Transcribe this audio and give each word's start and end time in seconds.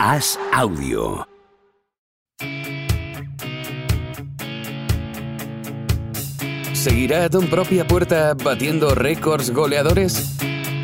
Haz 0.00 0.38
audio. 0.52 1.26
¿Seguirá 6.72 7.24
a 7.24 7.28
Don 7.28 7.48
Propia 7.48 7.84
Puerta 7.84 8.34
batiendo 8.34 8.94
récords 8.94 9.50
goleadores? 9.50 10.36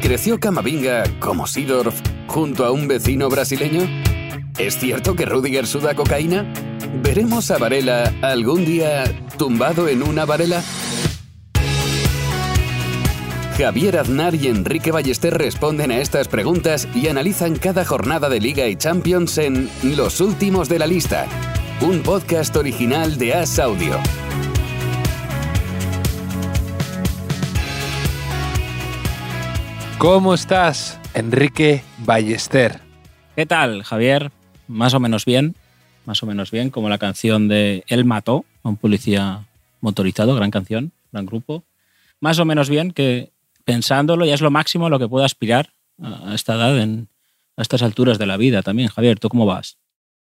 ¿Creció 0.03 0.41
Camavinga 0.41 1.05
como 1.21 1.47
Sidorf 1.47 2.01
junto 2.27 2.65
a 2.65 2.73
un 2.73 2.89
vecino 2.89 3.29
brasileño? 3.29 3.83
¿Es 4.59 4.79
cierto 4.79 5.15
que 5.15 5.27
Rudiger 5.27 5.69
suda 5.69 5.95
cocaína? 5.95 6.53
¿Veremos 7.01 7.53
a 7.53 7.59
Varela 7.59 8.13
algún 8.21 8.65
día 8.65 9.05
tumbado 9.39 9.87
en 9.87 10.03
una 10.03 10.25
varela? 10.25 10.61
Javier 13.57 13.99
Aznar 13.99 14.35
y 14.35 14.49
Enrique 14.49 14.91
Ballester 14.91 15.33
responden 15.33 15.93
a 15.93 15.99
estas 15.99 16.27
preguntas 16.27 16.89
y 16.93 17.07
analizan 17.07 17.55
cada 17.55 17.85
jornada 17.85 18.29
de 18.29 18.41
Liga 18.41 18.67
y 18.67 18.75
Champions 18.75 19.39
en 19.39 19.71
Los 19.97 20.21
Últimos 20.21 20.69
de 20.69 20.81
la 20.81 20.89
Lista, 20.89 21.29
un 21.81 22.03
podcast 22.03 22.57
original 22.57 23.17
de 23.17 23.33
As 23.33 23.61
Audio. 23.61 24.01
¿Cómo 29.99 30.35
estás, 30.35 30.99
Enrique 31.15 31.85
Ballester? 31.99 32.81
¿Qué 33.37 33.47
tal, 33.47 33.85
Javier? 33.85 34.33
Más 34.67 34.95
o 34.95 35.01
menos 35.01 35.25
bien, 35.25 35.55
más 36.07 36.21
o 36.25 36.27
menos 36.27 36.51
bien, 36.51 36.71
como 36.71 36.89
la 36.89 36.99
canción 36.99 37.47
de 37.47 37.85
Él 37.87 38.05
mató 38.05 38.45
a 38.65 38.71
un 38.71 38.77
policía 38.77 39.47
motorizado, 39.81 40.35
gran 40.35 40.51
canción, 40.51 40.91
gran 41.13 41.25
grupo. 41.25 41.63
Más 42.19 42.41
o 42.41 42.45
menos 42.45 42.69
bien, 42.69 42.91
que 42.91 43.34
pensándolo 43.65 44.25
ya 44.27 44.35
es 44.35 44.41
lo 44.41 44.51
máximo 44.51 44.87
a 44.87 44.91
lo 44.91 44.99
que 44.99 45.09
puedo 45.09 45.25
aspirar 45.25 45.71
a 46.03 46.35
esta 46.35 46.55
edad, 46.55 46.79
en, 46.79 47.09
a 47.57 47.63
estas 47.63 47.83
alturas 47.83 48.19
de 48.19 48.27
la 48.27 48.37
vida 48.37 48.63
también. 48.63 48.89
Javier, 48.89 49.19
¿tú 49.19 49.29
cómo 49.29 49.47
vas? 49.47 49.79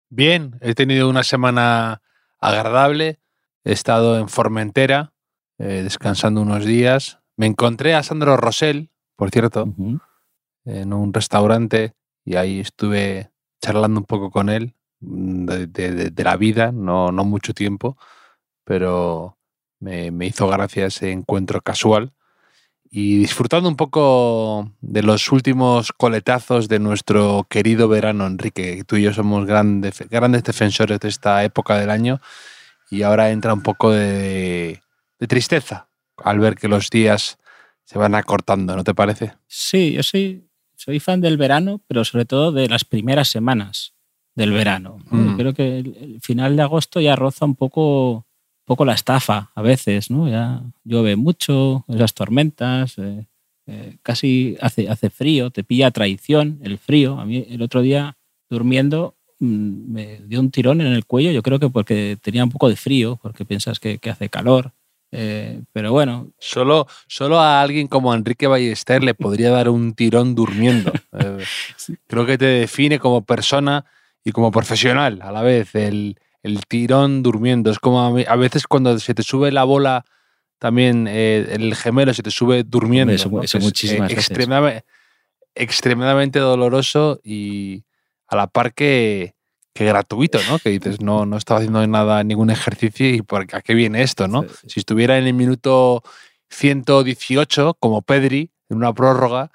Bien, 0.08 0.56
he 0.60 0.74
tenido 0.74 1.08
una 1.08 1.22
semana 1.24 2.00
agradable, 2.38 3.19
he 3.64 3.72
estado 3.72 4.19
en 4.19 4.28
Formentera, 4.28 5.12
eh, 5.58 5.83
descansando 5.83 6.41
unos 6.42 6.64
días. 6.64 7.19
Me 7.36 7.47
encontré 7.47 7.94
a 7.94 8.02
Sandro 8.02 8.36
Rosell, 8.36 8.91
por 9.16 9.30
cierto, 9.30 9.66
en 10.64 10.92
un 10.92 11.12
restaurante 11.12 11.94
y 12.25 12.36
ahí 12.36 12.60
estuve 12.60 13.30
charlando 13.60 14.00
un 14.00 14.06
poco 14.06 14.30
con 14.30 14.48
él 14.48 14.75
mm, 15.00 15.44
de, 15.47 15.66
de- 15.66 15.92
de- 15.92 16.10
de 16.10 16.25
la 16.25 16.36
vida, 16.36 16.72
no, 16.72 17.10
no 17.12 17.25
mucho 17.25 17.53
tiempo, 17.55 17.97
pero 18.64 19.36
me, 19.80 20.10
me 20.10 20.27
hizo 20.27 20.48
gracia 20.48 20.86
ese 20.86 21.10
encuentro 21.12 21.60
casual 21.60 22.12
y 22.98 23.19
disfrutando 23.19 23.69
un 23.69 23.77
poco 23.77 24.72
de 24.80 25.02
los 25.02 25.30
últimos 25.30 25.92
coletazos 25.92 26.66
de 26.66 26.78
nuestro 26.78 27.47
querido 27.47 27.88
verano, 27.88 28.27
Enrique. 28.27 28.84
Tú 28.86 28.97
y 28.97 29.03
yo 29.03 29.12
somos 29.12 29.44
grandes, 29.44 30.03
grandes 30.08 30.44
defensores 30.44 30.98
de 31.00 31.08
esta 31.08 31.44
época 31.44 31.78
del 31.78 31.91
año 31.91 32.22
y 32.91 33.03
ahora 33.03 33.30
entra 33.33 33.53
un 33.53 33.61
poco 33.61 33.91
de, 33.91 34.80
de 35.19 35.27
tristeza 35.27 35.91
al 36.16 36.38
ver 36.38 36.55
que 36.55 36.69
los 36.69 36.88
días 36.88 37.36
se 37.84 37.98
van 37.98 38.14
acortando, 38.14 38.75
¿no 38.75 38.83
te 38.83 38.94
parece? 38.94 39.34
Sí, 39.47 39.92
yo 39.92 40.03
soy, 40.03 40.48
soy 40.75 40.98
fan 40.98 41.20
del 41.20 41.36
verano, 41.36 41.83
pero 41.86 42.03
sobre 42.03 42.25
todo 42.25 42.50
de 42.50 42.66
las 42.66 42.86
primeras 42.86 43.28
semanas 43.28 43.92
del 44.36 44.53
verano. 44.53 44.98
¿no? 45.10 45.33
Mm. 45.33 45.36
Creo 45.36 45.55
que 45.55 45.78
el, 45.81 46.19
final 46.22 46.56
de 46.56 46.62
agosto 46.62 47.00
ya 47.03 47.14
roza 47.16 47.44
un 47.44 47.56
poco, 47.56 48.25
poco 48.67 48.84
la 48.84 48.92
estafa 48.92 49.50
a 49.55 49.62
veces, 49.62 50.11
¿no? 50.11 50.28
Ya 50.28 50.62
llueve 50.84 51.17
mucho, 51.17 51.84
esas 51.89 52.12
tormentas, 52.12 52.98
eh, 52.98 53.25
eh, 53.67 53.97
casi 54.03 54.59
hace, 54.61 54.89
hace 54.89 55.09
frío, 55.09 55.50
te 55.50 55.64
pilla 55.64 55.91
traición 55.91 56.59
el 56.62 56.77
frío. 56.78 57.19
A 57.19 57.25
mí 57.25 57.47
el 57.48 57.62
otro 57.62 57.81
día 57.81 58.17
durmiendo 58.50 59.14
mm, 59.39 59.92
me 59.92 60.20
dio 60.27 60.41
un 60.41 60.50
tirón 60.50 60.81
en 60.81 60.89
el 60.89 61.06
cuello, 61.06 61.31
yo 61.31 61.42
creo 61.42 61.59
que 61.59 61.70
porque 61.70 62.19
tenía 62.20 62.44
un 62.44 62.50
poco 62.50 62.69
de 62.69 62.76
frío, 62.76 63.19
porque 63.22 63.44
piensas 63.44 63.81
que, 63.81 63.99
que 63.99 64.10
hace 64.10 64.28
calor. 64.28 64.72
Eh, 65.12 65.62
pero 65.72 65.93
bueno, 65.93 66.32
Solo, 66.38 66.88
solo 67.06 67.38
a 67.38 67.62
alguien 67.62 67.87
como 67.87 68.12
Enrique 68.12 68.49
Ballester 68.49 69.03
le 69.05 69.15
podría 69.15 69.50
dar 69.50 69.69
un 69.69 69.94
tirón 69.94 70.34
durmiendo. 70.34 70.93
Creo 72.09 72.26
que 72.26 72.37
te 72.37 72.47
define 72.47 72.99
como 72.99 73.25
persona 73.25 73.84
y 74.25 74.32
como 74.32 74.50
profesional 74.50 75.21
a 75.22 75.31
la 75.31 75.43
vez, 75.43 75.75
el, 75.76 76.19
el 76.46 76.64
tirón 76.66 77.22
durmiendo. 77.22 77.70
Es 77.70 77.78
como 77.78 78.00
a, 78.02 78.10
mí- 78.10 78.24
a 78.26 78.36
veces 78.36 78.66
cuando 78.66 78.98
se 78.98 79.14
te 79.14 79.22
sube 79.22 79.50
la 79.52 79.64
bola, 79.64 80.04
también 80.58 81.06
eh, 81.08 81.46
el 81.50 81.74
gemelo 81.74 82.14
se 82.14 82.22
te 82.22 82.30
sube 82.30 82.62
durmiendo. 82.64 83.12
Eso- 83.12 83.28
¿no? 83.30 83.42
eso 83.42 83.58
Que 83.58 83.58
es, 83.58 83.64
muchísimas 83.64 84.08
veces. 84.08 84.28
extremadamente, 84.28 84.84
extremadamente 85.54 86.38
doloroso 86.38 87.20
y 87.24 87.84
a 88.28 88.36
la 88.36 88.46
par 88.46 88.74
que, 88.74 89.34
que 89.74 89.84
gratuito, 89.84 90.38
¿no? 90.48 90.58
Que 90.58 90.70
dices, 90.70 91.00
no, 91.00 91.26
no 91.26 91.36
estaba 91.36 91.58
haciendo 91.58 91.86
nada, 91.86 92.22
ningún 92.24 92.50
ejercicio 92.50 93.08
y 93.08 93.22
por, 93.22 93.46
¿a 93.52 93.60
qué 93.62 93.74
viene 93.74 94.02
esto, 94.02 94.28
no? 94.28 94.42
Sí, 94.42 94.48
sí. 94.62 94.66
Si 94.70 94.80
estuviera 94.80 95.18
en 95.18 95.26
el 95.26 95.34
minuto 95.34 96.02
118, 96.50 97.74
como 97.80 98.02
Pedri, 98.02 98.50
en 98.68 98.76
una 98.78 98.92
prórroga, 98.92 99.50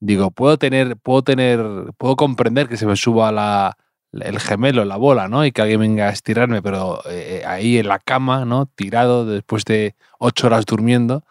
digo, 0.00 0.30
puedo 0.30 0.58
tener, 0.58 0.96
puedo 0.96 1.22
tener, 1.22 1.60
puedo 1.96 2.16
comprender 2.16 2.68
que 2.68 2.76
se 2.76 2.86
me 2.86 2.96
suba 2.96 3.32
la, 3.32 3.76
el 4.12 4.40
gemelo, 4.40 4.84
la 4.84 4.96
bola, 4.96 5.28
¿no? 5.28 5.44
Y 5.44 5.52
que 5.52 5.62
alguien 5.62 5.80
venga 5.80 6.08
a 6.08 6.12
estirarme, 6.12 6.62
pero 6.62 7.00
eh, 7.10 7.42
ahí 7.46 7.78
en 7.78 7.88
la 7.88 7.98
cama, 7.98 8.44
¿no? 8.44 8.66
Tirado 8.66 9.26
después 9.26 9.64
de 9.64 9.94
ocho 10.18 10.46
horas 10.46 10.64
durmiendo, 10.66 11.24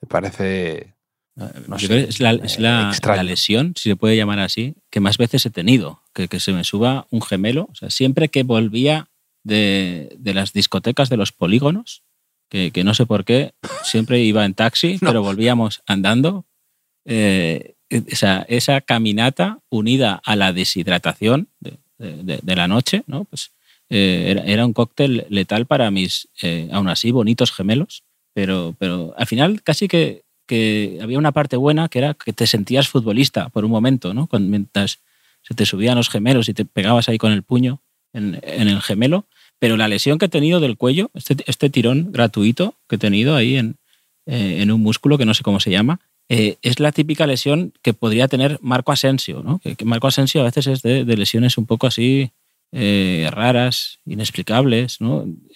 me 0.00 0.08
parece. 0.08 0.94
No 1.36 1.76
Yo 1.78 1.78
sé, 1.78 1.86
creo 1.88 2.08
es, 2.08 2.20
la, 2.20 2.30
es 2.32 2.58
la- 2.60 2.92
la 3.02 3.22
lesión, 3.24 3.74
si 3.76 3.90
se 3.90 3.96
puede 3.96 4.16
llamar 4.16 4.38
así, 4.38 4.76
que 4.90 5.00
más 5.00 5.18
veces 5.18 5.44
he 5.46 5.50
tenido, 5.50 6.00
que, 6.14 6.28
que 6.28 6.38
se 6.38 6.52
me 6.52 6.62
suba 6.64 7.06
un 7.10 7.22
gemelo. 7.22 7.68
O 7.72 7.74
sea, 7.74 7.90
siempre 7.90 8.28
que 8.28 8.44
volvía 8.44 9.08
de, 9.42 10.14
de 10.18 10.32
las 10.34 10.52
discotecas 10.52 11.08
de 11.08 11.16
los 11.16 11.32
polígonos, 11.32 12.04
que, 12.48 12.70
que 12.70 12.84
no 12.84 12.94
sé 12.94 13.04
por 13.04 13.24
qué, 13.24 13.52
siempre 13.82 14.20
iba 14.20 14.44
en 14.44 14.54
taxi, 14.54 14.98
No. 15.02 15.08
pero 15.08 15.22
volvíamos 15.22 15.82
andando. 15.86 16.46
eh, 17.04 17.74
esa, 17.90 18.42
esa 18.48 18.80
caminata 18.80 19.58
unida 19.68 20.20
a 20.24 20.34
la 20.36 20.52
deshidratación 20.52 21.48
de, 21.60 21.78
de- 21.98 22.56
la 22.56 22.68
noche, 22.68 23.02
¿no? 23.06 23.24
Pues, 23.24 23.50
eh, 23.90 24.42
era, 24.46 24.66
un 24.66 24.72
cóctel 24.72 25.26
letal 25.28 25.66
para 25.66 25.90
mis, 25.90 26.28
eh, 26.42 26.68
aún 26.72 26.88
así, 26.88 27.10
bonitos 27.10 27.52
gemelos. 27.52 28.02
Pero, 28.32 28.74
pero 28.78 29.14
al 29.16 29.26
final 29.26 29.62
casi 29.62 29.86
que, 29.86 30.22
que 30.46 30.98
había 31.02 31.18
una 31.18 31.32
parte 31.32 31.56
buena 31.56 31.88
que 31.88 31.98
era 32.00 32.14
que 32.14 32.32
te 32.32 32.46
sentías 32.46 32.88
futbolista 32.88 33.48
por 33.50 33.64
un 33.64 33.70
momento, 33.70 34.12
¿no? 34.12 34.28
Mientras 34.32 34.98
se 35.42 35.54
te 35.54 35.66
subían 35.66 35.96
los 35.96 36.08
gemelos 36.08 36.48
y 36.48 36.54
te 36.54 36.64
pegabas 36.64 37.08
ahí 37.08 37.18
con 37.18 37.32
el 37.32 37.42
puño 37.42 37.80
en, 38.12 38.40
en 38.42 38.68
el 38.68 38.80
gemelo. 38.82 39.26
Pero 39.60 39.76
la 39.76 39.88
lesión 39.88 40.18
que 40.18 40.26
he 40.26 40.28
tenido 40.28 40.58
del 40.60 40.76
cuello, 40.76 41.10
este, 41.14 41.36
este 41.46 41.70
tirón 41.70 42.10
gratuito 42.12 42.74
que 42.88 42.96
he 42.96 42.98
tenido 42.98 43.36
ahí 43.36 43.56
en, 43.56 43.76
eh, 44.26 44.58
en 44.62 44.72
un 44.72 44.82
músculo 44.82 45.16
que 45.16 45.24
no 45.24 45.34
sé 45.34 45.42
cómo 45.42 45.60
se 45.60 45.70
llama, 45.70 46.00
eh, 46.28 46.56
es 46.62 46.80
la 46.80 46.92
típica 46.92 47.26
lesión 47.26 47.72
que 47.82 47.92
podría 47.92 48.28
tener 48.28 48.58
Marco 48.62 48.92
Asensio, 48.92 49.42
¿no? 49.42 49.58
Que, 49.58 49.84
Marco 49.84 50.06
Asensio 50.06 50.40
a 50.40 50.44
veces 50.44 50.66
es 50.66 50.82
de, 50.82 51.04
lesiones 51.04 51.58
un 51.58 51.66
poco 51.66 51.86
así 51.86 52.30
eh, 52.72 53.28
raras, 53.30 53.98
inexplicables. 54.06 54.98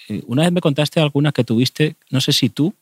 Eh, 0.09 0.23
una 0.27 0.43
vez 0.43 0.53
me 0.53 0.61
contaste 0.61 1.01
alguna 1.01 1.33
que 1.33 1.45
tuviste, 1.45 1.97
no 2.11 2.21
sé 2.21 2.33
si 2.33 2.51
tú, 2.51 2.75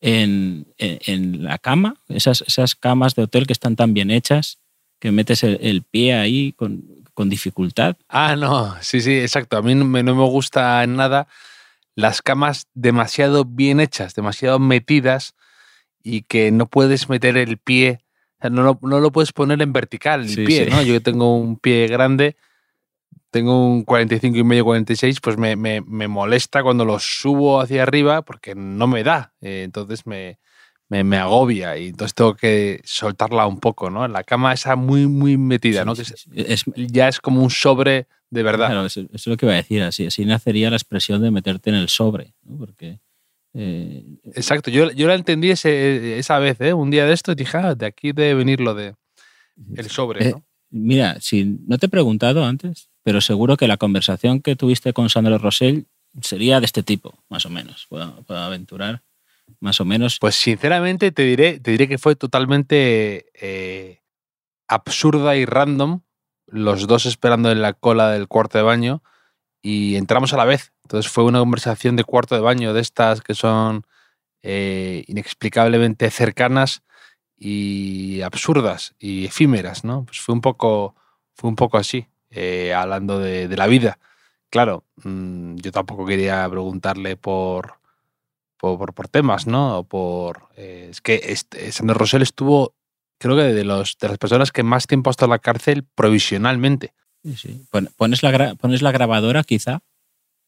en, 0.00 0.66
la 0.76 1.58
cama, 1.58 1.96
esas, 2.08 2.44
esas 2.46 2.74
camas 2.74 3.14
de 3.14 3.22
hotel 3.22 3.46
que 3.46 3.54
están 3.54 3.74
tan 3.74 3.94
bien 3.94 4.10
hechas, 4.10 4.58
que 5.00 5.10
metes 5.10 5.42
el, 5.42 5.82
pie 5.82 6.14
ahí 6.14 6.52
con, 6.52 7.04
dificultad. 7.28 7.96
Ah, 8.08 8.36
no, 8.36 8.76
sí, 8.80 9.00
sí, 9.00 9.18
exacto. 9.18 9.56
A 9.56 9.62
mí 9.62 9.74
no 9.74 9.84
me, 9.84 10.02
no 10.02 10.14
me 10.14 10.24
gusta 10.24 10.86
nada 10.86 11.26
las 11.96 12.22
camas 12.22 12.66
demasiado 12.74 13.44
bien 13.44 13.80
hechas, 13.80 14.14
demasiado 14.14 14.58
metidas 14.58 15.34
y 16.04 16.22
que 16.22 16.52
no 16.52 16.66
puedes 16.66 17.08
meter 17.08 17.36
el 17.36 17.58
pie, 17.58 17.98
o 18.38 18.42
sea, 18.42 18.50
no, 18.50 18.62
lo- 18.62 18.78
no 18.82 19.00
lo 19.00 19.10
puedes 19.10 19.32
poner 19.32 19.60
en 19.62 19.72
vertical 19.72 20.20
el 20.20 20.28
Sí, 20.28 20.44
pie, 20.46 20.64
sí. 20.66 20.70
¿no? 20.70 20.82
Yo 20.82 20.92
que 20.94 21.00
tengo 21.00 21.36
un 21.36 21.56
pie 21.58 21.88
grande, 21.88 22.36
tengo 23.30 23.66
un 23.66 23.82
45 23.84 24.38
y 24.38 24.44
medio, 24.44 24.64
46, 24.64 25.20
pues 25.20 25.36
me, 25.36 25.56
me, 25.56 25.80
me 25.80 26.06
molesta 26.06 26.62
cuando 26.62 26.84
lo 26.84 26.98
subo 27.00 27.60
hacia 27.60 27.82
arriba 27.82 28.22
porque 28.22 28.54
no 28.54 28.86
me 28.86 29.02
da. 29.02 29.32
eh, 29.40 29.62
entonces 29.64 30.06
me, 30.06 30.38
me, 30.88 31.02
me 31.02 31.16
agobia 31.16 31.76
y 31.78 31.88
entonces 31.88 32.14
tengo 32.14 32.34
que 32.36 32.80
soltarla 32.84 33.46
un 33.46 33.58
poco, 33.58 33.90
¿no? 33.90 34.06
La 34.06 34.22
cama 34.22 34.52
esa 34.52 34.76
muy, 34.76 35.06
muy 35.08 35.36
metida, 35.36 35.84
¿no? 35.84 35.96
Sí, 35.96 36.02
Que 36.02 36.08
sí, 36.08 36.14
es- 36.14 36.60
sí. 36.60 36.70
Es- 36.74 36.90
ya 36.92 37.08
es 37.08 37.18
como 37.20 37.42
un 37.42 37.50
sobre 37.50 38.06
de 38.30 38.42
verdad. 38.42 38.66
Claro, 38.68 38.86
eso, 38.86 39.00
eso 39.00 39.08
es 39.14 39.26
lo 39.26 39.36
que 39.36 39.46
iba 39.46 39.52
a 39.54 39.56
decir. 39.56 39.82
Así, 39.82 40.06
así 40.06 40.24
nacería 40.24 40.68
la 40.70 40.76
expresión 40.76 41.22
de 41.22 41.30
meterte 41.30 41.70
en 41.70 41.76
el 41.76 41.88
sobre, 41.88 42.34
¿no? 42.42 42.56
Porque 42.58 43.00
eh, 43.54 44.04
Exacto, 44.34 44.70
yo, 44.70 44.90
yo 44.92 45.06
la 45.08 45.14
entendí 45.14 45.50
ese- 45.50 46.18
esa 46.18 46.38
vez, 46.38 46.60
¿eh? 46.60 46.72
un 46.74 46.90
día 46.90 47.06
de 47.06 47.12
esto 47.14 47.32
y 47.32 47.36
dije, 47.36 47.56
ah, 47.58 47.74
de 47.74 47.86
aquí 47.86 48.12
debe 48.12 48.34
venir 48.34 48.60
lo 48.60 48.74
de 48.74 48.94
el 49.76 49.88
sobre, 49.90 50.28
Eh. 50.28 50.34
Mira, 50.70 51.20
si 51.20 51.44
no 51.68 51.78
te 51.78 51.86
he 51.86 51.88
preguntado 51.88 52.44
antes, 52.44 52.88
pero 53.04 53.20
seguro 53.20 53.56
que 53.56 53.68
la 53.68 53.76
conversación 53.76 54.40
que 54.40 54.56
tuviste 54.56 54.92
con 54.92 55.08
Sandro 55.08 55.38
Rosell 55.38 55.86
sería 56.20 56.58
de 56.58 56.66
este 56.66 56.82
tipo, 56.82 57.22
más 57.28 57.46
o 57.46 57.50
menos. 57.50 57.86
Puedo, 57.88 58.22
puedo 58.24 58.40
aventurar, 58.40 59.02
más 59.60 59.80
o 59.80 59.84
menos. 59.84 60.18
Pues 60.18 60.34
sinceramente 60.34 61.12
te 61.12 61.22
diré, 61.22 61.60
te 61.60 61.70
diré 61.70 61.86
que 61.86 61.98
fue 61.98 62.16
totalmente 62.16 63.26
eh, 63.40 64.00
absurda 64.66 65.36
y 65.36 65.44
random 65.44 66.00
los 66.46 66.86
dos 66.88 67.06
esperando 67.06 67.52
en 67.52 67.62
la 67.62 67.72
cola 67.74 68.10
del 68.10 68.26
cuarto 68.26 68.58
de 68.58 68.64
baño 68.64 69.02
y 69.64 69.96
entramos 69.96 70.34
a 70.34 70.36
la 70.36 70.44
vez. 70.44 70.72
Entonces 70.82 71.10
fue 71.10 71.24
una 71.24 71.40
conversación 71.40 71.96
de 71.96 72.04
cuarto 72.04 72.34
de 72.34 72.42
baño 72.42 72.74
de 72.74 72.82
estas 72.82 73.22
que 73.22 73.34
son 73.34 73.86
eh, 74.42 75.04
inexplicablemente 75.08 76.10
cercanas 76.10 76.82
y 77.34 78.20
absurdas 78.20 78.94
y 78.98 79.24
efímeras, 79.24 79.82
¿no? 79.82 80.04
Pues 80.04 80.20
fue 80.20 80.34
un 80.34 80.42
poco, 80.42 80.94
fue 81.32 81.48
un 81.48 81.56
poco 81.56 81.78
así, 81.78 82.06
eh, 82.30 82.74
hablando 82.74 83.18
de, 83.18 83.48
la 83.56 83.66
vida. 83.66 83.98
Claro, 84.50 84.84
mmm, 85.02 85.56
yo 85.56 85.72
tampoco 85.72 86.04
quería 86.04 86.46
preguntarle 86.50 87.16
por, 87.16 87.78
por, 88.58 88.92
por 88.92 89.08
temas, 89.08 89.46
¿no? 89.46 89.84
Por, 89.88 90.48
eh, 90.56 90.88
es 90.90 91.00
que 91.00 91.22
este, 91.24 91.72
Sandro 91.72 91.96
Rosell 91.96 92.20
estuvo, 92.20 92.74
creo 93.18 93.34
que 93.34 93.44
de, 93.44 93.64
los, 93.64 93.96
de 93.98 94.08
las 94.08 94.18
personas 94.18 94.52
que 94.52 94.62
más 94.62 94.86
tiempo 94.86 95.08
ha 95.08 95.12
estado 95.12 95.28
en 95.28 95.36
la 95.36 95.38
cárcel 95.38 95.86
provisionalmente. 95.94 96.92
Sí, 97.24 97.36
sí. 97.36 97.66
Pones, 97.96 98.22
la, 98.22 98.54
pones 98.54 98.82
la 98.82 98.92
grabadora 98.92 99.42
quizá 99.44 99.80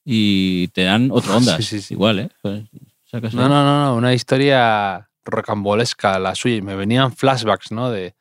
y 0.05 0.69
te 0.69 0.85
dan 0.85 1.11
otra 1.11 1.37
onda. 1.37 1.61
Sí, 1.61 1.81
sí, 1.81 1.95
Igual, 1.95 2.19
¿eh? 2.21 2.31
Pues, 2.43 3.35
no, 3.35 3.49
no, 3.49 3.65
no, 3.65 3.85
no, 3.87 3.97
una 3.97 4.13
historia 4.13 5.09
rocambolesca 5.25 6.19
la 6.19 6.35
suya. 6.35 6.63
Me 6.63 6.77
venían 6.77 7.15
flashbacks, 7.15 7.73
¿no? 7.73 7.91
De, 7.91 8.15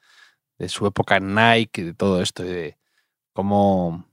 de 0.58 0.70
su 0.70 0.88
época 0.88 1.18
en 1.18 1.36
Nike, 1.36 1.84
de 1.84 1.94
todo 1.94 2.22
esto, 2.22 2.44
de 2.44 2.78
cómo, 3.34 4.06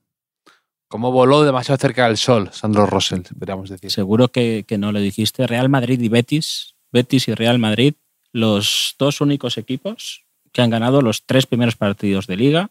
cómo 0.88 1.12
voló 1.12 1.45
demasiado 1.45 1.79
cerca 1.79 2.06
del 2.06 2.17
sol, 2.17 2.50
Sandro 2.53 2.87
Rosell, 2.87 3.23
podríamos 3.38 3.71
decir. 3.71 3.91
Seguro 3.91 4.29
que, 4.29 4.65
que, 4.67 4.77
no 4.77 4.93
le 4.93 5.00
dijiste. 5.00 5.47
Real 5.47 5.69
Madrid 5.69 6.00
y 6.00 6.09
Betis, 6.09 6.75
Betis 6.91 7.29
y 7.29 7.35
Real 7.35 7.59
Madrid, 7.59 7.95
los 8.33 8.97
dos 8.99 9.21
únicos 9.21 9.56
equipos 9.56 10.25
que 10.53 10.62
han 10.62 10.71
ganado 10.71 11.00
los 11.00 11.25
tres 11.25 11.47
primeros 11.47 11.77
partidos 11.77 12.27
de 12.27 12.37
liga, 12.37 12.71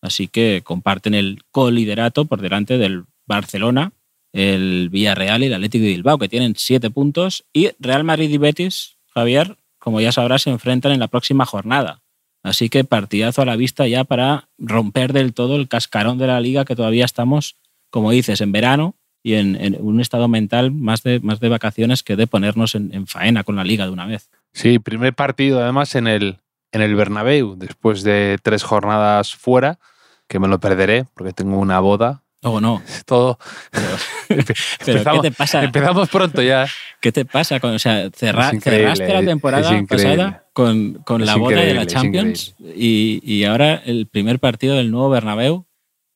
así 0.00 0.28
que 0.28 0.62
comparten 0.64 1.14
el 1.14 1.42
coliderato 1.50 2.24
por 2.24 2.40
delante 2.40 2.78
del 2.78 3.04
Barcelona, 3.26 3.92
el 4.32 4.88
Villarreal 4.90 5.42
y 5.42 5.46
el 5.46 5.54
Atlético 5.54 5.84
de 5.84 5.90
Bilbao, 5.90 6.18
que 6.18 6.28
tienen 6.28 6.54
siete 6.56 6.90
puntos, 6.90 7.44
y 7.52 7.70
Real 7.78 8.04
Madrid 8.04 8.30
y 8.30 8.38
Betis, 8.38 8.96
Javier, 9.14 9.56
como 9.78 10.00
ya 10.00 10.12
sabrás, 10.12 10.42
se 10.42 10.50
enfrentan 10.50 10.92
en 10.92 11.00
la 11.00 11.08
próxima 11.08 11.46
jornada. 11.46 12.02
Así 12.42 12.68
que 12.68 12.84
partidazo 12.84 13.42
a 13.42 13.46
la 13.46 13.56
vista 13.56 13.86
ya 13.86 14.04
para 14.04 14.48
romper 14.58 15.12
del 15.12 15.34
todo 15.34 15.56
el 15.56 15.68
cascarón 15.68 16.18
de 16.18 16.26
la 16.26 16.40
liga 16.40 16.64
que 16.64 16.76
todavía 16.76 17.04
estamos, 17.04 17.56
como 17.90 18.10
dices, 18.10 18.40
en 18.40 18.52
verano 18.52 18.94
y 19.22 19.34
en, 19.34 19.76
un 19.80 20.00
estado 20.00 20.28
mental 20.28 20.70
más 20.70 21.02
de, 21.02 21.20
más 21.20 21.40
de 21.40 21.48
vacaciones 21.48 22.02
que 22.02 22.16
de 22.16 22.26
ponernos 22.26 22.74
en, 22.74 23.06
faena 23.06 23.44
con 23.44 23.56
la 23.56 23.64
liga 23.64 23.86
de 23.86 23.92
una 23.92 24.06
vez. 24.06 24.30
Sí, 24.52 24.78
primer 24.78 25.14
partido 25.14 25.60
además 25.60 25.94
en 25.94 26.06
el, 26.06 26.38
en 26.72 26.82
el 26.82 26.94
Bernabéu, 26.94 27.56
después 27.56 28.02
de 28.02 28.38
tres 28.42 28.62
jornadas 28.62 29.34
fuera, 29.34 29.78
que 30.26 30.38
me 30.38 30.48
lo 30.48 30.60
perderé 30.60 31.06
porque 31.14 31.32
tengo 31.32 31.58
una 31.58 31.80
boda 31.80 32.22
Oh, 32.42 32.60
no. 32.60 32.82
Todo. 33.06 33.38
Pero, 33.70 33.86
pero 34.28 34.98
empezamos, 34.98 35.22
¿qué 35.22 35.30
te 35.30 35.36
pasa? 35.36 35.64
Empezamos 35.64 36.08
pronto 36.08 36.42
ya. 36.42 36.66
¿Qué 37.00 37.12
te 37.12 37.24
pasa? 37.24 37.60
Con, 37.60 37.74
o 37.74 37.78
sea, 37.78 38.10
cerra, 38.14 38.50
cerraste 38.60 39.12
la 39.12 39.24
temporada 39.24 39.82
pasada 39.88 40.44
con, 40.52 40.94
con 41.04 41.24
la 41.24 41.36
boda 41.36 41.60
de 41.60 41.74
la 41.74 41.86
Champions 41.86 42.54
y, 42.58 43.20
y, 43.22 43.44
ahora 43.44 43.74
el 43.84 44.06
primer 44.06 44.40
partido 44.40 44.74
del 44.76 44.90
nuevo 44.90 45.08
Bernabéu, 45.10 45.66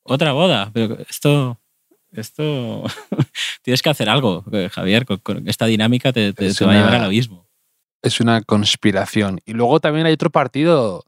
otra 0.03 0.33
boda. 0.33 0.71
Pero 0.73 0.97
esto, 1.09 1.59
esto 2.11 2.83
tienes 3.61 3.81
que 3.81 3.89
hacer 3.89 4.09
algo, 4.09 4.43
Javier. 4.71 5.05
Con, 5.05 5.17
con 5.17 5.47
esta 5.47 5.65
dinámica 5.65 6.11
te, 6.11 6.33
te, 6.33 6.53
te 6.53 6.65
va 6.65 6.73
a 6.73 6.75
llevar 6.75 6.95
al 6.95 7.05
abismo. 7.05 7.42
Es 8.03 8.19
una 8.19 8.41
conspiración. 8.41 9.39
Y 9.45 9.53
luego 9.53 9.79
también 9.79 10.05
hay 10.05 10.13
otro 10.13 10.29
partido 10.29 11.05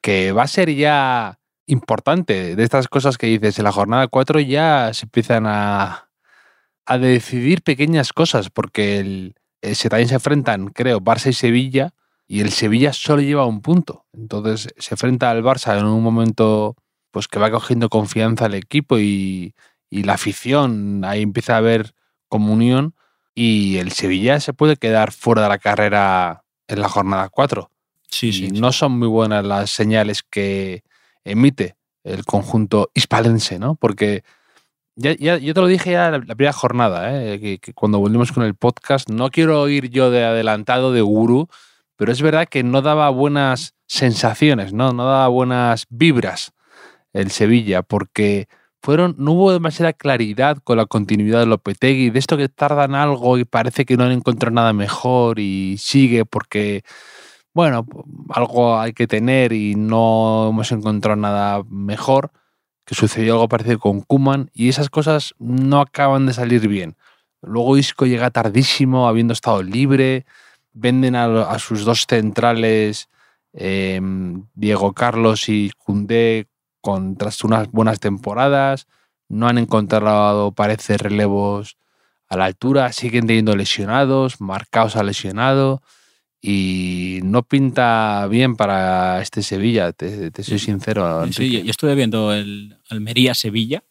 que 0.00 0.32
va 0.32 0.44
a 0.44 0.48
ser 0.48 0.74
ya 0.74 1.38
importante 1.66 2.56
de 2.56 2.62
estas 2.62 2.88
cosas 2.88 3.18
que 3.18 3.26
dices. 3.26 3.58
En 3.58 3.64
la 3.64 3.72
jornada 3.72 4.08
4 4.08 4.40
ya 4.40 4.94
se 4.94 5.06
empiezan 5.06 5.46
a, 5.46 6.08
a 6.86 6.98
decidir 6.98 7.62
pequeñas 7.62 8.12
cosas, 8.12 8.50
porque 8.50 9.00
el, 9.00 9.34
el, 9.60 9.76
también 9.76 10.08
se 10.08 10.14
enfrentan, 10.14 10.68
creo, 10.68 11.00
Barça 11.00 11.28
y 11.28 11.32
Sevilla, 11.32 11.92
y 12.28 12.40
el 12.40 12.50
Sevilla 12.50 12.92
solo 12.92 13.22
lleva 13.22 13.46
un 13.46 13.60
punto. 13.60 14.06
Entonces 14.12 14.68
se 14.78 14.94
enfrenta 14.94 15.30
al 15.30 15.42
Barça 15.42 15.78
en 15.78 15.86
un 15.86 16.02
momento 16.02 16.76
pues 17.10 17.28
que 17.28 17.38
va 17.38 17.50
cogiendo 17.50 17.88
confianza 17.88 18.46
el 18.46 18.54
equipo 18.54 18.98
y, 18.98 19.54
y 19.90 20.02
la 20.02 20.14
afición, 20.14 21.04
ahí 21.04 21.22
empieza 21.22 21.54
a 21.54 21.58
haber 21.58 21.94
comunión, 22.28 22.94
y 23.36 23.76
el 23.76 23.92
Sevilla 23.92 24.40
se 24.40 24.54
puede 24.54 24.76
quedar 24.76 25.12
fuera 25.12 25.42
de 25.42 25.48
la 25.50 25.58
carrera 25.58 26.42
en 26.66 26.80
la 26.80 26.88
jornada 26.88 27.28
4. 27.28 27.70
Sí, 28.08 28.32
sí, 28.32 28.48
no 28.48 28.72
son 28.72 28.98
muy 28.98 29.08
buenas 29.08 29.44
las 29.44 29.70
señales 29.70 30.22
que, 30.22 30.82
emite 31.26 31.76
el 32.04 32.24
conjunto 32.24 32.90
hispalense, 32.94 33.58
¿no? 33.58 33.74
Porque 33.74 34.22
ya, 34.94 35.14
ya, 35.16 35.36
yo 35.36 35.52
te 35.52 35.60
lo 35.60 35.66
dije 35.66 35.90
ya 35.90 36.10
la, 36.10 36.18
la 36.18 36.34
primera 36.34 36.52
jornada, 36.52 37.12
¿eh? 37.12 37.40
que, 37.40 37.58
que, 37.58 37.74
cuando 37.74 37.98
volvimos 37.98 38.32
con 38.32 38.44
el 38.44 38.54
podcast, 38.54 39.10
no 39.10 39.30
quiero 39.30 39.68
ir 39.68 39.90
yo 39.90 40.10
de 40.10 40.24
adelantado 40.24 40.92
de 40.92 41.02
gurú, 41.02 41.48
pero 41.96 42.12
es 42.12 42.22
verdad 42.22 42.48
que 42.48 42.62
no 42.62 42.80
daba 42.80 43.10
buenas 43.10 43.74
sensaciones, 43.86 44.72
¿no? 44.72 44.92
No 44.92 45.04
daba 45.04 45.28
buenas 45.28 45.86
vibras 45.90 46.52
el 47.12 47.30
Sevilla, 47.30 47.82
porque 47.82 48.46
fueron, 48.82 49.14
no 49.18 49.32
hubo 49.32 49.52
demasiada 49.52 49.92
claridad 49.92 50.58
con 50.62 50.76
la 50.76 50.86
continuidad 50.86 51.40
de 51.40 51.46
Lopetegui, 51.46 52.10
de 52.10 52.18
esto 52.18 52.36
que 52.36 52.48
tardan 52.48 52.94
algo 52.94 53.38
y 53.38 53.44
parece 53.44 53.84
que 53.84 53.96
no 53.96 54.04
han 54.04 54.12
encontrado 54.12 54.54
nada 54.54 54.72
mejor 54.72 55.38
y 55.38 55.76
sigue 55.78 56.24
porque 56.24 56.84
bueno, 57.56 57.86
algo 58.28 58.78
hay 58.78 58.92
que 58.92 59.06
tener 59.06 59.54
y 59.54 59.76
no 59.76 60.50
hemos 60.50 60.72
encontrado 60.72 61.16
nada 61.16 61.62
mejor, 61.70 62.30
que 62.84 62.94
sucedió 62.94 63.32
algo 63.32 63.48
parecido 63.48 63.78
con 63.78 64.02
Kuman 64.02 64.50
y 64.52 64.68
esas 64.68 64.90
cosas 64.90 65.34
no 65.38 65.80
acaban 65.80 66.26
de 66.26 66.34
salir 66.34 66.68
bien. 66.68 66.96
Luego 67.40 67.78
Isco 67.78 68.04
llega 68.04 68.30
tardísimo, 68.30 69.08
habiendo 69.08 69.32
estado 69.32 69.62
libre, 69.62 70.26
venden 70.74 71.16
a, 71.16 71.24
a 71.50 71.58
sus 71.58 71.86
dos 71.86 72.04
centrales, 72.06 73.08
eh, 73.54 74.02
Diego 74.54 74.92
Carlos 74.92 75.48
y 75.48 75.70
Cundé, 75.78 76.48
con, 76.86 77.16
tras 77.16 77.42
unas 77.42 77.68
buenas 77.72 77.98
temporadas, 77.98 78.86
no 79.28 79.48
han 79.48 79.58
encontrado, 79.58 80.52
parece, 80.52 80.96
relevos 80.96 81.78
a 82.28 82.36
la 82.36 82.44
altura, 82.44 82.92
siguen 82.92 83.26
teniendo 83.26 83.56
lesionados, 83.56 84.40
marcados 84.40 84.94
a 84.94 85.02
lesionado 85.02 85.82
y 86.40 87.18
no 87.24 87.42
pinta 87.42 88.28
bien 88.28 88.54
para 88.54 89.20
este 89.20 89.42
Sevilla, 89.42 89.90
te, 89.90 90.30
te 90.30 90.44
soy 90.44 90.60
sincero. 90.60 91.24
Enrique. 91.24 91.58
Sí, 91.58 91.62
yo 91.64 91.70
estuve 91.72 91.96
viendo 91.96 92.32
el 92.32 92.78
Almería-Sevilla 92.88 93.82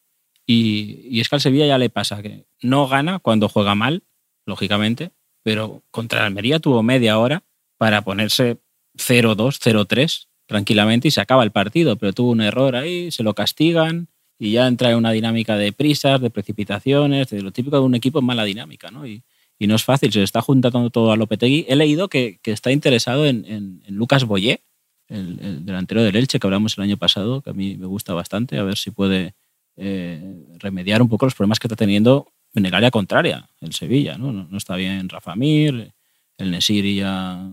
y, 0.46 1.01
y, 1.10 1.20
es 1.20 1.27
que 1.27 1.36
al 1.36 1.41
Sevilla 1.41 1.67
ya 1.67 1.77
le 1.77 1.89
pasa 1.89 2.22
que 2.22 2.46
no 2.62 2.88
gana 2.88 3.20
cuando 3.20 3.50
juega 3.50 3.75
mal, 3.75 4.03
lógicamente, 4.46 5.12
pero 5.43 5.84
contra 5.91 6.20
el 6.20 6.27
Almería 6.27 6.60
tuvo 6.60 6.81
media 6.81 7.20
hora 7.20 7.43
para 7.77 8.03
ponerse 8.03 8.58
0-2, 8.98 9.60
0-3 9.60 10.27
tranquilamente 10.46 11.08
y 11.08 11.12
se 11.12 11.22
acaba 11.22 11.44
el 11.44 11.52
partido, 11.52 11.96
pero 11.98 12.14
tuvo 12.14 12.32
un 12.32 12.42
error 12.42 12.75
ahí, 12.75 13.12
se 13.12 13.24
lo 13.24 13.34
castigan 13.34 14.08
y 14.38 14.52
ya 14.52 14.68
entra 14.68 14.92
en 14.92 14.98
una 14.98 15.12
dinámica 15.12 15.58
de 15.58 15.72
prisas, 15.72 16.22
de 16.22 16.30
precipitaciones, 16.30 17.30
de 17.30 17.42
lo 17.42 17.52
típico 17.52 17.78
de 17.78 17.84
un 17.84 17.96
equipo 17.96 18.20
en 18.20 18.25
mala 18.25 18.44
dinámica, 18.44 18.92
¿no? 18.92 19.08
Y, 19.08 19.24
y 19.58 19.68
no 19.68 19.75
es 19.75 19.84
fácil, 19.84 20.12
se 20.12 20.24
está 20.24 20.42
juntando 20.42 20.90
todo 20.90 21.12
a 21.12 21.16
Lopetegui. 21.16 21.66
He 21.70 21.75
leído 21.75 22.10
que, 22.10 22.40
que 22.42 22.52
está 22.52 22.72
interesado 22.72 23.25
en, 23.25 23.46
en, 23.46 23.82
Lucas 23.88 24.25
Boyé, 24.25 24.62
el, 25.08 25.40
el, 25.42 25.66
delantero 25.66 26.04
del 26.04 26.16
Elche 26.16 26.40
que 26.40 26.48
hablamos 26.48 26.78
el 26.78 26.84
año 26.84 26.98
pasado, 26.98 27.42
que 27.42 27.52
a 27.52 27.54
mí 27.54 27.78
me 27.78 27.86
gusta 27.86 28.14
bastante, 28.14 28.58
a 28.58 28.64
ver 28.64 28.78
si 28.78 28.92
puede 28.92 29.34
eh, 29.78 30.36
remediar 30.60 31.02
un 31.02 31.10
poco 31.10 31.25
los 31.25 31.36
problemas 31.36 31.60
que 31.60 31.68
está 31.68 31.75
teniendo 31.75 32.28
en 32.54 32.66
el 32.66 32.74
área 32.74 32.92
contraria, 32.92 33.50
el 33.62 33.74
Sevilla. 33.74 34.18
No, 34.18 34.34
no, 34.34 34.48
no 34.50 34.58
está 34.58 34.75
bien 34.75 35.08
Rafa 35.08 35.36
Mir, 35.36 35.94
el 36.38 36.52
Nesiri 36.52 36.96
ya 36.96 37.50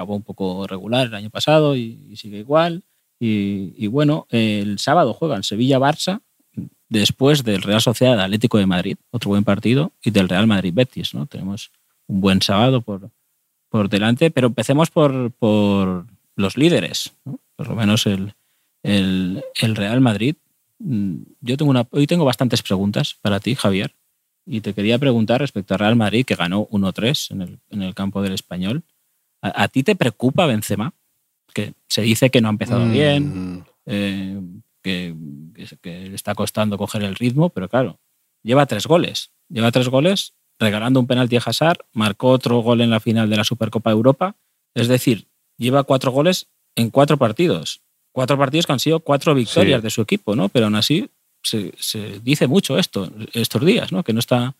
acabó 0.00 0.16
un 0.16 0.22
poco 0.22 0.66
regular 0.66 1.08
el 1.08 1.14
año 1.14 1.28
pasado 1.28 1.76
y, 1.76 2.16
sigue 2.16 2.38
igual. 2.38 2.82
Y, 3.18 3.86
bueno, 3.88 4.26
el 4.30 4.78
sábado 4.78 5.12
juegan 5.12 5.42
Sevilla-Barça, 5.42 6.22
después 6.88 7.44
del 7.44 7.60
Real 7.60 7.82
Sociedad 7.82 8.18
Atlético 8.18 8.56
de 8.56 8.64
Madrid, 8.64 8.96
otro 9.10 9.28
buen 9.28 9.44
partido, 9.44 9.92
y 10.02 10.10
del 10.10 10.28
Real 10.28 10.46
Madrid 10.46 10.72
Betis. 10.74 11.12
¿no? 11.12 11.26
Tenemos 11.26 11.70
un 12.06 12.22
buen 12.22 12.40
sábado 12.40 12.80
por, 12.80 13.10
por 13.68 13.90
delante, 13.90 14.30
pero 14.30 14.46
empecemos 14.46 14.90
por, 14.90 15.32
por 15.32 16.06
los 16.34 16.56
líderes, 16.56 17.12
¿no? 17.26 17.38
por 17.56 17.68
lo 17.68 17.76
menos 17.76 18.06
el, 18.06 18.32
el, 18.82 19.44
el, 19.60 19.76
Real 19.76 20.00
Madrid. 20.00 20.36
Yo 20.78 21.56
tengo 21.58 21.70
una, 21.70 21.86
hoy 21.90 22.06
tengo 22.06 22.24
bastantes 22.24 22.62
preguntas 22.62 23.18
para 23.20 23.38
ti, 23.38 23.54
Javier, 23.54 23.94
y 24.46 24.62
te 24.62 24.72
quería 24.72 24.98
preguntar 24.98 25.42
respecto 25.42 25.74
al 25.74 25.80
Real 25.80 25.96
Madrid, 25.96 26.24
que 26.24 26.36
ganó 26.36 26.66
1-3 26.68 27.32
en 27.32 27.42
el, 27.42 27.58
en 27.68 27.82
el 27.82 27.94
campo 27.94 28.22
del 28.22 28.32
español. 28.32 28.82
¿A, 29.42 29.64
¿A, 29.64 29.68
ti 29.68 29.82
te 29.82 29.96
preocupa 29.96 30.46
Benzema? 30.46 30.92
Que 31.52 31.74
se 31.88 32.02
dice 32.02 32.30
que 32.30 32.40
no 32.40 32.48
ha 32.48 32.52
empezado 32.52 32.84
mm. 32.86 32.92
bien, 32.92 33.64
eh, 33.86 34.40
que, 34.82 35.14
le 35.82 36.14
está 36.14 36.34
costando 36.34 36.78
coger 36.78 37.02
el 37.02 37.14
ritmo, 37.14 37.50
pero 37.50 37.68
claro, 37.68 37.98
lleva 38.42 38.66
tres 38.66 38.86
goles. 38.86 39.30
Lleva 39.48 39.72
tres 39.72 39.88
goles 39.88 40.34
regalando 40.58 41.00
un 41.00 41.06
penalti 41.06 41.36
a 41.36 41.42
Hazard, 41.44 41.78
marcó 41.92 42.28
otro 42.28 42.58
gol 42.58 42.80
en 42.80 42.90
la 42.90 43.00
final 43.00 43.28
de 43.30 43.36
la 43.36 43.44
Supercopa 43.44 43.90
de 43.90 43.96
Europa. 43.96 44.36
Es 44.74 44.88
decir, 44.88 45.26
lleva 45.56 45.84
cuatro 45.84 46.12
goles 46.12 46.48
en 46.76 46.90
cuatro 46.90 47.16
partidos. 47.16 47.82
cuatro 48.12 48.38
partidos 48.38 48.66
que 48.66 48.72
han 48.72 48.80
sido 48.80 49.00
cuatro 49.00 49.34
victorias 49.34 49.82
de 49.82 49.90
su 49.90 50.02
equipo, 50.02 50.36
¿no? 50.36 50.48
Pero 50.48 50.66
aún 50.66 50.74
así 50.74 51.10
se, 51.42 51.72
dice 52.22 52.46
mucho 52.46 52.78
esto 52.78 53.10
estos 53.32 53.64
días, 53.64 53.92
¿no? 53.92 54.02
Que 54.02 54.12
no 54.12 54.20
está 54.20 54.54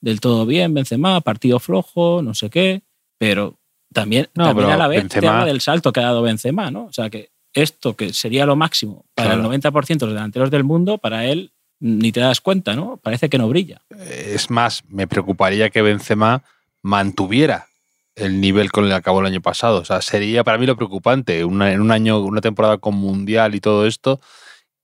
del 0.00 0.20
todo 0.20 0.44
bien 0.44 0.74
Benzema, 0.74 1.20
partido 1.20 1.58
flojo, 1.58 2.20
no 2.22 2.34
sé 2.34 2.50
qué, 2.50 2.82
pero 3.18 3.58
también, 3.96 4.28
a 4.36 4.52
la 4.76 4.88
vez 4.88 5.04
Benzema... 5.04 5.46
del 5.46 5.62
salto 5.62 5.90
que 5.90 6.00
ha 6.00 6.04
dado 6.04 6.20
Benzema, 6.20 6.70
¿no? 6.70 6.84
O 6.84 6.92
sea 6.92 7.08
que 7.08 7.30
esto 7.54 7.96
que 7.96 8.12
sería 8.12 8.44
lo 8.44 8.54
máximo 8.54 9.06
para 9.14 9.32
el 9.32 9.42
90% 9.42 9.86
de 9.86 10.06
los 10.06 10.14
delanteros 10.14 10.50
del 10.50 10.64
mundo, 10.64 10.98
para 10.98 11.24
él 11.24 11.50
ni 11.80 12.12
te 12.12 12.20
das 12.20 12.42
cuenta, 12.42 12.76
¿no? 12.76 12.98
Parece 12.98 13.30
que 13.30 13.38
no 13.38 13.48
brilla. 13.48 13.80
Es 13.98 14.50
más, 14.50 14.82
me 14.88 15.06
preocuparía 15.06 15.70
que 15.70 15.80
Benzema 15.80 16.42
mantuviera 16.82 17.68
el 18.16 18.38
nivel 18.38 18.70
con 18.70 18.84
el 18.84 18.90
que 18.90 18.96
acabó 18.96 19.20
el 19.20 19.26
año 19.26 19.40
pasado. 19.40 19.80
O 19.80 19.84
sea, 19.86 20.02
sería 20.02 20.44
para 20.44 20.58
mí 20.58 20.66
lo 20.66 20.76
preocupante, 20.76 21.40
en 21.40 21.46
un 21.80 21.90
año, 21.90 22.20
una 22.20 22.42
temporada 22.42 22.76
con 22.76 22.96
Mundial 22.96 23.54
y 23.54 23.60
todo 23.60 23.86
esto, 23.86 24.20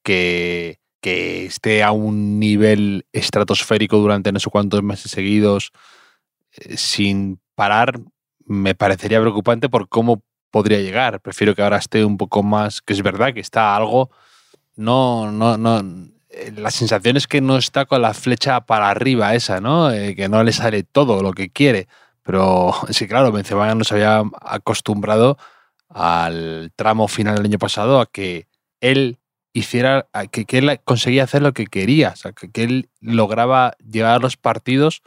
que, 0.02 0.78
que 1.02 1.44
esté 1.44 1.82
a 1.82 1.92
un 1.92 2.38
nivel 2.38 3.04
estratosférico 3.12 3.98
durante 3.98 4.32
no 4.32 4.40
sé 4.40 4.48
cuántos 4.48 4.82
meses 4.82 5.10
seguidos 5.10 5.72
eh, 6.56 6.78
sin 6.78 7.38
parar, 7.54 8.00
me 8.52 8.74
parecería 8.74 9.20
preocupante 9.20 9.68
por 9.68 9.88
cómo 9.88 10.22
podría 10.50 10.80
llegar. 10.80 11.20
Prefiero 11.20 11.54
que 11.54 11.62
ahora 11.62 11.78
esté 11.78 12.04
un 12.04 12.16
poco 12.16 12.42
más, 12.42 12.82
que 12.82 12.92
es 12.92 13.02
verdad 13.02 13.34
que 13.34 13.40
está 13.40 13.74
algo, 13.74 14.10
no, 14.76 15.30
no, 15.32 15.56
no, 15.56 15.80
eh, 16.30 16.52
la 16.56 16.70
sensación 16.70 17.16
es 17.16 17.26
que 17.26 17.40
no 17.40 17.56
está 17.56 17.84
con 17.86 18.02
la 18.02 18.14
flecha 18.14 18.62
para 18.62 18.90
arriba 18.90 19.34
esa, 19.34 19.60
¿no? 19.60 19.90
Eh, 19.90 20.14
que 20.16 20.28
no 20.28 20.42
le 20.42 20.52
sale 20.52 20.82
todo 20.82 21.22
lo 21.22 21.32
que 21.32 21.50
quiere. 21.50 21.88
Pero 22.22 22.72
sí, 22.90 23.06
claro, 23.08 23.32
Benzema 23.32 23.74
nos 23.74 23.92
había 23.92 24.22
acostumbrado 24.42 25.38
al 25.88 26.72
tramo 26.76 27.08
final 27.08 27.36
del 27.36 27.46
año 27.46 27.58
pasado 27.58 28.00
a 28.00 28.06
que 28.06 28.48
él 28.80 29.18
hiciera, 29.52 30.08
que, 30.30 30.46
que 30.46 30.58
él 30.58 30.80
conseguía 30.84 31.24
hacer 31.24 31.42
lo 31.42 31.52
que 31.52 31.66
quería, 31.66 32.10
o 32.10 32.16
sea, 32.16 32.32
que, 32.32 32.50
él 32.62 32.90
lograba 33.00 33.76
llevar 33.78 34.22
los 34.22 34.36
partidos 34.36 35.02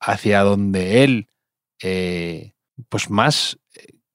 hacia 0.00 0.42
donde 0.42 1.04
él, 1.04 1.28
eh, 1.82 2.52
pues 2.88 3.10
más, 3.10 3.58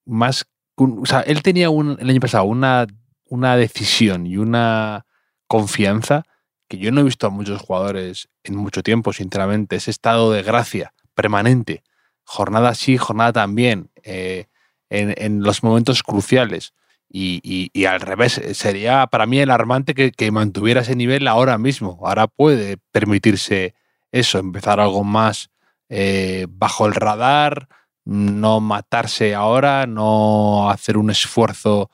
más, 0.04 0.46
o 0.76 1.06
sea, 1.06 1.20
él 1.20 1.42
tenía 1.42 1.70
un, 1.70 1.96
el 2.00 2.10
año 2.10 2.20
pasado 2.20 2.44
una, 2.44 2.86
una 3.28 3.56
decisión 3.56 4.26
y 4.26 4.36
una 4.36 5.06
confianza 5.46 6.24
que 6.68 6.78
yo 6.78 6.90
no 6.90 7.00
he 7.00 7.04
visto 7.04 7.26
a 7.26 7.30
muchos 7.30 7.62
jugadores 7.62 8.28
en 8.42 8.56
mucho 8.56 8.82
tiempo, 8.82 9.12
sinceramente, 9.12 9.76
ese 9.76 9.90
estado 9.90 10.32
de 10.32 10.42
gracia 10.42 10.92
permanente, 11.14 11.82
jornada 12.24 12.74
sí, 12.74 12.96
jornada 12.96 13.32
también, 13.32 13.90
eh, 14.02 14.46
en, 14.90 15.42
los 15.42 15.62
momentos 15.62 16.02
cruciales. 16.02 16.74
Y, 17.08 17.86
al 17.86 18.00
revés, 18.00 18.40
sería 18.52 19.06
para 19.06 19.26
mí 19.26 19.40
alarmante 19.40 19.94
que, 19.94 20.10
que, 20.10 20.30
mantuviera 20.32 20.82
ese 20.82 20.96
nivel 20.96 21.28
ahora 21.28 21.56
mismo. 21.56 21.98
Ahora 22.02 22.26
puede 22.26 22.78
permitirse 22.92 23.74
eso, 24.12 24.38
empezar 24.38 24.80
algo 24.80 25.04
más 25.04 25.50
eh, 25.88 26.46
bajo 26.48 26.86
el 26.86 26.94
radar, 26.94 27.68
no 28.06 28.60
matarse 28.60 29.34
ahora, 29.34 29.86
no 29.86 30.70
hacer 30.70 30.96
un 30.96 31.10
esfuerzo 31.10 31.90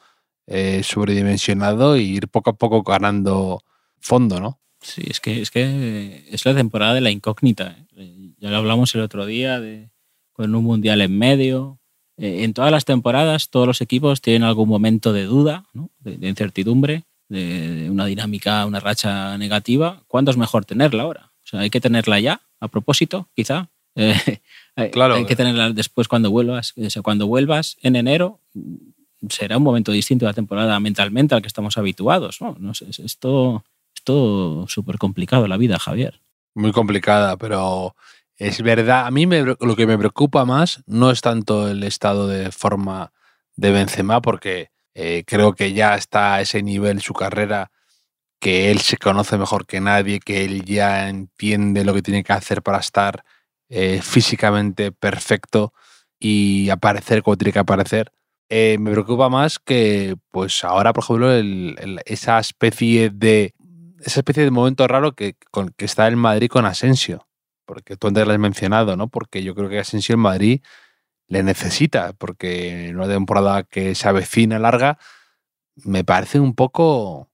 eh, 0.47 0.83
sobredimensionado 0.85 1.97
y 1.97 2.03
ir 2.03 2.29
poco 2.29 2.51
a 2.51 2.53
poco 2.53 2.83
ganando 2.83 3.65
fondo, 3.99 4.39
¿no? 4.39 4.61
Sí, 4.83 5.03
es 5.07 5.21
que, 5.21 5.41
es 5.41 5.51
que 5.51 6.27
es 6.31 6.45
la 6.45 6.55
temporada 6.55 6.95
de 6.95 7.01
la 7.01 7.11
incógnita. 7.11 7.77
¿eh? 7.97 8.35
Ya 8.39 8.51
lo 8.51 8.59
hablamos 8.59 8.95
el 8.95 9.01
otro 9.01 9.25
día, 9.25 9.61
con 10.33 10.55
un 10.55 10.65
mundial 10.65 11.01
en 11.01 11.17
medio. 11.17 11.79
Eh, 12.19 12.45
en 12.45 12.53
todas 12.53 12.71
las 12.71 12.85
temporadas, 12.85 13.49
todos 13.49 13.67
los 13.67 13.81
equipos 13.81 14.21
tienen 14.21 14.43
algún 14.43 14.69
momento 14.69 15.13
de 15.13 15.25
duda, 15.25 15.65
de, 16.01 16.29
incertidumbre, 16.29 17.05
de, 17.29 17.89
una 17.91 18.05
dinámica, 18.05 18.67
una 18.67 18.81
racha 18.81 19.39
negativa. 19.39 20.03
¿Cuándo 20.09 20.31
es 20.31 20.37
mejor 20.37 20.67
tenerla 20.67 21.05
ahora? 21.05 21.33
O 21.45 21.47
sea, 21.47 21.61
hay 21.61 21.71
que 21.71 21.81
tenerla 21.81 22.21
ya, 22.21 22.43
a 22.61 22.69
propósito, 22.69 23.29
quizá. 23.35 23.71
claro. 24.93 25.15
Hay 25.15 25.27
que 25.27 25.37
tenerla 25.37 25.71
después 25.71 26.09
cuando 26.09 26.31
vuelvas. 26.31 26.75
O 26.77 26.91
sea, 26.91 27.03
cuando 27.03 27.27
vuelvas 27.27 27.77
en 27.83 27.97
enero, 27.97 28.41
será 29.29 29.57
un 29.57 29.63
momento 29.63 29.93
distinto 29.93 30.25
de 30.25 30.31
la 30.31 30.35
temporada 30.35 30.79
mentalmente 30.81 31.35
al 31.35 31.43
que 31.43 31.49
estamos 31.49 31.79
habituados. 31.79 32.41
¿no? 32.41 32.57
no 32.59 32.75
sé, 32.75 32.87
esto 33.05 33.65
todo 34.05 34.67
súper 34.69 34.99
complicado 34.99 35.47
la 35.47 35.57
vida, 35.57 35.79
Javier. 35.79 36.21
Muy 36.55 36.73
complicada, 36.73 37.37
pero 37.37 37.95
es 38.37 38.63
verdad. 38.63 39.07
A 39.07 39.11
mí 39.11 39.27
lo 39.27 39.77
que 39.77 39.87
me 39.87 39.99
preocupa 39.99 40.45
más 40.45 40.83
no 40.87 41.11
es 41.11 41.21
tanto 41.21 41.69
el 41.69 41.83
estado 41.85 42.29
de 42.29 42.51
forma 42.53 43.13
de 43.57 43.71
Benzema, 43.71 44.21
porque 44.21 44.71
eh, 44.95 45.25
creo 45.27 45.55
que 45.55 45.73
ya 45.73 45.95
está 45.95 46.35
a 46.35 46.41
ese 46.41 46.63
nivel 46.63 47.01
su 47.01 47.15
carrera, 47.15 47.71
que 48.39 48.71
él 48.71 48.81
se 48.81 48.97
conoce 48.97 49.39
mejor 49.39 49.67
que 49.67 49.81
nadie, 49.81 50.19
que 50.19 50.45
él 50.45 50.65
ya 50.65 51.09
entiende 51.09 51.85
lo 51.85 51.95
que 51.95 52.03
tiene 52.03 52.25
que 52.25 52.33
hacer 52.33 52.63
para 52.63 52.79
estar 52.79 53.25
eh, 53.75 54.03
físicamente 54.03 54.93
perfecto 54.93 55.73
y 56.19 56.69
aparecer 56.69 57.23
como 57.23 57.39
tiene 57.39 57.55
que 57.55 57.59
aparecer. 57.59 58.13
Eh, 58.51 58.77
me 58.79 58.91
preocupa 58.91 59.31
más 59.31 59.59
que, 59.59 60.17
pues 60.31 60.63
ahora, 60.63 60.93
por 60.93 61.05
ejemplo, 61.05 61.33
esa 62.05 62.39
especie 62.39 63.09
de 63.09 63.55
esa 64.05 64.21
especie 64.21 64.45
de 64.45 64.51
momento 64.51 64.87
raro 64.87 65.13
que, 65.13 65.37
con, 65.51 65.71
que 65.71 65.87
está 65.87 66.07
el 66.07 66.17
Madrid 66.17 66.51
con 66.51 66.67
Asensio, 66.67 67.27
porque 67.65 67.97
tú 67.97 68.09
antes 68.09 68.27
lo 68.27 68.35
has 68.35 68.39
mencionado, 68.39 68.95
¿no? 68.95 69.09
Porque 69.09 69.43
yo 69.43 69.55
creo 69.55 69.71
que 69.71 69.79
Asensio 69.79 70.17
en 70.17 70.21
Madrid 70.21 70.61
le 71.29 71.43
necesita, 71.43 72.13
porque 72.13 72.89
en 72.89 72.97
una 72.97 73.09
temporada 73.09 73.63
que 73.63 73.95
se 73.95 74.07
avecina 74.07 74.59
larga, 74.59 74.99
me 75.77 76.05
parece 76.05 76.41
un 76.41 76.55
poco 76.55 77.31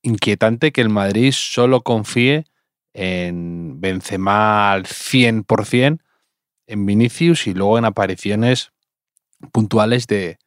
inquietante 0.00 0.72
que 0.72 0.80
el 0.80 0.88
Madrid 0.88 1.32
solo 1.34 1.82
confíe 1.82 2.46
en 2.94 3.80
Benzema 3.80 4.72
al 4.72 4.84
100%, 4.84 6.00
en 6.66 6.86
Vinicius 6.86 7.46
y 7.46 7.54
luego 7.54 7.78
en 7.78 7.84
apariciones 7.84 8.72
puntuales 9.52 10.06
de, 10.06 10.38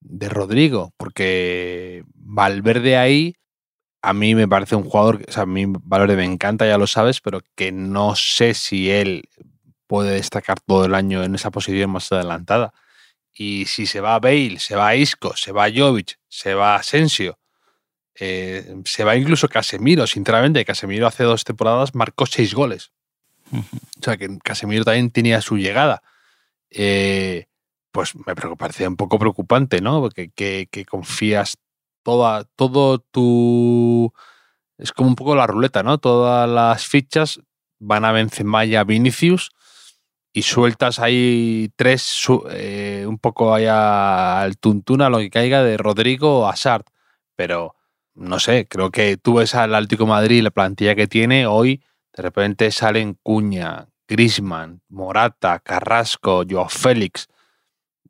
de 0.00 0.28
Rodrigo, 0.28 0.92
porque 0.96 2.04
Valverde 2.14 2.96
ahí 2.96 3.34
a 4.02 4.12
mí 4.12 4.36
me 4.36 4.46
parece 4.46 4.76
un 4.76 4.84
jugador, 4.84 5.20
o 5.36 5.40
a 5.40 5.46
mí 5.46 5.64
Valverde 5.66 6.16
me 6.16 6.24
encanta, 6.24 6.66
ya 6.66 6.78
lo 6.78 6.86
sabes, 6.86 7.20
pero 7.20 7.40
que 7.56 7.72
no 7.72 8.14
sé 8.14 8.54
si 8.54 8.88
él 8.88 9.28
puede 9.88 10.14
destacar 10.14 10.60
todo 10.60 10.84
el 10.84 10.94
año 10.94 11.24
en 11.24 11.34
esa 11.34 11.50
posición 11.50 11.90
más 11.90 12.12
adelantada. 12.12 12.72
Y 13.32 13.66
si 13.66 13.86
se 13.86 14.00
va 14.00 14.20
Bale, 14.20 14.60
se 14.60 14.76
va 14.76 14.94
Isco, 14.94 15.36
se 15.36 15.50
va 15.50 15.66
Jovic, 15.74 16.18
se 16.28 16.54
va 16.54 16.76
Asensio, 16.76 17.38
eh, 18.18 18.76
se 18.84 19.04
va 19.04 19.16
incluso 19.16 19.48
Casemiro, 19.48 20.06
sinceramente, 20.06 20.64
Casemiro 20.64 21.06
hace 21.06 21.24
dos 21.24 21.44
temporadas 21.44 21.94
marcó 21.94 22.26
seis 22.26 22.54
goles. 22.54 22.92
O 23.52 24.02
sea 24.02 24.16
que 24.16 24.38
Casemiro 24.42 24.84
también 24.84 25.10
tenía 25.10 25.40
su 25.40 25.56
llegada. 25.56 26.02
Eh, 26.70 27.46
pues 27.92 28.14
me 28.14 28.34
parece 28.34 28.86
un 28.86 28.96
poco 28.96 29.18
preocupante, 29.18 29.80
¿no? 29.80 30.00
Porque 30.00 30.30
que, 30.30 30.68
que 30.70 30.84
confías 30.84 31.56
todo 32.02 32.98
tu... 32.98 34.12
Es 34.78 34.92
como 34.92 35.08
un 35.08 35.16
poco 35.16 35.34
la 35.34 35.46
ruleta, 35.46 35.82
¿no? 35.82 35.98
Todas 35.98 36.48
las 36.48 36.86
fichas 36.86 37.40
van 37.78 38.04
a 38.04 38.12
Benzema 38.12 38.64
y 38.64 38.76
a 38.76 38.84
Vinicius 38.84 39.50
y 40.32 40.42
sueltas 40.42 40.98
ahí 40.98 41.70
tres, 41.76 42.26
eh, 42.50 43.06
un 43.08 43.18
poco 43.18 43.54
allá 43.54 44.42
al 44.42 44.58
tuntuna, 44.58 45.08
lo 45.08 45.18
que 45.18 45.30
caiga 45.30 45.62
de 45.62 45.78
Rodrigo 45.78 46.40
o 46.40 46.46
Hazard. 46.46 46.84
Pero, 47.36 47.74
no 48.16 48.38
sé, 48.38 48.66
creo 48.68 48.90
que 48.90 49.16
tú 49.16 49.34
ves 49.34 49.54
al 49.54 49.74
Atlético 49.74 50.06
Madrid, 50.06 50.42
la 50.42 50.50
plantilla 50.50 50.94
que 50.94 51.06
tiene, 51.06 51.46
hoy 51.46 51.82
de 52.14 52.22
repente 52.22 52.70
salen 52.70 53.18
Cuña, 53.22 53.88
Grisman, 54.08 54.80
Morata, 54.88 55.60
Carrasco, 55.60 56.44
Joao 56.48 56.68
Félix, 56.68 57.28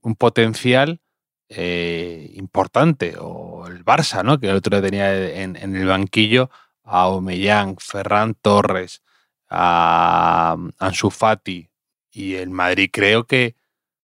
un 0.00 0.14
potencial 0.14 1.00
eh, 1.48 2.30
importante, 2.34 3.16
o 3.18 3.66
el 3.66 3.84
Barça, 3.84 4.22
¿no? 4.22 4.38
que 4.38 4.48
el 4.48 4.56
otro 4.56 4.80
tenía 4.80 5.42
en, 5.42 5.56
el 5.56 5.86
banquillo 5.86 6.50
a 6.84 7.08
Omeyang, 7.08 7.76
Ferran 7.78 8.34
Torres, 8.34 9.02
a 9.48 10.56
Ansu 10.78 11.10
Fati, 11.10 11.68
y 12.10 12.34
el 12.34 12.50
Madrid 12.50 12.90
creo 12.92 13.26
que 13.26 13.56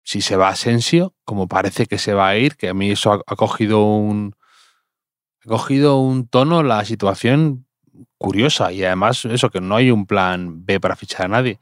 si 0.05 0.21
se 0.21 0.37
va 0.37 0.49
Asensio, 0.49 1.15
como 1.25 1.49
parece 1.49 1.87
que 1.87 1.99
se 1.99 2.15
va 2.15 2.29
a 2.29 2.37
ir, 2.37 2.57
que 2.57 2.69
a 2.69 2.75
mí 2.75 2.91
eso 2.91 3.23
ha, 3.27 3.37
cogido 3.37 3.85
un 3.85 4.35
ha 5.45 5.49
cogido 5.49 5.99
un 5.99 6.27
tono 6.27 6.63
la 6.63 6.85
situación 6.85 7.67
curiosa 8.19 8.73
y 8.73 8.85
además 8.85 9.25
eso 9.25 9.51
que 9.51 9.61
no 9.61 9.77
hay 9.77 9.91
un 9.91 10.07
plan 10.07 10.65
B 10.65 10.81
para 10.81 10.97
fichar 10.97 11.27
a 11.27 11.29
nadie. 11.29 11.61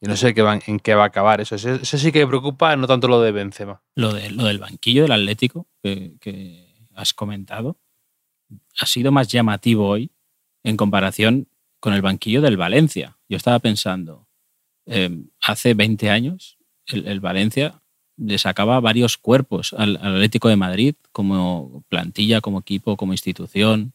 Y 0.00 0.06
no 0.06 0.16
sé 0.16 0.32
qué 0.32 0.60
en 0.66 0.78
qué 0.78 0.94
va 0.94 1.02
a 1.04 1.06
acabar 1.06 1.40
eso. 1.40 1.56
Eso, 1.56 1.98
sí 1.98 2.12
que 2.12 2.20
me 2.20 2.28
preocupa, 2.28 2.76
no 2.76 2.86
tanto 2.86 3.08
lo 3.08 3.20
de 3.20 3.32
Benzema. 3.32 3.82
Lo, 3.96 4.12
de, 4.12 4.30
lo 4.30 4.44
del 4.44 4.58
banquillo 4.58 5.02
del 5.02 5.12
Atlético 5.12 5.66
que, 5.82 6.68
has 6.94 7.14
comentado 7.14 7.78
ha 8.80 8.86
sido 8.86 9.12
más 9.12 9.28
llamativo 9.28 9.86
hoy 9.86 10.10
en 10.64 10.76
comparación 10.76 11.48
con 11.80 11.94
el 11.94 12.02
banquillo 12.02 12.40
del 12.40 12.56
Valencia. 12.56 13.18
Yo 13.28 13.36
estaba 13.36 13.58
pensando, 13.60 14.26
em, 14.86 15.30
hace 15.40 15.74
20 15.74 16.10
años 16.10 16.58
el, 16.86 17.20
Valencia 17.20 17.82
le 18.18 18.38
sacaba 18.38 18.80
varios 18.80 19.16
cuerpos 19.16 19.74
al, 19.76 19.96
Atlético 19.96 20.48
de 20.48 20.56
Madrid 20.56 20.94
como 21.12 21.84
plantilla, 21.88 22.40
como 22.40 22.60
equipo, 22.60 22.96
como 22.96 23.12
institución. 23.12 23.92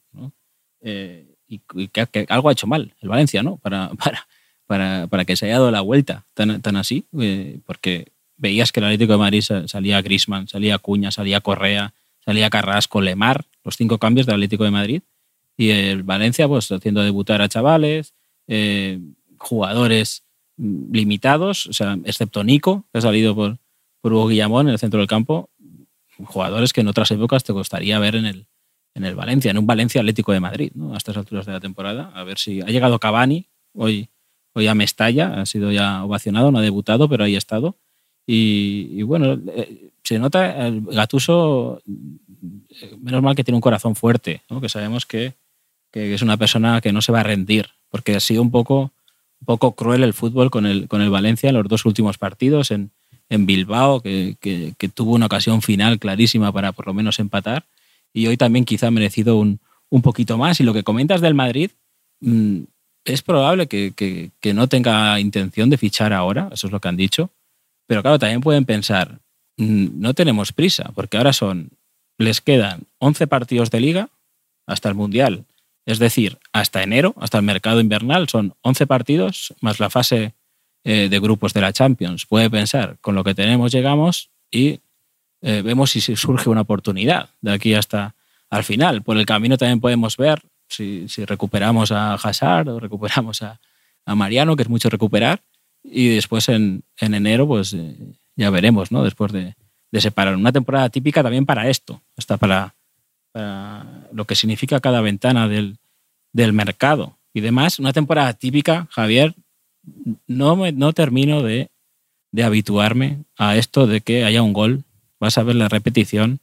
Eh, 0.81 1.25
y, 1.47 1.59
que, 1.89 2.25
algo 2.29 2.49
ha 2.49 2.53
hecho 2.53 2.67
mal 2.67 2.93
el 3.01 3.09
Valencia, 3.09 3.43
¿no? 3.43 3.57
Para, 3.57 3.89
para, 4.03 4.27
para, 4.65 5.07
para 5.07 5.25
que 5.25 5.35
se 5.35 5.45
haya 5.45 5.55
dado 5.55 5.71
la 5.71 5.81
vuelta 5.81 6.25
tan, 6.33 6.61
tan 6.61 6.75
así, 6.75 7.05
eh, 7.19 7.59
porque 7.65 8.07
veías 8.37 8.71
que 8.71 8.79
el 8.79 8.85
Atlético 8.85 9.13
de 9.13 9.19
Madrid 9.19 9.43
salía 9.67 10.01
Grisman, 10.01 10.47
salía 10.47 10.79
Cuña, 10.79 11.11
salía 11.11 11.41
Correa, 11.41 11.93
salía 12.25 12.49
Carrasco, 12.49 13.01
Lemar, 13.01 13.45
los 13.63 13.75
cinco 13.75 13.97
cambios 13.97 14.25
del 14.25 14.35
Atlético 14.35 14.63
de 14.63 14.71
Madrid. 14.71 15.01
Y 15.55 15.69
el 15.69 16.03
Valencia, 16.03 16.47
pues 16.47 16.71
haciendo 16.71 17.03
debutar 17.03 17.41
a 17.41 17.49
chavales, 17.49 18.13
eh, 18.47 18.99
jugadores 19.37 20.23
limitados, 20.57 21.67
o 21.67 21.73
sea, 21.73 21.97
excepto 22.05 22.43
Nico, 22.43 22.85
que 22.91 22.99
ha 22.99 23.01
salido 23.01 23.35
por, 23.35 23.57
por 24.03 24.11
Hugo 24.11 24.27
Guillamón 24.27 24.67
en 24.67 24.73
el 24.73 24.79
centro 24.79 24.99
del 24.99 25.07
campo, 25.07 25.49
jugadores 26.25 26.73
que 26.73 26.81
en 26.81 26.89
otras 26.89 27.09
épocas 27.11 27.45
te 27.45 27.53
gustaría 27.53 27.97
ver 27.99 28.15
en 28.15 28.25
el, 28.25 28.47
en 28.95 29.05
el 29.05 29.15
Valencia, 29.15 29.49
en 29.49 29.57
un 29.57 29.65
Valencia 29.65 30.01
Atlético 30.01 30.33
de 30.33 30.41
Madrid, 30.41 30.73
¿no? 30.75 30.93
a 30.93 30.97
estas 30.97 31.15
alturas 31.15 31.45
de 31.45 31.53
la 31.53 31.61
temporada. 31.61 32.11
A 32.13 32.25
ver 32.25 32.37
si 32.37 32.59
ha 32.59 32.65
llegado 32.65 32.99
Cavani, 32.99 33.47
hoy, 33.73 34.09
hoy 34.55 34.67
a 34.67 34.75
Mestalla, 34.75 35.39
ha 35.39 35.45
sido 35.45 35.71
ya 35.71 36.03
ovacionado, 36.03 36.51
no 36.51 36.57
ha 36.57 36.61
debutado, 36.61 37.07
pero 37.07 37.23
ahí 37.23 37.35
ha 37.35 37.37
estado. 37.37 37.77
Y, 38.27 39.01
bueno, 39.03 39.39
eh, 39.55 39.91
se 40.03 40.19
nota 40.19 40.67
el 40.67 40.81
Gatuso, 40.81 41.81
menos 42.99 43.23
mal 43.23 43.35
que 43.35 43.45
tiene 43.45 43.55
un 43.55 43.61
corazón 43.61 43.95
fuerte, 43.95 44.41
que 44.59 44.67
sabemos 44.67 45.05
que, 45.05 45.35
que, 45.91 46.13
es 46.13 46.21
una 46.21 46.35
persona 46.35 46.81
que 46.81 46.91
no 46.91 47.01
se 47.01 47.13
va 47.13 47.21
a 47.21 47.23
rendir, 47.23 47.69
porque 47.87 48.17
ha 48.17 48.19
sido 48.19 48.41
un 48.41 48.51
poco, 48.51 48.91
un 49.39 49.45
poco 49.45 49.75
cruel 49.75 50.03
el 50.03 50.13
fútbol 50.13 50.51
con 50.51 50.65
el, 50.65 50.89
con 50.89 51.01
el 51.01 51.09
Valencia 51.09 51.47
en 51.47 51.55
los 51.55 51.69
dos 51.69 51.85
últimos 51.85 52.17
partidos, 52.17 52.69
en, 52.71 52.91
en 53.33 53.47
Bilbao, 53.47 53.99
que, 53.99 54.35
que, 54.39 54.89
tuvo 54.89 55.15
una 55.15 55.25
ocasión 55.25 55.63
final 55.63 55.97
clarísima 55.97 56.51
para 56.51 56.71
por 56.71 56.85
lo 56.85 56.93
menos 56.93 57.17
empatar, 57.17 57.65
y 58.13 58.27
hoy 58.27 58.37
también 58.37 58.63
quizá 58.63 58.87
ha 58.87 58.91
merecido 58.91 59.37
un, 59.37 59.59
un 59.89 60.03
poquito 60.03 60.37
más. 60.37 60.59
Y 60.59 60.63
lo 60.63 60.73
que 60.73 60.83
comentas 60.83 61.19
del 61.19 61.33
Madrid, 61.33 61.71
mm, 62.19 62.59
es 63.05 63.23
probable 63.23 63.65
que, 63.67 63.91
que, 63.95 64.53
no 64.53 64.67
tenga 64.67 65.19
intención 65.19 65.71
de 65.71 65.79
fichar 65.79 66.13
ahora, 66.13 66.49
eso 66.53 66.67
es 66.67 66.73
lo 66.73 66.79
que 66.79 66.89
han 66.89 66.95
dicho, 66.95 67.31
pero 67.87 68.03
claro, 68.03 68.19
también 68.19 68.41
pueden 68.41 68.65
pensar, 68.65 69.19
mm, 69.57 69.87
no 69.99 70.13
tenemos 70.13 70.53
prisa, 70.53 70.91
porque 70.93 71.17
ahora 71.17 71.33
son, 71.33 71.71
les 72.19 72.39
quedan 72.39 72.83
11 72.99 73.25
partidos 73.25 73.71
de 73.71 73.79
liga 73.79 74.09
hasta 74.67 74.89
el 74.89 74.95
Mundial, 74.95 75.43
es 75.87 75.97
decir, 75.97 76.37
hasta 76.53 76.83
enero, 76.83 77.15
hasta 77.19 77.39
el 77.39 77.43
mercado 77.43 77.81
invernal, 77.81 78.29
son 78.29 78.53
11 78.61 78.85
partidos 78.85 79.55
más 79.59 79.79
la 79.79 79.89
fase 79.89 80.33
eh, 80.83 81.07
de 81.09 81.19
grupos 81.19 81.53
de 81.53 81.61
la 81.61 81.73
Champions. 81.73 82.25
Puede 82.25 82.49
pensar, 82.49 82.97
con 83.01 83.15
lo 83.15 83.23
que 83.23 83.33
tenemos 83.33 83.71
llegamos 83.71 84.29
y 84.51 84.79
eh, 85.41 85.61
vemos 85.61 85.91
si 85.91 86.01
surge 86.01 86.49
una 86.49 86.61
oportunidad 86.61 87.29
de 87.41 87.51
aquí 87.53 87.73
hasta 87.73 88.15
al 88.49 88.63
final. 88.63 89.01
Por 89.01 89.17
el 89.17 89.25
camino 89.25 89.57
también 89.57 89.81
podemos 89.81 90.15
ver 90.17 90.41
si, 90.67 91.07
recuperamos 91.25 91.91
a 91.91 92.13
Hazard 92.13 92.69
o 92.69 92.79
recuperamos 92.79 93.41
a, 93.41 93.59
Mariano, 94.05 94.55
que 94.55 94.63
es 94.63 94.69
mucho 94.69 94.89
recuperar, 94.89 95.41
y 95.81 96.09
después 96.09 96.49
en, 96.49 96.83
enero 96.99 97.47
pues 97.47 97.73
eh, 97.73 97.95
ya 98.35 98.49
veremos, 98.49 98.91
¿no? 98.91 99.03
Después 99.03 99.31
de, 99.31 99.55
separar. 99.99 100.35
Una 100.35 100.51
temporada 100.51 100.89
típica 100.89 101.23
también 101.23 101.45
para 101.45 101.69
esto, 101.69 102.01
hasta 102.17 102.37
para, 102.37 102.75
lo 104.11 104.25
que 104.25 104.35
significa 104.35 104.79
cada 104.79 105.01
ventana 105.01 105.47
del, 105.47 105.77
mercado 106.33 107.17
y 107.33 107.41
demás. 107.41 107.79
Una 107.79 107.93
temporada 107.93 108.33
típica, 108.33 108.87
Javier, 108.91 109.35
no, 110.27 110.55
me, 110.55 110.71
no 110.71 110.93
termino 110.93 111.41
de, 111.41 111.69
de 112.31 112.43
habituarme 112.43 113.23
a 113.37 113.57
esto 113.57 113.87
de 113.87 114.01
que 114.01 114.23
haya 114.25 114.41
un 114.41 114.53
gol 114.53 114.83
vas 115.19 115.37
a 115.37 115.43
ver 115.43 115.55
la 115.55 115.69
repetición 115.69 116.39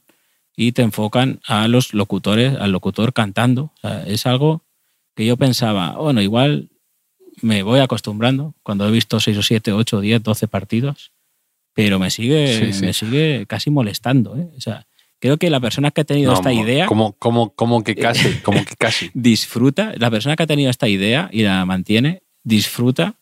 y 0.55 0.71
te 0.71 0.81
enfocan 0.81 1.39
a 1.45 1.67
los 1.67 1.93
locutores, 1.93 2.57
al 2.59 2.71
locutor 2.71 3.13
cantando. 3.13 3.71
es 4.05 4.25
algo 4.25 4.63
que 5.15 5.25
yo 5.25 5.37
pensaba, 5.37 5.97
bueno, 5.97 6.21
igual 6.21 6.69
me 7.41 7.63
voy 7.63 7.79
acostumbrando 7.79 8.55
cuando 8.63 8.87
he 8.87 8.91
visto 8.91 9.19
6 9.19 9.37
o 9.37 9.43
7, 9.43 9.71
8, 9.71 10.01
10, 10.01 10.23
12 10.23 10.47
partidos, 10.47 11.11
pero 11.73 11.99
me 11.99 12.11
sigue, 12.11 12.71
me 12.81 12.93
sigue 12.93 13.45
casi 13.47 13.69
molestando. 13.69 14.35
¿eh? 14.37 14.49
O 14.57 14.61
sea, 14.61 14.87
creo 15.19 15.37
que 15.37 15.49
la 15.49 15.59
persona 15.59 15.91
que 15.91 16.01
ha 16.01 16.05
tenido 16.05 16.33
esta 16.33 16.51
idea... 16.53 16.85
Como, 16.85 17.13
como, 17.13 17.51
como 17.51 17.83
que 17.83 17.95
casi, 17.95 18.39
como 18.39 18.65
que 18.65 18.75
casi. 18.75 19.09
disfruta, 19.13 19.93
la 19.97 20.11
persona 20.11 20.35
que 20.35 20.43
ha 20.43 20.47
tenido 20.47 20.69
esta 20.69 20.87
idea 20.87 21.29
y 21.31 21.43
la 21.43 21.65
mantiene, 21.65 22.23
disfruta 22.43 23.15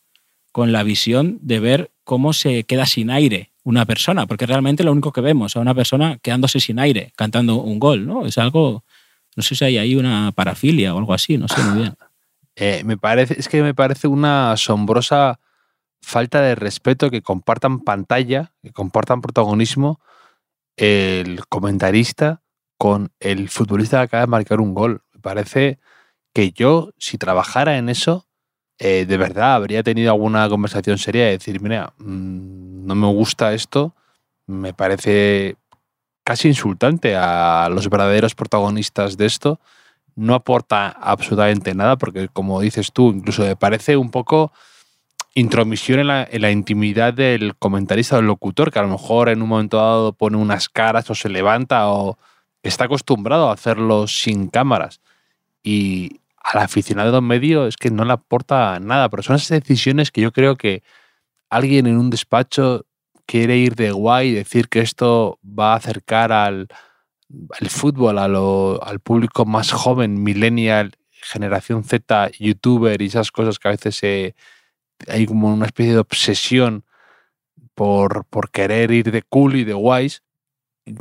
con 0.52 0.72
la 0.72 0.84
visión 0.84 1.40
de 1.42 1.60
ver 1.60 1.92
cómo 2.04 2.34
se 2.34 2.64
queda 2.64 2.86
sin 2.86 3.10
aire 3.12 3.52
una 3.64 3.86
persona, 3.86 4.26
porque 4.26 4.46
realmente 4.46 4.84
lo 4.84 4.92
único 4.92 5.12
que 5.12 5.22
vemos 5.22 5.56
a 5.56 5.60
una 5.60 5.76
persona 5.76 6.18
quedándose 6.18 6.60
sin 6.60 6.80
aire, 6.80 7.14
cantando 7.16 7.58
un 7.58 7.80
gol, 7.80 8.08
¿no? 8.08 8.26
Es 8.26 8.38
algo, 8.38 8.84
no 9.36 9.44
sé 9.44 9.56
si 9.56 9.66
hay 9.66 9.78
ahí 9.78 9.96
una 9.96 10.32
parafilia 10.32 10.96
o 10.96 10.98
algo 10.98 11.14
así, 11.14 11.38
no 11.38 11.48
sé 11.48 11.62
muy 11.64 11.82
bien. 11.82 11.96
Eh, 12.62 12.84
me 12.84 12.98
parece, 12.98 13.40
es 13.40 13.48
que 13.48 13.64
me 13.64 13.74
parece 13.74 14.10
una 14.10 14.52
asombrosa 14.52 15.40
falta 16.02 16.42
de 16.42 16.56
respeto 16.56 17.10
que 17.10 17.22
compartan 17.22 17.80
pantalla, 17.80 18.52
que 18.62 18.74
compartan 18.74 19.22
protagonismo 19.22 20.02
el 20.76 21.46
comentarista 21.48 22.42
con 22.78 23.12
el 23.20 23.50
futbolista 23.50 24.00
que 24.00 24.04
acaba 24.04 24.22
de 24.22 24.28
marcar 24.28 24.60
un 24.60 24.74
gol. 24.74 25.04
Me 25.14 25.22
parece 25.22 25.80
que 26.34 26.52
yo, 26.52 26.92
si 26.98 27.18
trabajara 27.18 27.78
en 27.78 27.88
eso, 27.88 28.29
eh, 28.80 29.06
de 29.06 29.18
verdad 29.18 29.56
habría 29.56 29.84
tenido 29.84 30.12
alguna 30.12 30.48
conversación 30.48 30.98
seria 30.98 31.26
de 31.26 31.32
decir, 31.32 31.62
mira, 31.62 31.94
mm, 31.98 32.88
no 32.88 32.96
me 32.96 33.08
gusta 33.08 33.54
esto, 33.54 33.94
me 34.48 34.74
parece 34.74 35.58
casi 36.24 36.48
insultante 36.48 37.16
a 37.16 37.70
los 37.70 37.90
verdaderos 37.90 38.36
protagonistas 38.36 39.18
de 39.18 39.26
esto. 39.26 39.60
No 40.16 40.34
aporta 40.36 40.90
absolutamente 40.90 41.74
nada 41.74 41.98
porque, 41.98 42.30
como 42.30 42.62
dices 42.62 42.92
tú, 42.94 43.10
incluso 43.12 43.44
me 43.44 43.56
parece 43.56 43.98
un 43.98 44.12
poco 44.12 44.52
intromisión 45.36 46.00
en 46.00 46.08
la, 46.42 46.52
intimidad 46.52 47.14
del 47.14 47.56
comentarista 47.56 48.16
o 48.16 48.20
del 48.20 48.28
locutor, 48.28 48.72
que 48.72 48.80
a 48.80 48.84
lo 48.84 48.90
mejor 48.90 49.30
en 49.30 49.42
un 49.42 49.50
momento 49.50 49.78
dado 49.78 50.14
pone 50.14 50.38
unas 50.38 50.70
caras 50.70 51.10
o 51.10 51.16
se 51.16 51.30
levanta 51.30 51.90
o 51.90 52.18
está 52.64 52.86
acostumbrado 52.86 53.50
a 53.50 53.54
hacerlo 53.54 54.08
sin 54.08 54.50
cámaras. 54.50 55.02
Y 55.64 56.19
al 56.50 56.62
aficionado 56.62 57.22
medio 57.22 57.68
es 57.68 57.78
que 57.78 57.92
no 57.92 58.06
le 58.06 58.14
aporta 58.14 58.80
nada, 58.80 59.08
pero 59.10 59.22
son 59.22 59.36
esas 59.36 59.60
decisiones 59.60 60.10
que 60.10 60.22
yo 60.22 60.32
creo 60.32 60.56
que 60.56 60.82
alguien 61.50 61.86
en 61.86 61.98
un 61.98 62.10
despacho 62.10 62.88
quiere 63.28 63.58
ir 63.58 63.76
de 63.76 63.92
guay 63.92 64.30
y 64.30 64.34
decir 64.34 64.68
que 64.68 64.80
esto 64.80 65.40
va 65.44 65.74
a 65.74 65.76
acercar 65.76 66.32
al, 66.32 66.68
fútbol 67.70 68.18
al 68.18 69.00
público 69.00 69.46
más 69.46 69.72
joven, 69.72 70.24
millennial, 70.24 70.94
generación 71.12 71.84
Z, 71.84 72.32
youtuber 72.40 73.00
y 73.00 73.06
esas 73.06 73.32
cosas 73.32 73.60
que 73.60 73.68
a 73.68 73.72
veces 73.72 74.02
hay 75.08 75.26
como 75.28 75.54
una 75.54 75.68
especie 75.68 75.94
de 75.94 76.00
obsesión 76.00 76.84
por, 77.76 78.26
por, 78.26 78.50
querer 78.50 78.90
ir 78.90 79.12
de 79.12 79.22
cool 79.22 79.56
y 79.56 79.66
de 79.66 79.74
guays 79.74 80.24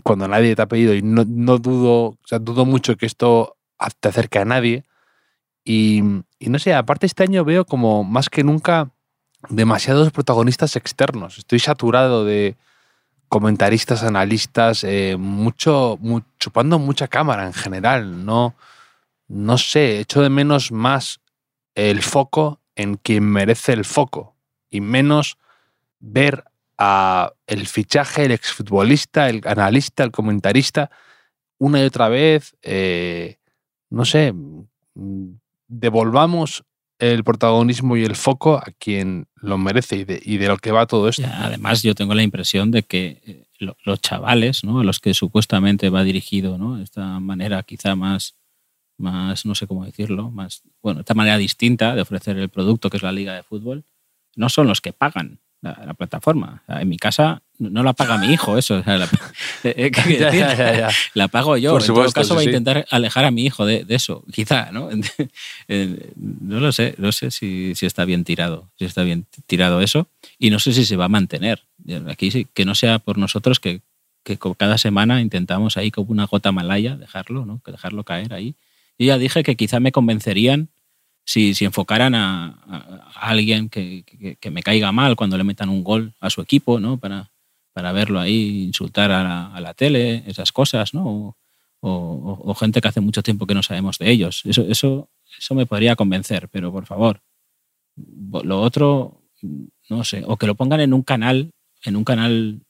cuando 0.02 0.28
nadie 0.28 0.54
te 0.54 0.60
ha 0.60 0.68
pedido 0.68 0.94
y 0.94 1.00
no, 1.00 1.24
no 1.26 1.56
dudo, 1.56 2.08
o 2.08 2.18
sea, 2.26 2.38
dudo 2.38 2.66
mucho 2.66 2.98
que 2.98 3.06
esto 3.06 3.56
te 4.00 4.08
acerque 4.08 4.38
a 4.38 4.44
nadie. 4.44 4.84
Y, 5.70 6.02
no 6.40 6.58
sé, 6.58 6.72
aparte 6.72 7.04
este 7.04 7.24
año 7.24 7.44
veo 7.44 7.66
como 7.66 8.02
más 8.02 8.30
que 8.30 8.42
nunca 8.42 8.90
demasiados 9.50 10.10
protagonistas 10.10 10.76
externos. 10.76 11.36
Estoy 11.36 11.58
saturado 11.58 12.24
de 12.24 12.56
comentaristas, 13.28 14.02
analistas, 14.02 14.82
eh, 14.82 15.16
mucho, 15.18 15.98
chupando 16.38 16.78
mucha 16.78 17.06
cámara 17.06 17.44
en 17.44 17.52
general. 17.52 18.24
No, 18.24 18.54
no 19.26 19.58
sé, 19.58 20.00
echo 20.00 20.22
de 20.22 20.30
menos 20.30 20.72
más 20.72 21.20
el 21.74 22.00
foco 22.00 22.62
en 22.74 22.96
quien 22.96 23.24
merece 23.24 23.74
el 23.74 23.84
foco 23.84 24.34
y 24.70 24.80
menos 24.80 25.36
ver 26.00 26.44
a 26.78 27.34
el 27.46 27.66
fichaje, 27.66 28.24
el 28.24 28.32
exfutbolista, 28.32 29.28
el 29.28 29.42
analista, 29.44 30.02
el 30.02 30.12
comentarista, 30.12 30.90
una 31.58 31.82
y 31.82 31.84
otra 31.84 32.08
vez, 32.08 32.56
eh, 32.62 33.36
no 33.90 34.06
sé, 34.06 34.32
devolvamos 35.68 36.64
el 36.98 37.22
protagonismo 37.22 37.96
y 37.96 38.04
el 38.04 38.16
foco 38.16 38.56
a 38.56 38.72
quien 38.78 39.28
lo 39.36 39.56
merece 39.56 39.96
y 39.96 40.04
de, 40.04 40.20
y 40.24 40.38
de 40.38 40.48
lo 40.48 40.56
que 40.56 40.72
va 40.72 40.86
todo 40.86 41.08
esto. 41.08 41.22
además, 41.32 41.82
yo 41.82 41.94
tengo 41.94 42.14
la 42.14 42.24
impresión 42.24 42.70
de 42.70 42.82
que 42.82 43.22
eh, 43.24 43.46
los 43.58 44.00
chavales, 44.00 44.64
¿no? 44.64 44.80
a 44.80 44.84
los 44.84 44.98
que 44.98 45.14
supuestamente 45.14 45.90
va 45.90 46.02
dirigido, 46.02 46.58
¿no? 46.58 46.80
esta 46.80 47.20
manera 47.20 47.62
quizá 47.62 47.94
más, 47.94 48.34
más, 48.96 49.46
no 49.46 49.54
sé 49.54 49.66
cómo 49.66 49.84
decirlo, 49.84 50.30
más, 50.30 50.62
bueno, 50.82 51.00
esta 51.00 51.14
manera 51.14 51.38
distinta 51.38 51.94
de 51.94 52.02
ofrecer 52.02 52.36
el 52.36 52.48
producto 52.48 52.90
que 52.90 52.96
es 52.96 53.02
la 53.02 53.12
liga 53.12 53.34
de 53.34 53.44
fútbol, 53.44 53.84
no 54.34 54.48
son 54.48 54.66
los 54.66 54.80
que 54.80 54.92
pagan 54.92 55.38
la, 55.60 55.94
plataforma. 55.94 56.62
en 56.68 56.88
mi 56.88 56.96
casa 56.96 57.42
no 57.58 57.82
la 57.82 57.92
paga 57.92 58.18
mi 58.18 58.32
hijo, 58.32 58.56
eso. 58.56 58.82
la, 58.86 59.04
eh, 59.64 59.90
eh, 59.94 60.86
la, 61.14 61.28
pago 61.28 61.56
yo. 61.56 61.72
Por 61.72 61.82
en 61.82 61.88
todo 61.88 62.12
caso, 62.12 62.34
voy 62.34 62.44
a 62.44 62.46
intentar 62.46 62.86
alejar 62.90 63.24
a 63.24 63.30
mi 63.30 63.44
hijo 63.44 63.66
de, 63.66 63.84
eso, 63.88 64.24
quizá, 64.32 64.70
¿no? 64.70 64.88
no 65.68 66.60
lo 66.60 66.72
sé, 66.72 66.94
no 66.98 67.12
sé 67.12 67.30
si, 67.30 67.74
si, 67.74 67.86
está 67.86 68.04
bien 68.04 68.24
tirado, 68.24 68.70
si 68.78 68.84
está 68.84 69.02
bien 69.02 69.26
tirado 69.46 69.80
eso, 69.80 70.06
y 70.38 70.50
no 70.50 70.58
sé 70.58 70.72
si 70.72 70.84
se 70.84 70.96
va 70.96 71.06
a 71.06 71.08
mantener. 71.08 71.64
aquí 72.08 72.30
sí, 72.30 72.46
que 72.54 72.64
no 72.64 72.74
sea 72.74 72.98
por 73.00 73.18
nosotros 73.18 73.58
que, 73.58 73.80
que 74.22 74.38
cada 74.56 74.78
semana 74.78 75.20
intentamos 75.20 75.76
ahí 75.76 75.90
como 75.90 76.12
una 76.12 76.26
gota 76.26 76.52
malaya 76.52 76.96
dejarlo, 76.96 77.44
¿no? 77.44 77.60
Que 77.64 77.72
dejarlo 77.72 78.04
caer 78.04 78.34
ahí. 78.34 78.54
Yo 78.98 79.06
ya 79.06 79.18
dije 79.18 79.42
que 79.42 79.56
quizá 79.56 79.80
me 79.80 79.92
convencerían 79.92 80.68
si, 81.28 81.52
si 81.52 81.66
enfocaran 81.66 82.14
a, 82.14 82.56
alguien 83.14 83.68
que, 83.68 84.02
que, 84.40 84.50
me 84.50 84.62
caiga 84.62 84.92
mal 84.92 85.14
cuando 85.14 85.36
le 85.36 85.44
metan 85.44 85.68
un 85.68 85.84
gol 85.84 86.14
a 86.20 86.30
su 86.30 86.40
equipo, 86.40 86.80
¿no? 86.80 86.96
Para, 86.96 87.30
para 87.74 87.92
verlo 87.92 88.18
ahí, 88.18 88.62
insultar 88.62 89.12
a 89.12 89.22
la, 89.22 89.46
a 89.54 89.60
la 89.60 89.74
tele, 89.74 90.22
esas 90.26 90.52
cosas, 90.52 90.94
¿no? 90.94 91.36
O, 91.80 92.40
o, 92.44 92.54
gente 92.54 92.80
que 92.80 92.88
hace 92.88 93.02
mucho 93.02 93.22
tiempo 93.22 93.46
que 93.46 93.52
no 93.52 93.62
sabemos 93.62 93.98
de 93.98 94.10
ellos. 94.10 94.40
Eso, 94.46 94.62
eso, 94.70 95.10
eso 95.38 95.54
me 95.54 95.66
podría 95.66 95.96
convencer, 95.96 96.48
pero 96.48 96.72
por 96.72 96.86
favor, 96.86 97.20
lo 97.94 98.62
otro, 98.62 99.20
no 99.90 100.04
sé, 100.04 100.22
o 100.26 100.38
que 100.38 100.46
lo 100.46 100.54
pongan 100.54 100.80
en 100.80 100.94
un 100.94 101.02
canal, 101.02 101.52
en 101.84 101.96
un 101.96 102.04
canal 102.04 102.62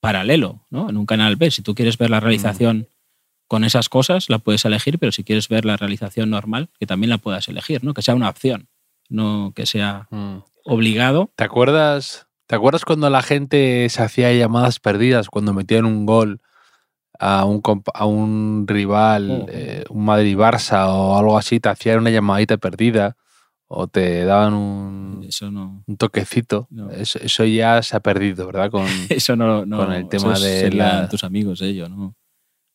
paralelo, 0.00 0.64
¿no? 0.70 0.88
En 0.88 0.96
un 0.96 1.04
canal 1.04 1.36
B. 1.36 1.50
Si 1.50 1.60
tú 1.60 1.74
quieres 1.74 1.98
ver 1.98 2.08
la 2.08 2.22
mm. 2.22 2.86
Con 3.50 3.64
esas 3.64 3.88
cosas, 3.88 4.30
la 4.30 4.38
puedes 4.38 4.64
elegir, 4.64 5.00
pero 5.00 5.10
si 5.10 5.24
quieres 5.24 5.48
ver 5.48 5.64
la 5.64 5.76
realización 5.76 6.30
normal, 6.30 6.68
que 6.78 6.86
también 6.86 7.10
la 7.10 7.18
puedas 7.18 7.48
elegir, 7.48 7.82
¿no? 7.82 7.94
Que 7.94 8.02
sea 8.02 8.14
una 8.14 8.28
opción, 8.28 8.68
no 9.08 9.52
que 9.56 9.66
sea 9.66 10.06
mm. 10.12 10.36
obligado. 10.66 11.32
¿Te 11.34 11.42
acuerdas, 11.42 12.28
¿Te 12.46 12.54
acuerdas 12.54 12.84
cuando 12.84 13.10
la 13.10 13.22
gente 13.22 13.88
se 13.88 14.04
hacía 14.04 14.32
llamadas 14.32 14.78
perdidas 14.78 15.28
cuando 15.28 15.52
metían 15.52 15.84
un 15.84 16.06
gol 16.06 16.40
a 17.18 17.44
un, 17.44 17.60
a 17.92 18.06
un 18.06 18.66
rival, 18.68 19.30
oh. 19.42 19.46
eh, 19.50 19.82
un 19.88 20.04
Madrid-Barça 20.04 20.86
o 20.86 21.18
algo 21.18 21.36
así, 21.36 21.58
te 21.58 21.70
hacían 21.70 21.98
una 21.98 22.10
llamadita 22.10 22.56
perdida? 22.56 23.16
o 23.72 23.86
te 23.86 24.24
daban 24.24 24.54
un, 24.54 25.28
un 25.86 25.96
toquecito. 25.96 26.68
Eso, 26.92 27.44
ya 27.44 27.80
se 27.84 27.96
ha 27.96 28.00
perdido, 28.00 28.46
¿verdad? 28.46 28.68
Con, 28.68 28.84
eso 29.08 29.36
no, 29.36 29.60
con 29.60 29.92
el 29.92 30.08
tema 30.08 30.36
de 30.38 31.06
tus 31.08 31.22
amigos 31.22 31.62
ellos, 31.62 31.88
¿no? 31.88 32.16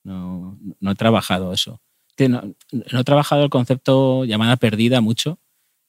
No, 0.05 0.57
no 0.79 0.91
he 0.91 0.95
trabajado 0.95 1.51
eso. 1.51 1.81
No, 2.17 2.43
no, 2.71 2.99
he 2.99 3.03
trabajado 3.03 3.43
el 3.43 3.49
concepto 3.49 4.23
llamada 4.23 4.55
perdida 4.55 5.01
mucho. 5.01 5.39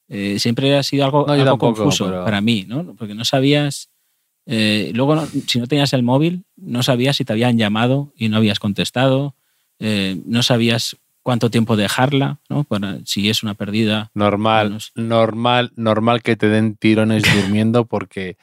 Eh, 0.09 0.39
siempre 0.39 0.75
ha 0.75 0.83
sido 0.83 1.05
algo, 1.05 1.29
algo 1.29 1.57
confuso 1.57 2.09
para 2.25 2.41
mí, 2.41 2.65
¿no? 2.67 2.95
Porque 2.95 3.13
no 3.13 3.23
sabías. 3.23 3.89
Eh, 4.47 4.91
luego, 4.95 5.25
si 5.45 5.59
no 5.59 5.67
tenías 5.67 5.93
el 5.93 6.03
móvil, 6.03 6.43
no 6.55 6.81
sabías 6.81 7.17
si 7.17 7.25
te 7.25 7.33
habían 7.33 7.57
llamado 7.57 8.11
y 8.17 8.27
no 8.29 8.37
habías 8.37 8.59
contestado. 8.59 9.35
Eh, 9.79 10.19
no 10.25 10.41
sabías 10.41 10.97
cuánto 11.21 11.51
tiempo 11.51 11.75
dejarla, 11.75 12.39
¿no? 12.49 12.65
si 13.05 13.29
es 13.29 13.43
una 13.43 13.53
pérdida. 13.53 14.09
Normal, 14.15 14.79
normal, 14.95 15.73
normal 15.75 16.23
que 16.23 16.35
te 16.35 16.47
den 16.47 16.75
tirones 16.75 17.23
durmiendo 17.35 17.85
porque 17.85 18.37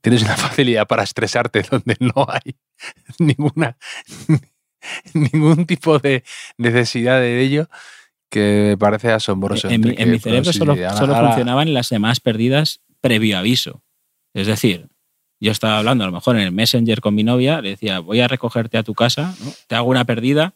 tienes 0.00 0.22
una 0.22 0.36
facilidad 0.36 0.86
para 0.86 1.02
estresarte 1.02 1.62
donde 1.70 1.96
no 2.00 2.26
hay 2.28 2.54
ninguna 3.18 3.76
ningún 5.14 5.66
tipo 5.66 5.98
de 5.98 6.24
necesidad 6.56 7.20
de 7.20 7.40
ello 7.40 7.68
que 8.30 8.68
me 8.70 8.78
parece 8.78 9.12
asombroso. 9.12 9.68
En, 9.68 9.82
mi, 9.82 10.18
cerebro 10.18 10.52
solo, 10.52 10.74
funcionaban 10.74 11.74
las 11.74 11.90
demás 11.90 12.18
perdidas 12.18 12.80
previo 13.00 13.36
aviso. 13.36 13.82
Es 14.32 14.46
decir, 14.46 14.88
yo 15.38 15.52
estaba 15.52 15.78
hablando 15.78 16.04
a 16.04 16.06
lo 16.06 16.14
mejor 16.14 16.36
en 16.36 16.42
el 16.42 16.52
Messenger 16.52 17.00
con 17.00 17.14
mi 17.14 17.24
novia, 17.24 17.60
le 17.60 17.70
decía, 17.70 17.98
voy 17.98 18.20
a 18.20 18.28
recogerte 18.28 18.78
a 18.78 18.82
tu 18.82 18.94
casa, 18.94 19.34
te 19.66 19.74
hago 19.74 19.90
una 19.90 20.04
perdida 20.06 20.54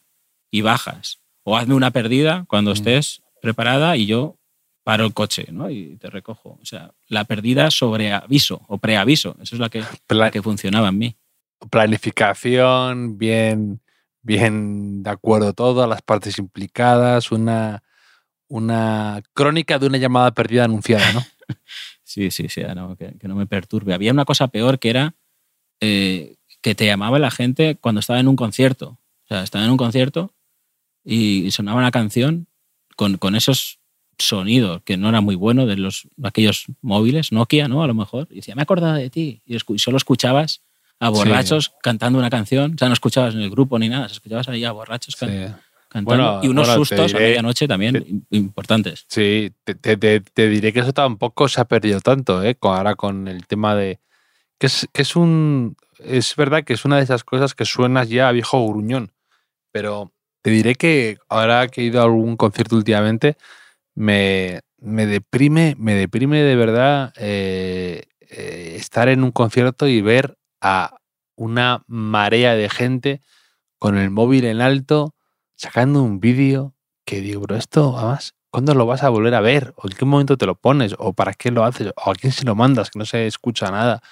y 0.50 0.62
bajas 0.62 1.20
o 1.42 1.56
hazme 1.56 1.74
una 1.74 1.90
perdida 1.90 2.46
cuando 2.48 2.70
mm. 2.70 2.74
estés 2.74 3.22
preparada 3.42 3.96
y 3.96 4.06
yo 4.06 4.38
paro 4.82 5.04
el 5.04 5.12
coche 5.12 5.48
¿no? 5.50 5.68
y 5.68 5.96
te 5.96 6.08
recojo. 6.08 6.58
O 6.62 6.64
sea, 6.64 6.92
la 7.08 7.24
perdida 7.24 7.70
sobre 7.70 8.12
aviso 8.12 8.62
o 8.68 8.78
preaviso. 8.78 9.36
Eso 9.42 9.56
es 9.56 9.60
la 9.60 9.68
que, 9.68 9.82
que 10.32 10.42
funcionaba 10.42 10.88
en 10.88 10.98
mí. 10.98 11.16
Planificación, 11.70 13.18
bien, 13.18 13.80
bien 14.26 15.02
de 15.04 15.10
acuerdo 15.10 15.52
todas 15.52 15.88
las 15.88 16.02
partes 16.02 16.38
implicadas, 16.38 17.30
una, 17.30 17.82
una 18.48 19.22
crónica 19.32 19.78
de 19.78 19.86
una 19.86 19.98
llamada 19.98 20.32
perdida 20.32 20.64
anunciada, 20.64 21.12
¿no? 21.12 21.24
sí, 22.02 22.30
sí, 22.30 22.48
sí, 22.48 22.62
que, 22.98 23.28
no 23.28 23.34
me 23.36 23.46
perturbe. 23.46 23.94
Había 23.94 24.12
una 24.12 24.24
cosa 24.24 24.48
peor 24.48 24.78
que 24.78 24.90
era 24.90 25.14
eh, 25.80 26.36
que 26.60 26.74
te 26.74 26.86
llamaba 26.86 27.18
la 27.18 27.30
gente 27.30 27.76
cuando 27.76 28.00
estaba 28.00 28.18
en 28.18 28.28
un 28.28 28.36
concierto. 28.36 28.98
O 29.24 29.28
sea, 29.28 29.42
estaba 29.42 29.64
en 29.64 29.70
un 29.70 29.76
concierto 29.76 30.34
y 31.04 31.50
sonaba 31.52 31.78
una 31.78 31.92
canción 31.92 32.48
con, 32.96 33.18
con 33.18 33.36
esos 33.36 33.78
sonidos 34.18 34.82
que 34.82 34.96
no 34.96 35.08
era 35.08 35.20
muy 35.20 35.36
bueno 35.36 35.66
de 35.66 35.76
los 35.76 36.08
aquellos 36.24 36.66
móviles, 36.80 37.30
Nokia, 37.30 37.68
¿no? 37.68 37.84
A 37.84 37.86
lo 37.86 37.94
mejor. 37.94 38.26
Y 38.30 38.36
decía, 38.36 38.56
me 38.56 38.62
he 38.62 38.64
acordado 38.64 38.94
de 38.94 39.10
ti. 39.10 39.42
Y 39.46 39.58
solo 39.78 39.96
escuchabas 39.96 40.62
a 41.00 41.08
borrachos 41.10 41.74
cantando 41.82 42.18
una 42.18 42.30
canción. 42.30 42.74
O 42.74 42.78
sea, 42.78 42.88
no 42.88 42.94
escuchabas 42.94 43.34
en 43.34 43.40
el 43.40 43.50
grupo 43.50 43.78
ni 43.78 43.88
nada, 43.88 44.06
escuchabas 44.06 44.48
ahí 44.48 44.64
a 44.64 44.72
borrachos 44.72 45.16
cantando. 45.88 46.40
y 46.42 46.48
unos 46.48 46.68
sustos 46.68 47.14
a 47.14 47.18
medianoche 47.18 47.68
también 47.68 48.26
importantes. 48.30 49.06
Sí, 49.08 49.52
te, 49.64 49.96
te, 49.96 50.48
diré 50.48 50.72
que 50.72 50.80
eso 50.80 50.92
tampoco 50.92 51.48
se 51.48 51.60
ha 51.60 51.64
perdido 51.66 52.00
tanto, 52.00 52.42
¿eh? 52.42 52.56
Ahora 52.60 52.94
con 52.94 53.28
el 53.28 53.46
tema 53.46 53.74
de. 53.74 54.00
Que 54.58 54.68
es, 54.68 54.88
que 54.92 55.02
es 55.02 55.16
un. 55.16 55.76
Es 55.98 56.36
verdad 56.36 56.64
que 56.64 56.74
es 56.74 56.84
una 56.84 56.96
de 56.96 57.04
esas 57.04 57.24
cosas 57.24 57.54
que 57.54 57.64
suenas 57.64 58.08
ya 58.08 58.28
a 58.28 58.32
viejo 58.32 58.66
gruñón. 58.66 59.12
Pero 59.72 60.12
te 60.42 60.50
diré 60.50 60.74
que 60.74 61.18
ahora 61.28 61.68
que 61.68 61.80
he 61.80 61.84
ido 61.84 62.00
a 62.00 62.04
algún 62.04 62.36
concierto 62.36 62.76
últimamente, 62.76 63.36
me, 63.94 64.60
deprime, 64.78 65.74
me 65.78 65.94
deprime 65.94 66.42
de 66.42 66.56
verdad 66.56 67.12
eh, 67.16 68.04
eh, 68.20 68.74
estar 68.76 69.08
en 69.08 69.24
un 69.24 69.32
concierto 69.32 69.88
y 69.88 70.00
ver 70.02 70.36
a 70.60 70.96
una 71.36 71.84
marea 71.86 72.54
de 72.54 72.68
gente 72.68 73.20
con 73.78 73.98
el 73.98 74.10
móvil 74.10 74.44
en 74.46 74.60
alto, 74.60 75.14
sacando 75.54 76.02
un 76.02 76.18
vídeo 76.20 76.74
que 77.04 77.20
digo, 77.20 77.42
bro, 77.42 77.56
esto 77.56 77.96
además, 77.96 78.34
¿cuándo 78.50 78.74
lo 78.74 78.86
vas 78.86 79.02
a 79.02 79.10
volver 79.10 79.34
a 79.34 79.40
ver? 79.40 79.74
¿O 79.76 79.86
en 79.86 79.96
qué 79.96 80.04
momento 80.04 80.36
te 80.36 80.46
lo 80.46 80.54
pones? 80.56 80.94
¿O 80.98 81.12
para 81.12 81.34
qué 81.34 81.50
lo 81.50 81.64
haces? 81.64 81.92
¿O 82.04 82.10
a 82.10 82.14
quién 82.14 82.32
se 82.32 82.44
lo 82.44 82.54
mandas? 82.54 82.90
Que 82.90 82.98
no 82.98 83.04
se 83.04 83.26
escucha 83.26 83.70
nada. 83.70 84.02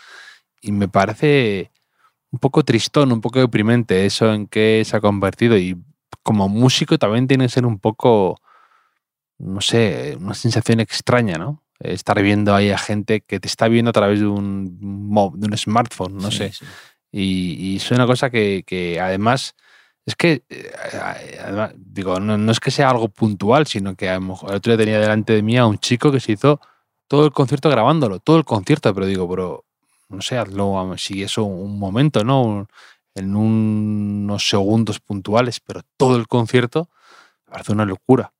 Y 0.60 0.72
me 0.72 0.88
parece 0.88 1.72
un 2.30 2.38
poco 2.38 2.62
tristón, 2.62 3.12
un 3.12 3.20
poco 3.20 3.40
deprimente 3.40 4.06
eso 4.06 4.32
en 4.32 4.46
qué 4.46 4.82
se 4.84 4.96
ha 4.96 5.00
convertido. 5.00 5.56
Y 5.56 5.76
como 6.22 6.48
músico 6.48 6.98
también 6.98 7.26
tiene 7.26 7.46
que 7.46 7.50
ser 7.50 7.66
un 7.66 7.78
poco, 7.78 8.40
no 9.38 9.60
sé, 9.60 10.16
una 10.20 10.34
sensación 10.34 10.80
extraña, 10.80 11.36
¿no? 11.36 11.63
Estar 11.84 12.20
viendo 12.22 12.54
ahí 12.54 12.70
a 12.70 12.78
gente 12.78 13.20
que 13.20 13.40
te 13.40 13.48
está 13.48 13.68
viendo 13.68 13.90
a 13.90 13.92
través 13.92 14.20
de 14.20 14.26
un, 14.26 14.78
de 14.78 15.46
un 15.46 15.56
smartphone, 15.56 16.16
no 16.16 16.30
sé. 16.30 16.52
Y, 17.12 17.76
es 17.76 17.90
una 17.90 18.06
cosa 18.06 18.30
que, 18.30 18.98
además, 19.00 19.54
es 20.06 20.16
que, 20.16 20.42
eh, 20.48 20.72
digo, 21.76 22.18
no, 22.20 22.50
es 22.50 22.60
que 22.60 22.70
sea 22.70 22.90
algo 22.90 23.08
puntual, 23.08 23.66
sino 23.66 23.94
que 23.94 24.08
a 24.08 24.14
lo 24.14 24.22
mejor 24.22 24.50
el 24.50 24.56
otro 24.56 24.72
día 24.72 24.84
tenía 24.84 25.00
delante 25.00 25.32
de 25.32 25.42
mí 25.42 25.56
a 25.56 25.66
un 25.66 25.78
chico 25.78 26.10
que 26.10 26.20
se 26.20 26.32
hizo 26.32 26.60
todo 27.06 27.24
el 27.24 27.32
concierto 27.32 27.70
grabándolo, 27.70 28.18
todo 28.18 28.36
el 28.38 28.44
concierto, 28.44 28.92
pero 28.94 29.06
digo, 29.06 29.28
pero 29.28 29.64
no 30.08 30.22
sé, 30.22 30.38
hazlo 30.38 30.94
si 30.96 31.22
eso 31.22 31.44
un 31.44 31.78
momento, 31.78 32.24
¿no? 32.24 32.66
en 33.14 33.36
unos 33.36 34.48
segundos 34.48 35.00
puntuales, 35.00 35.60
pero 35.60 35.82
todo 35.96 36.16
el 36.16 36.26
concierto 36.26 36.90
me 37.46 37.52
parece 37.52 37.72
una 37.72 37.84
locura. 37.84 38.33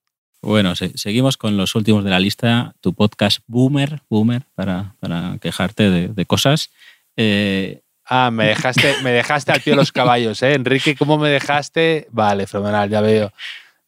Bueno, 0.44 0.74
seguimos 0.76 1.38
con 1.38 1.57
los 1.57 1.74
últimos 1.74 2.04
de 2.04 2.11
la 2.11 2.20
lista. 2.20 2.74
Tu 2.83 2.92
podcast 2.92 3.40
Boomer, 3.46 4.02
Boomer, 4.11 4.42
para, 4.54 4.94
para 5.00 5.38
quejarte 5.40 5.90
de, 5.90 6.26
cosas. 6.26 6.70
Eh, 7.16 7.80
ah, 8.04 8.30
me 8.30 8.48
dejaste, 8.48 8.94
me 9.02 9.11
dejaste 9.11 9.52
al 9.52 9.62
pie 9.62 9.72
de 9.72 9.78
los 9.78 9.90
caballos, 9.90 10.42
¿eh? 10.42 10.52
Enrique, 10.52 10.96
¿cómo 10.96 11.16
me 11.16 11.30
dejaste? 11.30 12.09
Vale, 12.11 12.46
fenomenal, 12.46 12.90
ya 12.90 13.00
veo. 13.00 13.33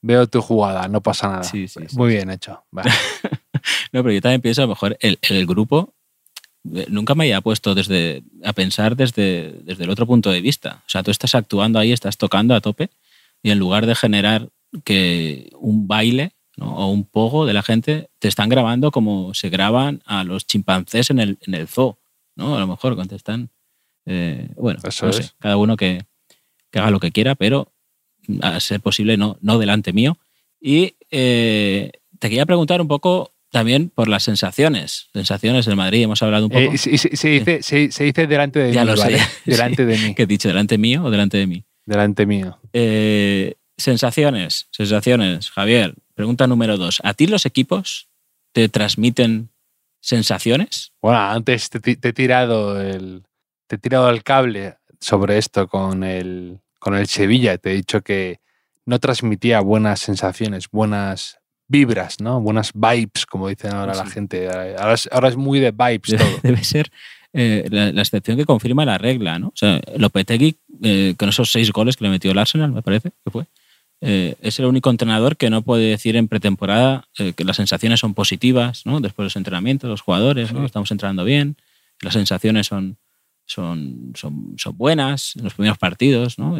Veo 0.01 0.27
tu 0.27 0.41
jugada, 0.41 0.89
no 0.89 1.03
pasa 1.03 1.29
nada. 1.29 1.43
Sí, 1.43 1.69
sí, 1.69 1.81
Muy 1.93 2.15
bien 2.15 2.31
hecho. 2.31 2.65
no, 2.73 2.83
pero 4.03 4.13
yo 4.13 4.23
también 4.23 4.41
pienso 4.41 4.63
a 4.63 4.65
lo 4.65 4.71
mejor 4.71 4.97
el, 5.01 5.19
el 5.21 5.47
grupo 5.47 5.93
eh, 6.75 6.87
nunca 6.89 7.15
me 7.15 7.25
había 7.25 7.43
puesto 7.43 7.75
desde, 7.75 8.23
a 8.45 8.55
pensar 8.55 8.97
desde, 8.97 9.61
desde 9.63 9.85
el 9.85 9.91
otro 9.91 10.07
punto 10.07 10.31
de 10.31 10.41
vista. 10.41 10.83
O 10.87 10.89
sea, 10.89 11.03
tú 11.03 11.11
estás 11.11 11.35
actuando 11.35 11.79
ahí, 11.79 11.93
estás 11.93 12.17
tocando 12.17 12.55
a 12.55 12.63
tope 12.63 12.89
y 13.43 13.51
en 13.51 13.59
lugar 13.59 13.85
de 13.85 13.95
generar 13.95 14.49
que 14.85 15.51
un 15.59 15.87
baile 15.87 16.33
o 16.61 16.91
un 16.91 17.05
pogo 17.05 17.47
de 17.47 17.53
la 17.53 17.63
gente, 17.63 18.09
te 18.19 18.29
están 18.29 18.49
grabando 18.49 18.91
como 18.91 19.35
se 19.35 19.51
graban 19.51 20.03
a 20.07 20.25
los 20.25 20.47
chimpancés 20.47 21.11
en 21.11 21.19
el, 21.19 21.39
en 21.47 21.55
el 21.55 21.69
zoo. 21.69 21.99
¿no? 22.35 22.57
A 22.57 22.61
lo 22.61 22.67
mejor 22.67 22.97
contestan. 22.97 23.51
Eh, 24.07 24.49
bueno, 24.57 24.81
cada 25.39 25.57
uno 25.57 25.77
que, 25.77 26.05
haga 26.73 26.91
lo 26.91 27.01
que 27.01 27.11
quiera, 27.11 27.35
pero 27.35 27.73
a 28.43 28.61
ser 28.61 28.81
posible 28.81 29.17
no, 29.17 29.39
no 29.41 29.59
delante 29.59 29.93
mío. 29.93 30.19
Y 30.61 30.95
eh, 31.11 31.91
te 32.19 32.29
quería 32.29 32.47
preguntar 32.47 32.81
un 32.81 32.89
poco 32.89 33.33
también 33.51 33.89
por 33.89 34.09
las 34.09 34.23
sensaciones. 34.23 35.09
Sensaciones 35.13 35.67
del 35.67 35.77
Madrid, 35.77 36.03
hemos 36.03 36.23
hablado 36.23 36.47
un 36.47 36.51
poco. 36.51 36.73
Eh, 36.73 36.79
se, 36.79 36.91
dice, 36.91 37.63
se, 37.63 38.05
dice, 38.05 38.27
delante 38.27 38.59
de 38.61 38.73
ya 38.73 38.85
mí. 38.85 38.91
Lo 38.91 38.97
sé. 38.97 39.19
Delante 39.45 39.87
de 39.87 39.99
mí. 39.99 40.15
¿Qué 40.15 40.23
he 40.23 40.27
dicho? 40.27 40.49
¿Delante 40.49 40.79
mío 40.79 41.05
o 41.05 41.11
delante 41.11 41.39
de 41.39 41.47
mí? 41.47 41.65
Delante 41.85 42.27
mío. 42.27 42.59
Eh, 42.73 43.55
sensaciones, 43.77 44.69
sensaciones. 44.71 45.51
Javier, 45.51 45.95
pregunta 46.17 46.49
número 46.49 46.77
dos. 46.77 47.01
¿A 47.05 47.15
ti 47.15 47.29
los 47.29 47.47
equipos 47.47 48.09
te 48.53 48.69
transmiten 48.69 49.51
sensaciones? 50.01 50.93
Bueno, 51.01 51.21
antes 51.21 51.71
te, 51.71 51.79
he 51.93 52.13
tirado 52.13 52.81
el, 52.81 53.23
te 53.69 53.77
he 53.77 53.79
tirado 53.79 54.11
el 54.11 54.25
cable 54.25 54.79
sobre 54.99 55.39
esto 55.39 55.69
con 55.69 56.03
el, 56.03 56.59
con 56.81 56.97
el 56.97 57.07
Sevilla. 57.07 57.59
Te 57.59 57.71
he 57.71 57.75
dicho 57.75 58.01
que 58.01 58.41
no 58.87 58.99
transmitía 58.99 59.61
buenas 59.61 60.01
sensaciones, 60.01 60.71
buenas 60.71 61.39
vibras, 61.69 62.21
¿no? 62.21 62.41
Buenas 62.41 62.73
vibes, 62.73 63.27
como 63.29 63.49
dicen 63.49 63.75
ahora 63.75 63.95
la 63.95 64.07
gente. 64.07 64.49
Ahora 64.49 64.95
es, 64.95 65.09
ahora 65.13 65.29
es, 65.29 65.37
muy 65.37 65.61
de 65.61 65.73
vibes 65.73 66.17
todo. 66.17 66.41
Debe 66.43 66.65
ser 66.65 66.91
eh, 67.35 67.67
la, 67.71 68.01
excepción 68.01 68.39
que 68.39 68.47
confirma 68.47 68.87
la 68.87 68.97
regla, 68.97 69.39
¿no? 69.39 69.49
O 69.49 69.57
sea, 69.57 69.81
Lopetegui, 69.99 70.57
eh, 70.83 71.15
con 71.19 71.29
esos 71.29 71.53
seis 71.53 71.71
goles 71.73 71.97
que 71.97 72.05
le 72.05 72.11
metió 72.11 72.31
el 72.31 72.39
Arsenal, 72.39 72.73
me 72.73 72.83
parece 72.83 73.11
que 73.23 73.31
fue, 73.31 73.45
eh, 74.01 74.35
es 74.43 74.59
el 74.59 74.67
único 74.67 74.91
entrenador 74.91 75.37
que 75.37 75.51
no 75.51 75.63
puede 75.63 75.89
decir 75.89 76.17
en 76.17 76.29
pretemporada 76.29 77.09
que 77.15 77.45
las 77.45 77.57
sensaciones 77.57 78.01
son 78.01 78.15
positivas, 78.15 78.85
¿no? 78.85 79.01
Después 79.01 79.25
de 79.25 79.27
los 79.27 79.37
entrenamientos, 79.37 79.89
los 79.89 80.03
jugadores, 80.03 80.53
¿no? 80.53 80.65
Estamos 80.65 80.91
entrenando 80.91 81.25
bien, 81.25 81.57
las 82.01 82.15
sensaciones 82.15 82.67
son, 82.67 82.97
son, 83.47 84.13
son, 84.15 84.55
son 84.59 84.77
buenas 84.77 85.37
en 85.37 85.45
los 85.45 85.55
primeros 85.55 85.79
partidos, 85.79 86.39
¿no? 86.39 86.57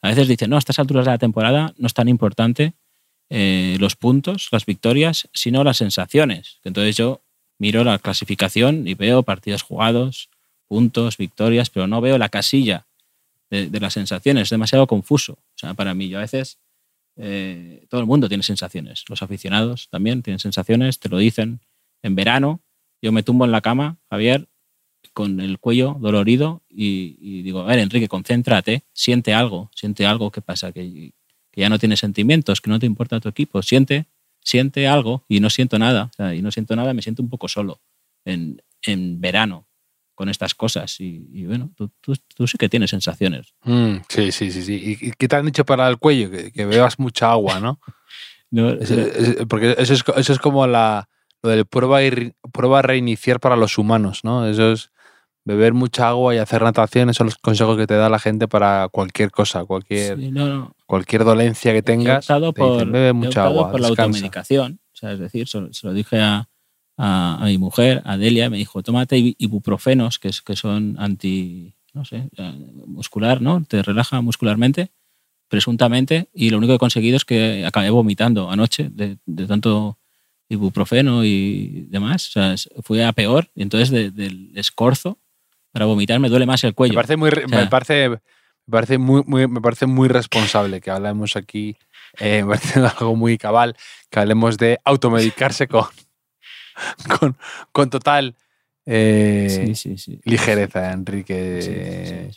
a 0.00 0.08
veces 0.10 0.28
dicen, 0.28 0.48
no, 0.48 0.54
a 0.54 0.60
estas 0.60 0.78
alturas 0.78 1.06
de 1.06 1.10
la 1.10 1.18
temporada 1.18 1.74
no 1.76 1.88
es 1.88 1.92
tan 1.92 2.08
importante 2.08 2.72
los 3.30 3.96
puntos, 3.96 4.48
las 4.52 4.64
victorias, 4.64 5.28
sino 5.32 5.64
las 5.64 5.78
sensaciones. 5.78 6.58
Entonces 6.62 6.96
yo 6.96 7.20
miro 7.58 7.84
la 7.84 7.98
clasificación 7.98 8.86
y 8.86 8.94
veo 8.94 9.22
partidos 9.22 9.62
jugados, 9.62 10.30
puntos, 10.68 11.16
victorias, 11.16 11.70
pero 11.70 11.86
no 11.86 12.00
veo 12.00 12.18
la 12.18 12.28
casilla 12.28 12.86
de, 13.50 13.80
las 13.80 13.94
sensaciones. 13.94 14.44
Es 14.44 14.50
demasiado 14.50 14.86
confuso. 14.86 15.32
O 15.32 15.58
sea, 15.58 15.74
para 15.74 15.94
mí, 15.94 16.08
yo 16.08 16.18
a 16.18 16.22
veces 16.22 16.58
eh, 17.18 17.86
todo 17.88 18.00
el 18.00 18.06
mundo 18.06 18.28
tiene 18.28 18.42
sensaciones. 18.42 19.04
Los 19.08 19.22
aficionados 19.22 19.88
también 19.90 20.22
tienen 20.22 20.38
sensaciones, 20.38 20.98
te 20.98 21.08
lo 21.08 21.18
dicen. 21.18 21.60
En 22.02 22.14
verano, 22.14 22.60
yo 23.02 23.12
me 23.12 23.22
tumbo 23.22 23.44
en 23.44 23.52
la 23.52 23.60
cama, 23.60 23.98
Javier, 24.08 24.48
con 25.12 25.40
el 25.40 25.58
cuello 25.58 25.96
dolorido 26.00 26.62
y, 26.68 27.42
digo, 27.42 27.60
a 27.60 27.66
ver, 27.66 27.80
Enrique, 27.80 28.08
concéntrate, 28.08 28.84
siente 28.92 29.34
algo, 29.34 29.70
siente 29.74 30.06
algo, 30.06 30.30
¿qué 30.30 30.40
pasa? 30.40 30.72
Que, 30.72 31.12
que 31.50 31.60
ya 31.60 31.68
no 31.68 31.78
tienes 31.78 31.98
sentimientos, 32.00 32.60
que 32.60 32.70
no 32.70 32.78
te 32.78 32.86
importa 32.86 33.20
tu 33.20 33.28
equipo, 33.28 33.62
siente 33.62 34.06
siente 34.48 34.88
algo 34.88 35.24
y 35.28 35.40
no 35.40 35.50
siento 35.50 35.78
nada. 35.78 36.10
y 36.34 36.42
no 36.42 36.50
siento 36.50 36.74
nada, 36.74 36.94
me 36.94 37.02
siento 37.02 37.22
un 37.22 37.28
poco 37.28 37.48
solo 37.48 37.80
en, 38.24 38.62
en 38.82 39.20
verano 39.20 39.66
con 40.18 40.28
estas 40.28 40.52
cosas. 40.52 40.96
Y, 40.98 41.46
bueno, 41.46 41.70
tú, 41.76 41.92
tú, 42.00 42.48
sí 42.48 42.58
que 42.58 42.68
tienes 42.68 42.90
sensaciones. 42.90 43.54
Mm, 43.62 43.98
sí, 44.08 44.32
sí, 44.32 44.50
sí, 44.50 44.62
sí. 44.62 44.98
¿Y 45.00 45.12
qué 45.12 45.28
te 45.28 45.36
han 45.36 45.46
dicho 45.46 45.64
para 45.64 45.86
el 45.86 45.98
cuello? 45.98 46.28
Que, 46.28 46.66
bebas 46.66 46.98
mucha 46.98 47.30
agua, 47.30 47.60
¿no? 47.60 47.78
porque 49.48 49.76
eso 49.78 49.94
es, 49.94 50.02
eso 50.16 50.32
es 50.32 50.38
como 50.40 50.66
la, 50.66 51.08
lo 51.40 51.50
del 51.50 51.66
prueba, 51.66 52.02
y, 52.02 52.32
prueba 52.52 52.80
a 52.80 52.82
reiniciar 52.82 53.38
para 53.38 53.54
los 53.54 53.78
humanos, 53.78 54.24
¿no? 54.24 54.44
Eso 54.48 54.72
es 54.72 54.90
beber 55.44 55.72
mucha 55.72 56.08
agua 56.08 56.34
y 56.34 56.38
hacer 56.38 56.62
natación, 56.62 57.10
esos 57.10 57.18
son 57.18 57.26
los 57.28 57.38
consejos 57.38 57.76
que 57.76 57.86
te 57.86 57.94
da 57.94 58.08
la 58.08 58.18
gente 58.18 58.48
para 58.48 58.88
cualquier 58.88 59.30
cosa, 59.30 59.66
cualquier, 59.66 60.18
cualquier 60.86 61.22
dolencia 61.22 61.72
que 61.72 61.82
tengas. 61.82 62.26
por, 62.26 62.90
bebe 62.90 63.12
mucha 63.12 63.44
agua. 63.44 63.70
por 63.70 63.78
la 63.78 63.86
automedicación, 63.86 64.80
es 65.00 65.20
decir, 65.20 65.46
se, 65.46 65.60
lo 65.84 65.92
dije 65.92 66.20
a, 66.20 66.48
a, 66.98 67.40
mi 67.44 67.58
mujer, 67.58 68.02
a 68.04 68.16
Delia, 68.16 68.50
me 68.50 68.56
dijo, 68.56 68.82
tómate 68.82 69.36
ibuprofenos, 69.38 70.18
que, 70.18 70.28
es, 70.28 70.42
que 70.42 70.56
son 70.56 70.96
anti, 70.98 71.72
no 71.94 72.04
sé, 72.04 72.28
muscular, 72.86 73.40
¿no? 73.40 73.64
Te 73.64 73.82
relaja 73.82 74.20
muscularmente, 74.20 74.90
presuntamente, 75.48 76.28
y 76.34 76.50
lo 76.50 76.58
único 76.58 76.72
que 76.72 76.76
he 76.76 76.80
conseguido 76.80 77.16
es 77.16 77.24
que 77.24 77.64
acabé 77.64 77.90
vomitando 77.90 78.50
anoche 78.50 78.90
de, 78.90 79.16
de 79.24 79.46
tanto 79.46 79.96
ibuprofeno 80.48 81.24
y 81.24 81.86
demás. 81.88 82.28
O 82.28 82.32
sea, 82.32 82.54
fue 82.82 83.04
a 83.04 83.12
peor, 83.12 83.48
y 83.54 83.62
entonces 83.62 83.90
del 84.14 84.50
escorzo 84.56 85.18
para 85.70 85.86
vomitar 85.86 86.18
me 86.18 86.28
duele 86.28 86.46
más 86.46 86.64
el 86.64 86.74
cuello. 86.74 86.92
Me 86.92 86.96
parece 86.96 87.16
muy, 87.16 87.30
me 87.48 87.66
parece, 87.66 88.08
me 88.08 88.18
parece 88.70 88.98
muy, 88.98 89.22
me 89.26 89.60
parece 89.60 89.86
muy 89.86 90.08
responsable 90.08 90.80
que 90.80 90.90
hablemos 90.90 91.36
aquí, 91.36 91.76
eh, 92.18 92.42
me 92.44 92.56
parece 92.56 92.80
algo 92.80 93.14
muy 93.14 93.38
cabal, 93.38 93.76
que 94.10 94.18
hablemos 94.18 94.58
de 94.58 94.78
automedicarse 94.84 95.68
con, 95.68 95.84
con, 97.18 97.36
con 97.72 97.90
total 97.90 98.34
eh, 98.90 99.74
ligereza, 100.24 100.92
Enrique. 100.92 102.30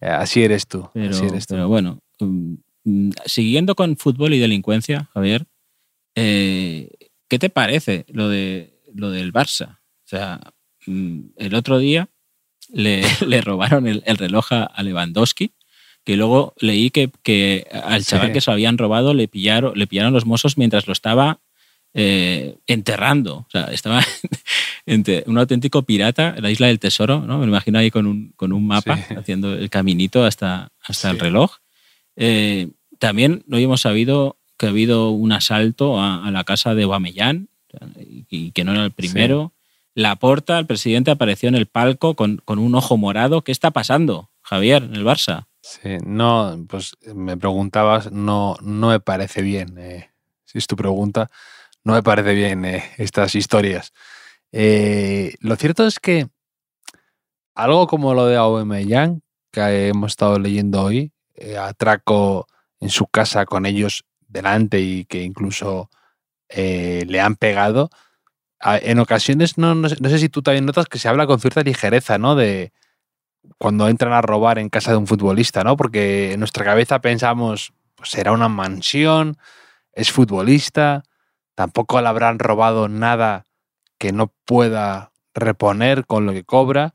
así 0.00 0.42
eres 0.44 0.68
tú. 0.68 0.88
Pero, 0.92 1.68
bueno, 1.68 2.00
mm, 2.20 2.54
mm, 2.84 3.10
siguiendo 3.24 3.74
con 3.74 3.96
fútbol 3.96 4.32
y 4.34 4.38
delincuencia, 4.38 5.08
Javier, 5.12 5.46
eh, 6.14 6.90
¿qué 7.28 7.40
te 7.40 7.50
parece 7.50 8.04
lo, 8.08 8.28
de, 8.28 8.78
lo 8.94 9.10
del 9.10 9.32
Barça? 9.32 9.78
O 9.78 10.08
sea, 10.08 10.40
mm, 10.86 11.20
el 11.38 11.54
otro 11.56 11.78
día 11.78 12.08
le, 12.72 13.02
le 13.26 13.40
robaron 13.40 13.88
el, 13.88 14.02
reloj 14.16 14.52
a 14.52 14.82
Lewandowski, 14.84 15.54
que 16.04 16.16
luego 16.16 16.54
leí 16.60 16.90
que, 16.90 17.10
que 17.24 17.66
al 17.82 18.04
chaval 18.04 18.32
que 18.32 18.40
se 18.40 18.48
lo 18.48 18.52
habían 18.52 18.78
robado 18.78 19.12
le 19.12 19.26
pillaron, 19.26 19.76
le 19.76 19.88
pillaron 19.88 20.12
los 20.12 20.24
mozos 20.24 20.56
mientras 20.56 20.86
lo 20.86 20.92
estaba 20.92 21.40
eh, 21.98 22.58
enterrando. 22.66 23.36
O 23.36 23.46
sea, 23.50 23.64
estaba 23.72 24.02
un 25.26 25.38
auténtico 25.38 25.82
pirata 25.82 26.34
en 26.36 26.42
la 26.42 26.50
isla 26.50 26.66
del 26.66 26.78
tesoro, 26.78 27.20
¿no? 27.20 27.38
Me 27.38 27.46
imagino 27.46 27.78
ahí 27.78 27.90
con 27.90 28.06
un, 28.06 28.34
con 28.36 28.52
un 28.52 28.66
mapa 28.66 28.98
haciendo 29.16 29.54
el 29.54 29.70
caminito 29.70 30.22
hasta, 30.22 30.72
hasta 30.86 31.10
el 31.10 31.18
reloj. 31.18 31.56
Eh, 32.16 32.68
también 32.98 33.44
lo 33.48 33.56
hemos 33.56 33.80
sabido 33.80 34.36
que 34.58 34.66
ha 34.66 34.68
habido 34.68 35.08
un 35.08 35.32
asalto 35.32 35.98
a, 35.98 36.30
la 36.30 36.44
casa 36.44 36.74
de 36.74 36.84
Guamellán 36.84 37.48
y, 37.98 38.52
que 38.52 38.64
no 38.64 38.72
era 38.72 38.84
el 38.84 38.92
primero. 38.92 39.54
La 39.94 40.16
Porta, 40.16 40.58
el 40.58 40.66
presidente, 40.66 41.10
apareció 41.10 41.48
en 41.48 41.54
el 41.54 41.64
palco 41.64 42.14
con, 42.14 42.42
un 42.46 42.74
ojo 42.74 42.98
morado. 42.98 43.40
¿Qué 43.40 43.52
está 43.52 43.70
pasando, 43.70 44.28
Javier, 44.42 44.82
en 44.82 44.96
el 44.96 45.04
Barça? 45.04 45.46
Sí, 45.62 45.96
no, 46.04 46.62
pues 46.68 46.94
me 47.14 47.38
preguntabas, 47.38 48.12
no, 48.12 48.56
no 48.60 48.88
me 48.88 49.00
parece 49.00 49.40
bien, 49.40 49.78
eh, 49.78 50.10
si 50.44 50.58
es 50.58 50.66
tu 50.66 50.76
pregunta, 50.76 51.30
no 51.86 51.92
me 51.92 52.02
parece 52.02 52.34
bien 52.34 52.64
eh, 52.64 52.82
estas 52.98 53.36
historias. 53.36 53.92
Eh, 54.50 55.34
lo 55.38 55.54
cierto 55.54 55.86
es 55.86 56.00
que 56.00 56.26
algo 57.54 57.86
como 57.86 58.12
lo 58.12 58.26
de 58.26 58.34
Aubameyang, 58.34 59.22
que 59.52 59.88
hemos 59.88 60.10
estado 60.10 60.40
leyendo 60.40 60.82
hoy, 60.82 61.12
atraco 61.60 62.48
en 62.80 62.90
su 62.90 63.06
casa 63.06 63.46
con 63.46 63.66
ellos 63.66 64.04
delante 64.26 64.80
y 64.80 65.04
que 65.04 65.22
incluso 65.22 65.88
le 66.48 67.20
han 67.20 67.36
pegado, 67.36 67.88
en 68.60 68.98
ocasiones, 68.98 69.56
no, 69.56 69.74
no, 69.74 69.88
sé, 69.88 70.18
si 70.18 70.28
tú 70.28 70.42
también 70.42 70.66
notas 70.66 70.86
que 70.86 70.98
se 70.98 71.08
habla 71.08 71.26
con 71.26 71.40
cierta 71.40 71.62
ligereza, 71.62 72.18
¿no? 72.18 72.34
De 72.34 72.72
cuando 73.58 73.88
entran 73.88 74.12
a 74.12 74.22
robar 74.22 74.58
en 74.58 74.70
casa 74.70 74.90
de 74.90 74.96
un 74.96 75.06
futbolista, 75.06 75.62
¿no? 75.62 75.76
Porque 75.76 76.32
en 76.32 76.40
nuestra 76.40 76.64
cabeza 76.64 77.00
pensamos, 77.00 77.72
pues 77.94 78.10
será 78.10 78.32
una 78.32 78.48
mansión, 78.48 79.36
es 79.92 80.10
futbolista, 80.10 81.04
tampoco 81.56 82.00
le 82.00 82.06
habrán 82.06 82.38
robado 82.38 82.88
nada 82.88 83.46
que 83.98 84.12
no 84.12 84.32
pueda 84.44 85.10
reponer 85.34 86.06
con 86.06 86.26
lo 86.26 86.32
que 86.32 86.44
cobra. 86.44 86.92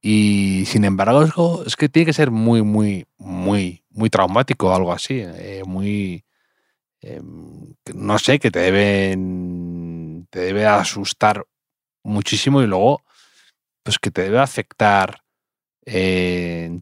Y 0.00 0.64
sin 0.66 0.84
embargo, 0.84 1.64
es 1.66 1.76
que 1.76 1.88
tiene 1.90 2.06
que 2.06 2.12
ser 2.14 2.30
muy, 2.30 2.62
muy, 2.62 3.06
muy, 3.18 3.84
muy 3.90 4.08
traumático 4.08 4.68
o 4.68 4.74
algo 4.74 4.92
así. 4.92 5.20
Eh, 5.22 5.62
muy. 5.66 6.24
Em, 7.00 7.74
no 7.94 8.18
sé, 8.18 8.38
que 8.38 8.50
te 8.50 8.60
deben 8.60 10.26
te 10.30 10.40
debe 10.40 10.66
asustar 10.66 11.44
muchísimo 12.02 12.62
y 12.62 12.66
luego, 12.66 13.02
pues 13.82 13.98
que 13.98 14.10
te 14.10 14.22
debe 14.22 14.40
afectar 14.40 15.22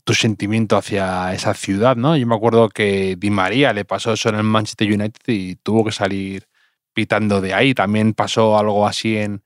tu 0.05 0.15
sentimiento 0.15 0.77
hacia 0.77 1.33
esa 1.33 1.55
ciudad, 1.55 1.95
¿no? 1.95 2.17
Yo 2.17 2.27
me 2.27 2.35
acuerdo 2.35 2.69
que 2.69 3.15
Di 3.17 3.31
María 3.31 3.73
le 3.73 3.85
pasó 3.85 4.13
eso 4.13 4.31
en 4.31 4.35
el 4.35 4.43
Manchester 4.43 4.93
United 4.93 5.21
y 5.29 5.55
tuvo 5.57 5.85
que 5.85 5.93
salir 5.93 6.49
pitando 6.97 7.41
de 7.43 7.53
ahí. 7.53 7.75
También 7.75 8.15
pasó 8.15 8.59
algo 8.59 8.87
así 8.89 9.19
en, 9.19 9.45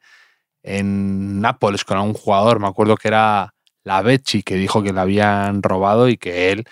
en 0.62 1.40
Nápoles 1.40 1.84
con 1.84 1.98
un 1.98 2.14
jugador, 2.14 2.60
me 2.60 2.68
acuerdo 2.68 2.96
que 2.96 3.08
era 3.08 3.54
la 3.82 4.02
Becci, 4.02 4.42
que 4.42 4.54
dijo 4.54 4.82
que 4.82 4.92
le 4.92 5.00
habían 5.00 5.62
robado 5.62 6.08
y 6.08 6.16
que 6.16 6.52
él, 6.52 6.64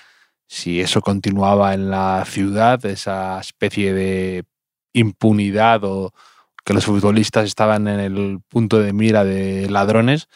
si 0.46 0.80
eso 0.80 1.00
continuaba 1.00 1.74
en 1.74 1.90
la 1.90 2.24
ciudad, 2.26 2.84
esa 2.86 3.40
especie 3.40 3.92
de 3.92 4.44
impunidad 4.92 5.82
o, 5.84 6.12
que 6.68 6.74
los 6.74 6.84
futbolistas 6.84 7.46
estaban 7.46 7.88
en 7.88 7.98
el 7.98 8.40
punto 8.46 8.78
de 8.78 8.92
mira 8.92 9.24
de 9.24 9.70
ladrones, 9.70 10.28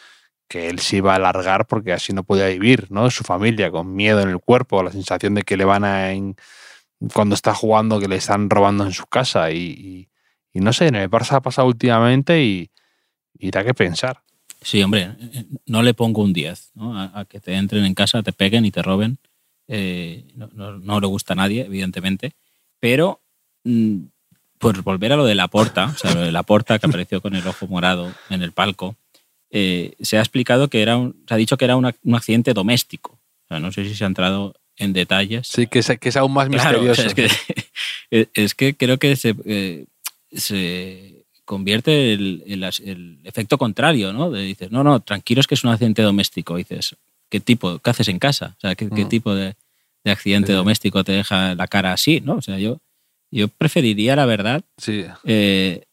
que 0.47 0.67
él 0.67 0.79
se 0.79 0.97
iba 0.97 1.13
a 1.13 1.17
alargar 1.17 1.67
porque 1.67 1.93
así 1.93 2.11
no 2.11 2.23
podía 2.23 2.47
vivir, 2.47 2.87
¿no? 2.89 3.11
Su 3.11 3.23
familia, 3.23 3.69
con 3.69 3.95
miedo 3.95 4.19
en 4.19 4.29
el 4.29 4.39
cuerpo, 4.39 4.81
la 4.81 4.91
sensación 4.91 5.35
de 5.35 5.43
que 5.43 5.57
le 5.57 5.65
van 5.65 5.85
a... 5.85 6.09
cuando 7.13 7.35
está 7.35 7.53
jugando, 7.53 7.99
que 7.99 8.07
le 8.07 8.15
están 8.15 8.49
robando 8.49 8.83
en 8.83 8.93
su 8.93 9.05
casa. 9.05 9.51
Y, 9.51 10.09
no 10.59 10.73
sé, 10.73 10.87
en 10.87 10.95
el 10.95 11.09
Barça 11.09 11.37
ha 11.37 11.41
pasado 11.41 11.67
últimamente 11.67 12.43
y, 12.43 12.69
y 13.37 13.51
da 13.51 13.63
que 13.63 13.73
pensar. 13.73 14.21
Sí, 14.61 14.81
hombre, 14.81 15.11
no 15.65 15.83
le 15.83 15.93
pongo 15.93 16.21
un 16.21 16.31
10, 16.31 16.71
¿no? 16.75 16.99
a, 16.99 17.25
que 17.25 17.39
te 17.39 17.53
entren 17.53 17.85
en 17.85 17.93
casa, 17.93 18.23
te 18.23 18.31
peguen 18.31 18.65
y 18.65 18.71
te 18.71 18.81
roben. 18.81 19.17
Eh, 19.67 20.25
no, 20.35 20.77
no, 20.77 20.99
le 20.99 21.07
gusta 21.07 21.33
a 21.33 21.35
nadie, 21.35 21.65
evidentemente, 21.65 22.33
pero 22.79 23.21
por 24.59 24.81
volver 24.83 25.13
a 25.13 25.15
lo 25.17 25.25
de 25.25 25.35
la 25.35 25.47
porta, 25.47 25.85
o 25.85 25.97
sea, 25.97 26.13
lo 26.13 26.21
de 26.21 26.31
la 26.31 26.43
porta 26.43 26.79
que 26.79 26.85
apareció 26.85 27.21
con 27.21 27.35
el 27.35 27.45
ojo 27.47 27.67
morado 27.67 28.13
en 28.29 28.41
el 28.41 28.51
palco, 28.51 28.95
eh, 29.51 29.95
se 30.01 30.17
ha 30.17 30.21
explicado 30.21 30.69
que 30.69 30.81
era 30.81 30.97
un, 30.97 31.23
se 31.27 31.33
ha 31.33 31.37
dicho 31.37 31.57
que 31.57 31.65
era 31.65 31.75
un, 31.75 31.93
un 32.03 32.15
accidente 32.15 32.53
doméstico. 32.53 33.19
O 33.45 33.47
sea, 33.49 33.59
no 33.59 33.71
sé 33.71 33.85
si 33.85 33.95
se 33.95 34.03
ha 34.03 34.07
entrado 34.07 34.55
en 34.77 34.93
detalles. 34.93 35.47
Sí, 35.47 35.67
que 35.67 35.79
es, 35.79 35.91
que 35.99 36.09
es 36.09 36.17
aún 36.17 36.33
más 36.33 36.49
Claro, 36.49 36.79
o 36.81 36.83
misterioso. 36.83 37.09
sea, 37.09 37.25
es, 37.25 37.47
que, 38.09 38.29
es 38.33 38.55
que 38.55 38.75
creo 38.75 38.97
que 38.97 39.15
se, 39.15 39.35
eh, 39.45 39.85
se 40.33 41.25
convierte 41.45 42.13
el, 42.13 42.43
el 42.47 43.19
efecto 43.23 43.57
contrario, 43.57 44.13
¿no? 44.13 44.31
De, 44.31 44.43
dices, 44.43 44.71
no, 44.71 44.83
no, 44.83 44.99
tranquilos 45.01 45.47
que 45.47 45.55
es 45.55 45.63
un 45.63 45.71
accidente 45.71 46.01
doméstico. 46.01 46.55
dices, 46.57 46.95
¿qué 47.29 47.39
tipo? 47.39 47.79
¿Qué 47.79 47.89
haces 47.89 48.07
en 48.07 48.19
casa? 48.19 48.55
O 48.57 48.59
sea, 48.61 48.75
¿qué, 48.75 48.89
qué 48.89 49.05
tipo 49.05 49.33
de, 49.35 49.55
de 50.03 50.11
accidente 50.11 50.47
Sí, 50.47 50.53
sí. 50.53 50.57
doméstico 50.57 51.03
te 51.03 51.11
deja 51.11 51.55
la 51.55 51.67
cara 51.67 51.93
así, 51.93 52.21
¿no? 52.21 52.35
O 52.35 52.41
sea, 52.41 52.57
yo, 52.59 52.79
yo 53.31 53.47
preferiría, 53.49 54.15
la 54.15 54.25
verdad, 54.25 54.63
Sí. 54.77 55.03
eh, 55.25 55.83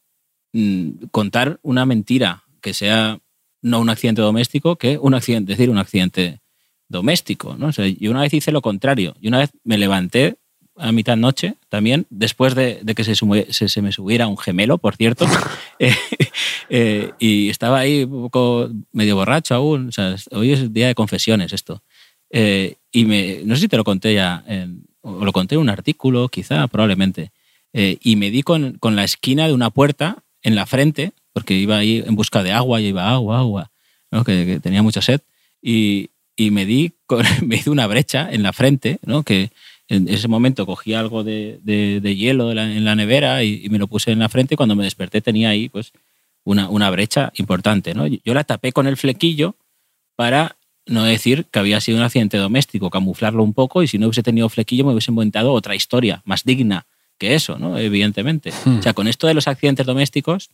mm, 0.52 1.06
contar 1.10 1.58
una 1.62 1.84
mentira 1.86 2.44
que 2.60 2.74
sea 2.74 3.18
no 3.62 3.80
un 3.80 3.90
accidente 3.90 4.22
doméstico 4.22 4.76
que 4.76 4.96
un 4.98 5.14
accidente, 5.14 5.52
es 5.52 5.58
decir, 5.58 5.70
un 5.70 5.78
accidente 5.78 6.40
doméstico. 6.88 7.56
¿no? 7.56 7.66
O 7.68 7.72
sea, 7.72 7.86
yo 7.86 8.10
una 8.10 8.22
vez 8.22 8.32
hice 8.34 8.52
lo 8.52 8.62
contrario. 8.62 9.14
Y 9.20 9.28
una 9.28 9.38
vez 9.38 9.50
me 9.64 9.78
levanté 9.78 10.36
a 10.80 10.92
mitad 10.92 11.16
noche 11.16 11.54
también, 11.68 12.06
después 12.10 12.54
de, 12.54 12.80
de 12.82 12.94
que 12.94 13.04
se, 13.04 13.14
se, 13.14 13.68
se 13.68 13.82
me 13.82 13.92
subiera 13.92 14.26
un 14.26 14.38
gemelo, 14.38 14.78
por 14.78 14.96
cierto, 14.96 15.26
eh, 15.78 15.94
eh, 16.68 17.12
y 17.18 17.48
estaba 17.50 17.78
ahí 17.80 18.04
un 18.04 18.22
poco 18.22 18.70
medio 18.92 19.16
borracho 19.16 19.54
aún. 19.54 19.88
O 19.88 19.92
sea, 19.92 20.16
hoy 20.32 20.52
es 20.52 20.72
día 20.72 20.86
de 20.88 20.94
confesiones 20.94 21.52
esto. 21.52 21.82
Eh, 22.30 22.76
y 22.92 23.04
me, 23.04 23.40
no 23.44 23.54
sé 23.54 23.62
si 23.62 23.68
te 23.68 23.76
lo 23.76 23.84
conté 23.84 24.14
ya, 24.14 24.42
en- 24.46 24.84
o 25.02 25.24
lo 25.24 25.32
conté 25.32 25.54
en 25.54 25.62
un 25.62 25.70
artículo, 25.70 26.28
quizá, 26.28 26.66
probablemente. 26.68 27.32
Eh, 27.72 27.98
y 28.02 28.16
me 28.16 28.30
di 28.30 28.42
con, 28.42 28.74
con 28.78 28.96
la 28.96 29.04
esquina 29.04 29.46
de 29.46 29.54
una 29.54 29.70
puerta 29.70 30.22
en 30.42 30.54
la 30.54 30.66
frente, 30.66 31.12
porque 31.32 31.54
iba 31.54 31.78
ahí 31.78 32.02
en 32.06 32.16
busca 32.16 32.42
de 32.42 32.52
agua, 32.52 32.80
y 32.80 32.86
iba 32.88 33.10
agua, 33.10 33.38
agua, 33.38 33.70
¿no? 34.10 34.24
que, 34.24 34.44
que 34.44 34.60
tenía 34.60 34.82
mucha 34.82 35.00
sed, 35.00 35.20
y, 35.62 36.10
y 36.36 36.50
me 36.50 36.66
di, 36.66 36.92
con, 37.06 37.24
me 37.46 37.56
hice 37.56 37.70
una 37.70 37.86
brecha 37.86 38.28
en 38.30 38.42
la 38.42 38.52
frente, 38.52 38.98
¿no? 39.06 39.22
que 39.22 39.50
en 39.90 40.08
ese 40.08 40.26
momento 40.28 40.64
cogí 40.64 40.94
algo 40.94 41.22
de, 41.24 41.58
de- 41.62 42.00
de 42.00 42.16
hielo 42.16 42.48
de 42.48 42.54
la- 42.54 42.72
en 42.72 42.84
la 42.86 42.94
nevera 42.94 43.42
y, 43.44 43.60
y 43.64 43.68
me 43.68 43.78
lo 43.78 43.86
puse 43.88 44.10
en 44.12 44.18
la 44.20 44.28
frente 44.30 44.54
y 44.54 44.56
cuando 44.56 44.74
me 44.76 44.84
desperté 44.84 45.20
tenía 45.20 45.50
ahí 45.50 45.68
pues 45.68 45.92
una, 46.44 46.68
una 46.70 46.88
brecha 46.90 47.30
importante. 47.36 47.92
¿no? 47.94 48.06
Yo 48.06 48.32
la 48.32 48.44
tapé 48.44 48.72
con 48.72 48.86
el 48.86 48.96
flequillo 48.96 49.56
para 50.16 50.56
no 50.86 51.04
decir 51.04 51.44
que 51.52 51.58
había 51.58 51.80
sido 51.80 51.98
un 51.98 52.04
accidente 52.04 52.36
doméstico, 52.38 52.88
camuflarlo 52.88 53.42
un 53.42 53.52
poco 53.52 53.82
y 53.82 53.86
si 53.88 53.98
no 53.98 54.06
hubiese 54.06 54.22
tenido 54.22 54.48
flequillo 54.48 54.84
me 54.86 54.92
hubiese 54.92 55.10
inventado 55.10 55.52
otra 55.52 55.74
historia 55.74 56.22
más 56.24 56.44
digna 56.44 56.86
que 57.18 57.34
eso, 57.34 57.58
¿no? 57.58 57.76
evidentemente. 57.76 58.50
Hmm. 58.64 58.78
O 58.78 58.82
sea, 58.82 58.94
con 58.94 59.06
esto 59.06 59.26
de 59.26 59.34
los 59.34 59.46
accidentes 59.46 59.84
domésticos, 59.84 60.48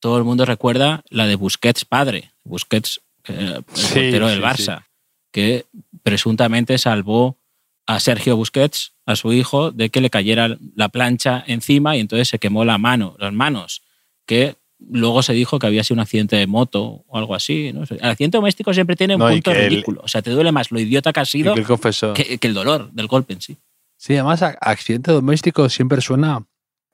todo 0.00 0.18
el 0.18 0.24
mundo 0.24 0.44
recuerda 0.44 1.02
la 1.08 1.26
de 1.26 1.34
Busquets 1.36 1.86
padre, 1.86 2.32
Busquets, 2.44 3.00
eh, 3.28 3.54
el 3.56 3.64
Sí, 3.74 3.94
portero 3.94 4.26
del 4.28 4.38
sí, 4.40 4.44
Barça, 4.44 4.84
que 5.32 5.64
presuntamente 6.02 6.76
salvó 6.76 7.38
a 7.86 8.00
Sergio 8.00 8.36
Busquets, 8.36 8.94
a 9.06 9.16
su 9.16 9.32
hijo, 9.32 9.70
de 9.70 9.90
que 9.90 10.00
le 10.00 10.10
cayera 10.10 10.56
la 10.74 10.88
plancha 10.88 11.44
encima 11.46 11.96
y 11.96 12.00
entonces 12.00 12.28
se 12.28 12.38
quemó 12.38 12.64
la 12.64 12.78
mano, 12.78 13.14
las 13.18 13.32
manos, 13.32 13.82
que 14.26 14.56
luego 14.78 15.22
se 15.22 15.32
dijo 15.34 15.58
que 15.58 15.66
había 15.66 15.84
sido 15.84 15.94
un 15.96 16.00
accidente 16.00 16.36
de 16.36 16.46
moto 16.46 17.04
o 17.06 17.18
algo 17.18 17.34
así. 17.34 17.72
¿no? 17.72 17.82
El 17.88 18.04
accidente 18.04 18.38
doméstico 18.38 18.72
siempre 18.74 18.96
tiene 18.96 19.14
un 19.16 19.20
No, 19.20 19.28
punto 19.28 19.52
que 19.52 19.64
el- 19.64 19.70
ridículo. 19.70 20.00
O 20.02 20.08
sea, 20.08 20.22
te 20.22 20.30
duele 20.30 20.50
más 20.52 20.70
lo 20.70 20.80
idiota 20.80 21.12
que 21.12 21.20
has 21.20 21.28
sido 21.30 21.54
que 21.54 21.62
confesó. 21.62 22.12
que, 22.14 22.38
que 22.38 22.46
el 22.46 22.54
dolor 22.54 22.90
del 22.92 23.06
golpe 23.06 23.34
en 23.34 23.40
sí. 23.40 23.56
Sí, 23.96 24.14
además, 24.14 24.42
accidente 24.42 25.12
doméstico 25.12 25.68
siempre 25.68 26.00
suena 26.00 26.44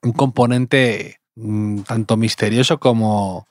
un 0.03 0.11
componente 0.13 1.19
mm, 1.35 1.81
tanto 1.81 2.17
misterioso 2.17 2.79
como 2.79 3.47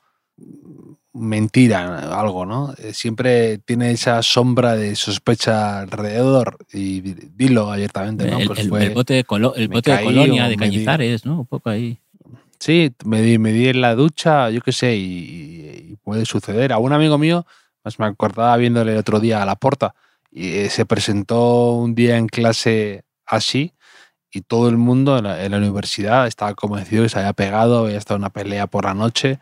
mentira, 1.13 2.19
algo, 2.21 2.47
¿no? 2.47 2.73
Eh, 2.79 2.93
Siempre 2.95 3.59
tiene 3.59 3.91
esa 3.91 4.23
sombra 4.23 4.77
de 4.77 4.95
sospecha 4.97 5.81
alrededor. 5.81 6.59
Y 6.73 7.01
di- 7.01 7.17
dilo 7.35 7.71
abiertamente, 7.73 8.27
¿no? 8.31 8.39
el, 8.39 8.47
Pues 8.47 8.61
el- 8.61 8.69
fue- 8.69 8.85
el 8.87 8.95
bote 8.95 9.15
de, 9.15 9.25
Colo- 9.25 9.55
el 9.57 9.69
bote 9.69 9.91
de 9.91 10.03
Colonia, 10.05 10.45
de 10.45 10.51
di- 10.51 10.57
Cañizares, 10.57 11.25
¿no? 11.27 11.41
Un 11.41 11.47
poco 11.47 11.71
ahí. 11.71 11.99
Sí, 12.59 12.93
me 13.05 13.23
di, 13.23 13.39
me 13.39 13.53
di 13.53 13.69
en 13.69 13.81
la 13.81 13.95
ducha, 13.95 14.51
yo 14.51 14.61
qué 14.61 14.73
sé, 14.73 14.95
y, 14.97 15.91
y 15.93 15.97
puede 16.03 16.27
suceder. 16.27 16.73
A 16.73 16.79
un 16.79 16.93
amigo 16.93 17.17
mío, 17.19 17.47
más 17.85 17.99
me 17.99 18.05
acordaba 18.07 18.57
viéndole 18.59 18.93
el 18.93 18.99
otro 18.99 19.19
día 19.19 19.43
a 19.43 19.47
la 19.47 19.57
porta, 19.57 19.95
y 20.31 20.49
eh, 20.59 20.71
se 20.71 20.85
presentó 20.85 21.73
un 21.73 21.95
día 21.95 22.19
en 22.19 22.27
clase 22.29 23.05
así, 23.27 23.73
y 24.31 24.43
todo 24.43 24.69
el 24.69 24.77
mundo 24.77 25.17
en 25.19 25.25
la, 25.25 25.43
en 25.45 25.51
la 25.53 25.57
universidad 25.59 26.27
estaba 26.29 26.55
convencido 26.55 27.03
que 27.03 27.09
se 27.09 27.19
había 27.19 27.33
pegado, 27.33 27.87
había 27.87 27.97
estado 27.99 28.17
en 28.17 28.23
una 28.23 28.31
pelea 28.31 28.67
por 28.69 28.85
la 28.85 28.95
noche 28.95 29.41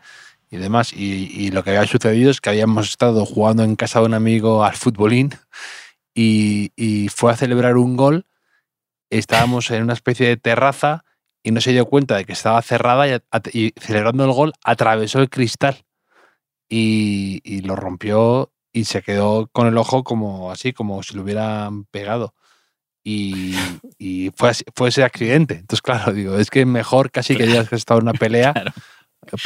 y 0.49 0.57
demás. 0.57 0.93
Y, 0.93 1.51
lo 1.51 1.63
que 1.63 1.71
había 1.71 1.85
sucedido 1.85 2.31
es 2.31 2.41
que 2.41 2.49
habíamos 2.49 2.89
estado 2.89 3.25
jugando 3.25 3.63
en 3.63 3.75
casa 3.75 3.99
de 3.99 4.05
un 4.05 4.13
amigo 4.13 4.63
al 4.63 4.75
futbolín 4.75 5.31
y, 6.13 6.71
y 6.75 7.09
fue 7.09 7.31
a 7.31 7.35
celebrar 7.35 7.77
un 7.77 7.95
gol. 7.95 8.25
Estábamos 9.09 9.69
en 9.71 9.83
una 9.83 9.93
especie 9.93 10.27
de 10.27 10.37
terraza 10.37 11.03
y 11.43 11.51
no 11.51 11.61
se 11.61 11.71
dio 11.71 11.85
cuenta 11.85 12.17
de 12.17 12.25
que 12.25 12.33
estaba 12.33 12.61
cerrada 12.61 13.21
y, 13.53 13.73
celebrando 13.79 14.25
el 14.25 14.31
gol 14.31 14.53
atravesó 14.63 15.19
el 15.19 15.29
cristal 15.29 15.85
y, 16.67 17.61
lo 17.61 17.75
rompió 17.75 18.51
y 18.71 18.85
se 18.85 19.01
quedó 19.01 19.47
con 19.51 19.67
el 19.67 19.77
ojo 19.77 20.03
como 20.03 20.51
así, 20.51 20.73
como 20.73 21.01
si 21.03 21.15
lo 21.15 21.23
hubieran 21.23 21.85
pegado. 21.85 22.35
Y, 23.03 23.55
fue, 24.35 24.51
fue 24.75 24.89
ese 24.89 25.03
accidente. 25.03 25.55
Entonces, 25.55 25.81
claro, 25.81 26.13
digo, 26.13 26.37
es 26.37 26.51
que 26.51 26.65
mejor 26.65 27.09
casi 27.09 27.35
que 27.35 27.57
has 27.57 27.73
estado 27.73 27.99
en 27.99 28.09
una 28.09 28.13
pelea 28.13 28.53
Claro. 28.53 28.73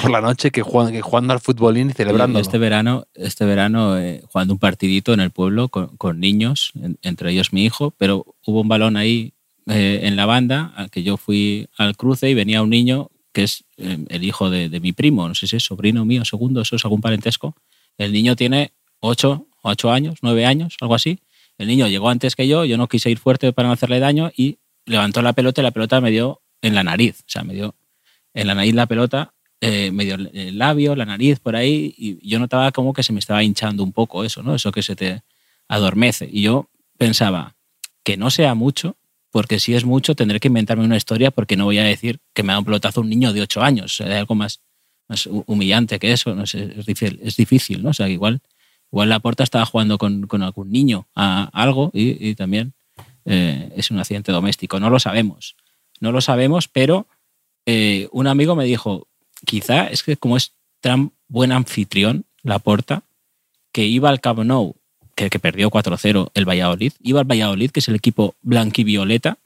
Por 0.01 0.11
la 0.11 0.21
noche 0.21 0.51
que 0.51 0.61
jugando, 0.61 0.91
que 0.91 1.01
jugando 1.01 1.33
al 1.33 1.39
futbolín 1.39 1.89
y 1.89 1.93
celebrando. 1.93 2.39
Este 2.39 2.57
verano, 2.57 3.05
este 3.15 3.45
verano 3.45 3.97
eh, 3.97 4.21
jugando 4.31 4.53
un 4.53 4.59
partidito 4.59 5.13
en 5.13 5.19
el 5.19 5.31
pueblo 5.31 5.69
con, 5.69 5.95
con 5.97 6.19
niños, 6.19 6.71
en- 6.81 6.97
entre 7.01 7.31
ellos 7.31 7.51
mi 7.53 7.65
hijo, 7.65 7.93
pero 7.97 8.25
hubo 8.45 8.61
un 8.61 8.67
balón 8.67 8.95
ahí 8.97 9.33
eh, 9.67 10.01
en 10.03 10.15
la 10.15 10.25
banda 10.25 10.73
al 10.75 10.89
que 10.89 11.03
yo 11.03 11.17
fui 11.17 11.67
al 11.77 11.95
cruce 11.97 12.29
y 12.29 12.33
venía 12.33 12.61
un 12.61 12.69
niño 12.69 13.09
que 13.33 13.43
es 13.43 13.63
eh, 13.77 13.97
el 14.09 14.23
hijo 14.23 14.49
de, 14.49 14.69
de 14.69 14.79
mi 14.79 14.91
primo, 14.93 15.27
no 15.27 15.35
sé 15.35 15.47
si 15.47 15.55
es 15.55 15.63
sobrino 15.63 16.05
mío, 16.05 16.23
segundo, 16.23 16.61
eso 16.61 16.75
es 16.75 16.85
algún 16.85 17.01
parentesco. 17.01 17.55
El 17.97 18.11
niño 18.13 18.35
tiene 18.35 18.71
ocho, 18.99 19.47
ocho 19.63 19.91
años, 19.91 20.19
nueve 20.21 20.45
años, 20.45 20.75
algo 20.81 20.95
así. 20.95 21.19
El 21.57 21.67
niño 21.67 21.87
llegó 21.87 22.09
antes 22.09 22.35
que 22.35 22.47
yo, 22.47 22.63
yo 22.65 22.77
no 22.77 22.87
quise 22.87 23.09
ir 23.09 23.17
fuerte 23.17 23.51
para 23.53 23.67
no 23.69 23.73
hacerle 23.73 23.99
daño 23.99 24.31
y 24.35 24.59
levantó 24.85 25.21
la 25.21 25.33
pelota 25.33 25.61
y 25.61 25.63
la 25.63 25.71
pelota 25.71 25.99
me 25.99 26.11
dio 26.11 26.41
en 26.61 26.75
la 26.75 26.83
nariz. 26.83 27.21
O 27.21 27.25
sea, 27.29 27.43
me 27.43 27.53
dio 27.53 27.75
en 28.33 28.47
la 28.47 28.55
nariz 28.55 28.73
la 28.73 28.87
pelota, 28.87 29.32
eh, 29.65 29.91
me 29.91 30.03
dio 30.05 30.15
el 30.15 30.57
labio, 30.57 30.95
la 30.95 31.05
nariz, 31.05 31.39
por 31.39 31.55
ahí, 31.55 31.93
y 31.97 32.27
yo 32.27 32.39
notaba 32.39 32.71
como 32.71 32.93
que 32.93 33.03
se 33.03 33.13
me 33.13 33.19
estaba 33.19 33.43
hinchando 33.43 33.83
un 33.83 33.91
poco 33.93 34.23
eso, 34.23 34.43
¿no? 34.43 34.55
Eso 34.55 34.71
que 34.71 34.83
se 34.83 34.95
te 34.95 35.21
adormece. 35.67 36.27
Y 36.31 36.41
yo 36.43 36.69
pensaba 36.97 37.55
que 38.03 38.17
no 38.17 38.29
sea 38.29 38.53
mucho, 38.55 38.95
porque 39.31 39.59
si 39.59 39.73
es 39.73 39.85
mucho 39.85 40.15
tendré 40.15 40.39
que 40.39 40.49
inventarme 40.49 40.83
una 40.85 40.97
historia 40.97 41.31
porque 41.31 41.55
no 41.57 41.65
voy 41.65 41.77
a 41.79 41.83
decir 41.83 42.19
que 42.33 42.43
me 42.43 42.49
dado 42.49 42.59
un 42.59 42.65
pelotazo 42.65 43.01
un 43.01 43.09
niño 43.09 43.33
de 43.33 43.41
ocho 43.41 43.61
años. 43.63 43.85
O 43.93 43.95
sea, 44.03 44.07
hay 44.07 44.19
algo 44.19 44.35
más, 44.35 44.59
más 45.07 45.25
hu- 45.27 45.43
humillante 45.47 45.97
que 45.97 46.11
eso, 46.11 46.35
no 46.35 46.45
sé, 46.45 46.73
es 46.77 46.85
difícil, 46.85 47.19
es 47.23 47.35
difícil 47.35 47.81
¿no? 47.81 47.89
O 47.89 47.93
sea, 47.93 48.09
igual, 48.09 48.41
igual 48.91 49.09
la 49.09 49.19
puerta 49.19 49.43
estaba 49.43 49.65
jugando 49.65 49.97
con, 49.97 50.27
con 50.27 50.43
algún 50.43 50.71
niño 50.71 51.07
a 51.15 51.49
algo 51.53 51.89
y, 51.93 52.29
y 52.29 52.35
también 52.35 52.73
eh, 53.25 53.71
es 53.75 53.89
un 53.89 53.99
accidente 53.99 54.31
doméstico. 54.31 54.79
No 54.79 54.89
lo 54.89 54.99
sabemos. 54.99 55.55
No 55.99 56.11
lo 56.11 56.19
sabemos, 56.21 56.67
pero 56.67 57.07
eh, 57.65 58.09
un 58.11 58.27
amigo 58.27 58.55
me 58.55 58.65
dijo, 58.65 59.07
quizá 59.45 59.87
es 59.87 60.03
que 60.03 60.17
como 60.17 60.37
es 60.37 60.51
tan 60.81 61.11
buen 61.27 61.51
anfitrión, 61.51 62.25
la 62.43 62.59
porta, 62.59 63.03
que 63.71 63.83
iba 63.85 64.09
al 64.09 64.19
Camp 64.21 64.39
Nou, 64.39 64.75
que, 65.15 65.29
que 65.29 65.39
perdió 65.39 65.69
4-0 65.69 66.29
el 66.33 66.45
Valladolid, 66.47 66.93
iba 67.01 67.19
al 67.19 67.25
Valladolid, 67.29 67.71
que 67.71 67.79
es 67.79 67.87
el 67.87 67.95
equipo 67.95 68.35
blanquivioleta, 68.41 69.37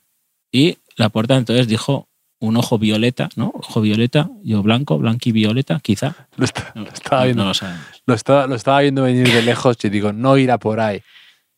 y 0.52 0.78
la 0.96 1.10
porta 1.10 1.36
entonces 1.36 1.68
dijo 1.68 2.08
un 2.40 2.56
ojo 2.58 2.78
violeta, 2.78 3.30
¿no? 3.36 3.52
Ojo 3.56 3.82
violeta, 3.82 4.30
yo 4.44 4.62
blanco, 4.64 4.98
blanquivioleta, 4.98 5.80
quizá. 5.80 6.28
Lo, 6.36 6.46
está- 6.46 6.72
No, 6.76 6.84
lo 6.84 6.92
estaba 6.92 7.24
viendo, 7.26 7.44
no 7.44 7.50
lo 7.50 7.54
sabemos. 7.54 7.84
lo 8.06 8.14
estaba, 8.14 8.48
lo 8.48 8.56
estaba 8.56 8.82
viendo 8.82 9.04
venir 9.04 9.32
de 9.32 9.42
lejos 9.42 9.78
y 9.84 9.90
digo, 9.90 10.14
no 10.14 10.38
irá 10.38 10.58
por 10.58 10.80
ahí. 10.80 11.02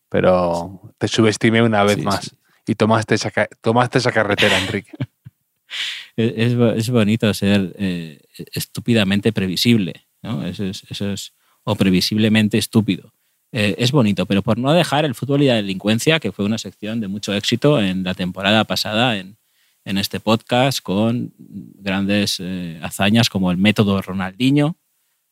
Pero 0.10 0.82
te 0.98 1.08
subestimé 1.08 1.62
una 1.62 1.84
vez 1.84 1.98
Sí, 1.98 2.02
más 2.02 2.26
sí. 2.26 2.32
y 2.68 2.76
tomaste 2.76 3.16
esa, 3.16 3.32
tomaste 3.62 3.98
esa 4.00 4.12
carretera, 4.12 4.58
Enrique. 4.58 4.92
Es, 6.20 6.34
es 6.36 6.58
bo- 6.58 6.72
es 6.72 6.90
bonito 6.90 7.34
ser 7.34 7.74
eh, 7.78 8.20
estúpidamente 8.54 9.32
previsible, 9.32 9.94
¿no? 10.22 10.46
Eso 10.46 10.66
es, 10.66 11.34
o 11.64 11.76
previsiblemente 11.76 12.58
estúpido. 12.58 13.14
Eh, 13.52 13.76
es 13.78 13.92
bonito, 13.92 14.26
pero 14.26 14.42
por 14.42 14.58
no 14.58 14.74
dejar 14.74 15.06
el 15.06 15.16
fútbol 15.16 15.42
y 15.44 15.48
la 15.48 15.56
delincuencia, 15.56 16.20
que 16.20 16.32
fue 16.32 16.46
una 16.46 16.58
sección 16.58 17.00
de 17.00 17.08
mucho 17.08 17.34
éxito 17.34 17.80
en 17.82 18.04
la 18.04 18.14
temporada 18.14 18.64
pasada 18.66 19.18
en, 19.18 19.38
en 19.86 19.98
este 19.98 20.20
podcast, 20.20 20.82
con 20.82 21.34
grandes 21.38 22.38
eh, 22.40 22.80
hazañas 22.84 23.30
como 23.30 23.50
el 23.52 23.58
método 23.58 24.02
Ronaldinho, 24.02 24.76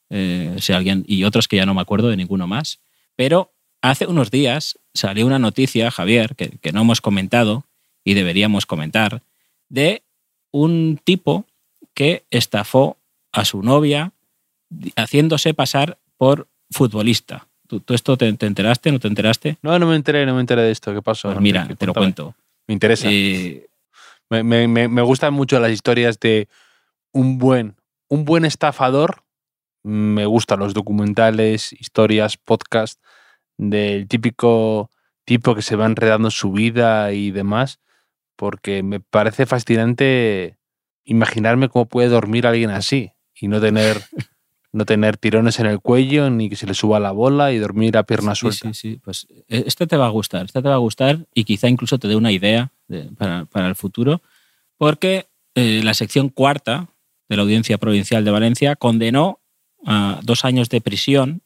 si 0.09 0.71
alguien, 0.71 1.03
y 1.05 1.25
otros 1.25 1.49
que 1.49 1.57
ya 1.57 1.65
no 1.65 1.73
me 1.73 1.81
acuerdo 1.81 2.07
de 2.07 2.15
ninguno 2.15 2.47
más. 2.47 2.79
Pero 3.17 3.51
hace 3.81 4.07
unos 4.07 4.31
días 4.31 4.79
salió 4.93 5.25
una 5.27 5.37
noticia, 5.37 5.91
Javier, 5.91 6.33
que, 6.37 6.47
que 6.61 6.71
no 6.71 6.81
hemos 6.81 7.01
comentado 7.01 7.65
y 8.05 8.13
deberíamos 8.13 8.65
comentar, 8.65 9.21
de 9.67 10.03
un 10.61 10.99
tipo 11.03 11.45
que 11.93 12.25
estafó 12.31 12.97
a 13.31 13.45
su 13.45 13.61
novia 13.61 14.13
haciéndose 14.95 15.53
pasar 15.53 15.97
por 16.17 16.47
futbolista. 16.71 17.47
¿Tú, 17.67 17.83
esto 17.89 18.17
te, 18.17 18.27
enteraste? 18.27 18.91
¿No 18.91 18.99
te 18.99 19.07
enteraste? 19.07 19.57
No, 19.61 19.77
no 19.77 19.87
me 19.87 19.95
enteré, 19.95 20.25
no 20.25 20.33
me 20.35 20.41
enteré 20.41 20.63
de 20.63 20.71
esto. 20.71 20.93
¿Qué 20.93 21.01
pasó? 21.01 21.29
Pues 21.29 21.41
mira, 21.41 21.67
te 21.77 21.85
lo 21.85 21.93
cuento. 21.93 22.35
Me 22.65 22.73
interesa. 22.73 23.07
Eh, 23.11 23.67
me, 24.29 24.43
me, 24.43 24.67
me, 24.67 25.01
gustan 25.01 25.33
mucho 25.33 25.59
las 25.59 25.71
historias 25.71 26.19
de 26.19 26.47
un 27.11 27.37
buen, 27.37 27.75
un 28.07 28.25
buen 28.25 28.45
estafador. 28.45 29.23
Me 29.83 30.25
gustan 30.25 30.59
los 30.59 30.73
documentales, 30.73 31.71
historias, 31.73 32.37
podcasts 32.37 33.01
del 33.57 34.07
típico 34.07 34.89
tipo 35.23 35.55
que 35.55 35.61
se 35.61 35.75
va 35.75 35.85
enredando 35.85 36.31
su 36.31 36.51
vida 36.51 37.11
y 37.11 37.31
demás, 37.31 37.79
porque 38.37 38.83
me 38.83 39.01
parece 39.01 39.45
fascinante 39.45 40.57
imaginarme 41.03 41.67
cómo 41.67 41.87
puede 41.87 42.07
dormir 42.07 42.47
alguien 42.47 42.69
así 42.69 43.11
y 43.35 43.49
no 43.49 43.59
tener 43.59 44.01
no 44.71 44.85
tener 44.85 45.17
tirones 45.17 45.59
en 45.59 45.65
el 45.65 45.79
cuello 45.79 46.29
ni 46.29 46.49
que 46.49 46.55
se 46.55 46.67
le 46.67 46.73
suba 46.73 46.99
la 46.99 47.11
bola 47.11 47.51
y 47.51 47.57
dormir 47.57 47.97
a 47.97 48.03
pierna 48.03 48.35
suelta. 48.35 48.73
Sí, 48.73 48.91
sí, 48.91 49.01
pues 49.03 49.27
este 49.47 49.87
te 49.87 49.97
va 49.97 50.05
a 50.05 50.09
gustar, 50.09 50.45
este 50.45 50.61
te 50.61 50.69
va 50.69 50.75
a 50.75 50.79
gustar 50.79 51.25
y 51.33 51.43
quizá 51.43 51.67
incluso 51.67 51.97
te 51.97 52.07
dé 52.07 52.15
una 52.15 52.31
idea 52.31 52.71
para, 53.17 53.67
el 53.67 53.75
futuro, 53.75 54.21
porque 54.77 55.27
eh, 55.55 55.81
la 55.83 55.93
sección 55.93 56.29
cuarta 56.29 56.87
de 57.27 57.35
la 57.35 57.41
Audiencia 57.41 57.77
Provincial 57.77 58.23
de 58.23 58.31
Valencia 58.31 58.75
condenó 58.75 59.39
a 59.85 60.19
dos 60.23 60.45
años 60.45 60.69
de 60.69 60.79
prisión 60.79 61.41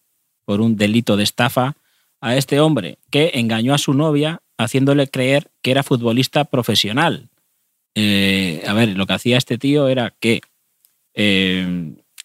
por 0.45 0.61
un 0.61 0.75
delito 0.75 1.15
de 1.15 1.23
estafa 1.23 1.75
a 2.21 2.37
este 2.37 2.59
hombre 2.59 2.99
que 3.09 3.31
engañó 3.33 3.73
a 3.73 3.79
su 3.79 3.93
novia 3.93 4.41
haciéndole 4.57 5.07
creer 5.07 5.51
que 5.61 5.71
era 5.71 5.83
futbolista 5.83 6.45
profesional. 6.45 7.29
Eh, 7.95 8.63
a 8.65 8.73
ver, 8.73 8.89
lo 8.89 9.05
que 9.05 9.13
hacía 9.13 9.37
este 9.37 9.57
tío 9.57 9.87
era 9.87 10.13
que 10.19 10.41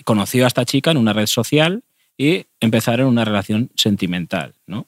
conoció 0.05 0.45
a 0.45 0.49
esta 0.49 0.65
chica 0.65 0.93
en 0.93 0.97
una 0.97 1.13
red 1.13 1.27
social 1.27 1.83
y 2.17 2.47
empezaron 2.61 3.09
una 3.09 3.25
relación 3.25 3.71
sentimental. 3.75 4.55
¿no? 4.67 4.87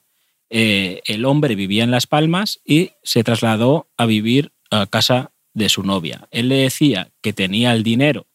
Eh, 0.51 1.03
el 1.07 1.25
hombre 1.25 1.55
vivía 1.55 1.85
en 1.85 1.91
Las 1.91 2.07
Palmas 2.07 2.61
y 2.65 2.93
se 3.03 3.25
trasladó 3.25 3.89
a 3.97 4.07
vivir 4.07 4.53
a 4.71 4.87
casa 4.87 5.33
de 5.53 5.69
su 5.69 5.83
novia. 5.83 6.29
Él 6.31 6.49
le 6.49 6.57
decía 6.57 7.11
que 7.21 7.33
tenía 7.33 7.73
el 7.73 7.83
dinero 7.83 8.27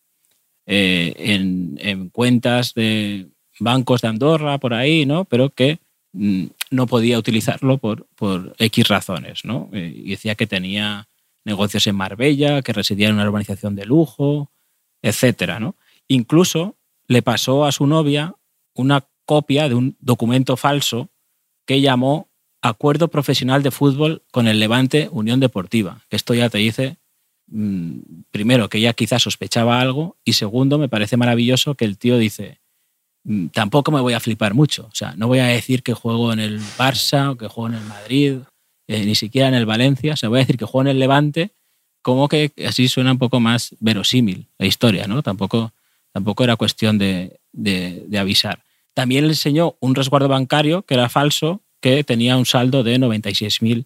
eh, 0.66 1.14
en, 1.18 2.10
cuentas 2.10 2.74
de 2.74 3.28
bancos 3.60 4.02
de 4.02 4.08
Andorra, 4.10 4.58
por 4.58 4.74
ahí, 4.74 5.06
¿no? 5.06 5.26
pero 5.26 5.50
que 5.50 5.80
mm, 6.12 6.46
no 6.74 6.88
podía 6.88 7.20
utilizarlo 7.20 7.78
por, 7.78 8.08
por 8.16 8.56
X 8.58 8.88
razones. 8.88 9.46
¿no? 9.46 9.70
Eh, 9.74 10.04
decía 10.08 10.36
que 10.36 10.48
tenía 10.48 11.08
negocios 11.46 11.86
en 11.88 11.96
Marbella, 11.96 12.62
que 12.62 12.74
residía 12.74 13.10
en 13.10 13.16
una 13.16 13.26
urbanización 13.26 13.76
de 13.76 13.86
lujo, 13.86 14.52
etcétera, 15.02 15.60
¿no? 15.60 15.76
Incluso 16.08 16.78
le 17.08 17.22
pasó 17.22 17.66
a 17.66 17.72
su 17.72 17.86
novia 17.86 18.36
una 18.74 19.06
copia 19.26 19.70
de 19.70 19.76
un 19.76 19.98
documento 20.00 20.58
falso 20.58 21.10
que 21.66 21.82
llamó 21.82 22.30
Acuerdo 22.62 23.10
Profesional 23.10 23.62
de 23.62 23.72
Fútbol 23.72 24.24
con 24.32 24.48
el 24.48 24.60
Levante 24.60 25.10
Unión 25.12 25.40
Deportiva. 25.40 26.06
Esto 26.10 26.34
ya 26.34 26.50
te 26.50 26.60
dice, 26.60 26.98
mm, 27.48 28.00
primero, 28.32 28.70
que 28.70 28.78
ella 28.78 28.94
quizás 28.94 29.24
sospechaba 29.24 29.82
algo 29.82 30.18
y 30.24 30.34
segundo, 30.34 30.78
me 30.78 30.90
parece 30.90 31.18
maravilloso 31.18 31.76
que 31.76 31.86
el 31.86 31.98
tío 31.98 32.18
dice, 32.18 32.62
tampoco 33.52 33.92
me 33.92 34.02
voy 34.02 34.14
a 34.14 34.20
flipar 34.20 34.54
mucho. 34.54 34.88
O 34.92 34.96
sea, 34.96 35.14
no 35.16 35.28
voy 35.28 35.40
a 35.40 35.46
decir 35.46 35.84
que 35.84 35.94
juego 35.94 36.34
en 36.34 36.40
el 36.40 36.60
Barça 36.60 37.32
o 37.32 37.38
que 37.38 37.48
juego 37.48 37.70
en 37.70 37.82
el 37.82 37.86
Madrid, 37.86 38.38
eh, 38.88 39.06
ni 39.06 39.16
siquiera 39.16 39.48
en 39.48 39.54
el 39.54 39.66
Valencia. 39.66 40.14
O 40.14 40.18
sea, 40.18 40.30
voy 40.30 40.40
a 40.40 40.42
decir 40.42 40.58
que 40.58 40.66
juego 40.66 40.82
en 40.82 40.96
el 40.96 41.00
Levante, 41.00 41.52
como 42.02 42.28
que 42.28 42.52
así 42.68 42.88
suena 42.88 43.12
un 43.12 43.18
poco 43.18 43.40
más 43.40 43.76
verosímil 43.80 44.48
la 44.58 44.66
historia, 44.66 45.08
¿no? 45.08 45.24
Tampoco 45.24 45.74
Tampoco 46.14 46.44
era 46.44 46.56
cuestión 46.56 46.98
de, 46.98 47.40
avisar. 48.18 48.64
También 48.94 49.26
le 49.26 49.32
enseñó 49.32 49.76
un 49.80 49.96
resguardo 49.96 50.30
bancario 50.30 50.84
que 50.84 50.94
era 50.94 51.10
falso, 51.10 51.62
que 51.82 52.04
tenía 52.04 52.38
un 52.38 52.46
saldo 52.46 52.84
de 52.84 52.98
96.000 52.98 53.86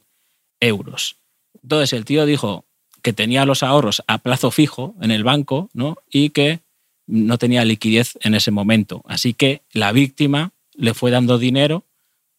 euros. 0.60 1.16
Entonces 1.64 1.94
el 1.94 2.06
tío 2.06 2.26
dijo 2.26 2.66
que 3.02 3.14
tenía 3.14 3.46
los 3.46 3.64
ahorros 3.64 4.04
a 4.08 4.18
plazo 4.18 4.52
fijo 4.52 4.96
en 5.02 5.12
el 5.12 5.24
banco 5.24 5.70
¿no? 5.74 5.98
y 6.10 6.30
que 6.32 6.60
no 7.08 7.38
tenía 7.38 7.66
liquidez 7.66 8.18
en 8.22 8.36
ese 8.36 8.52
momento. 8.52 9.02
Así 9.08 9.34
que 9.34 9.64
la 9.72 9.92
víctima 9.92 10.52
le 10.74 10.94
fue 10.94 11.10
dando 11.10 11.40
dinero 11.40 11.86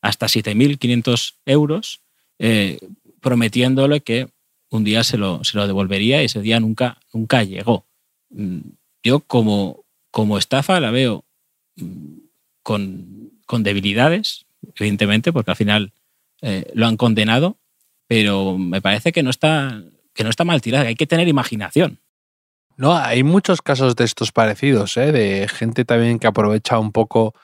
hasta 0.00 0.26
7.500 0.26 1.34
euros, 1.46 2.02
eh, 2.38 2.78
prometiéndole 3.20 4.00
que 4.00 4.28
un 4.70 4.84
día 4.84 5.02
se 5.02 5.16
lo, 5.16 5.42
se 5.42 5.56
lo, 5.56 5.66
devolvería 5.66 6.22
y 6.22 6.26
ese 6.26 6.40
día 6.40 6.60
nunca, 6.60 7.00
nunca 7.12 7.42
llegó. 7.42 7.86
Mm, 8.30 8.60
yo 9.02 9.20
como, 9.20 9.84
como 10.10 10.38
estafa 10.38 10.78
la 10.80 10.90
veo 10.90 11.24
mm, 11.76 12.18
con, 12.62 13.32
debilidades, 13.60 14.44
evidentemente, 14.76 15.32
porque 15.32 15.50
al 15.50 15.56
final 15.56 15.92
eh, 16.42 16.70
lo 16.74 16.86
han 16.86 16.98
condenado, 16.98 17.56
pero 18.06 18.58
me 18.58 18.82
parece 18.82 19.10
que 19.10 19.22
no 19.22 19.30
está, 19.30 19.82
que 20.12 20.22
no 20.22 20.30
está 20.30 20.44
mal 20.44 20.60
tirada, 20.60 20.88
hay 20.88 20.94
que 20.94 21.06
tener 21.06 21.28
imaginación. 21.28 21.98
No, 22.79 22.97
hay 22.97 23.24
muchos 23.24 23.61
casos 23.61 23.97
de 23.97 24.05
estos 24.05 24.31
parecidos, 24.31 24.97
¿eh? 24.99 25.11
de 25.11 25.49
gente 25.49 25.85
también 25.85 26.20
que 26.20 26.29
aprovecha 26.29 26.79
un 26.79 26.93
poco 26.93 27.35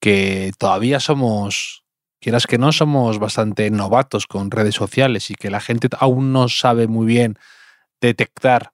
que 0.00 0.52
todavía 0.56 1.00
somos, 1.00 1.82
quieras 2.20 2.46
que 2.46 2.58
no, 2.58 2.70
somos 2.70 3.18
bastante 3.18 3.72
novatos 3.72 4.28
con 4.28 4.52
redes 4.52 4.76
sociales 4.76 5.32
y 5.32 5.34
que 5.34 5.50
la 5.50 5.58
gente 5.58 5.88
aún 5.98 6.32
no 6.32 6.48
sabe 6.48 6.86
muy 6.86 7.06
bien 7.06 7.40
detectar 8.00 8.70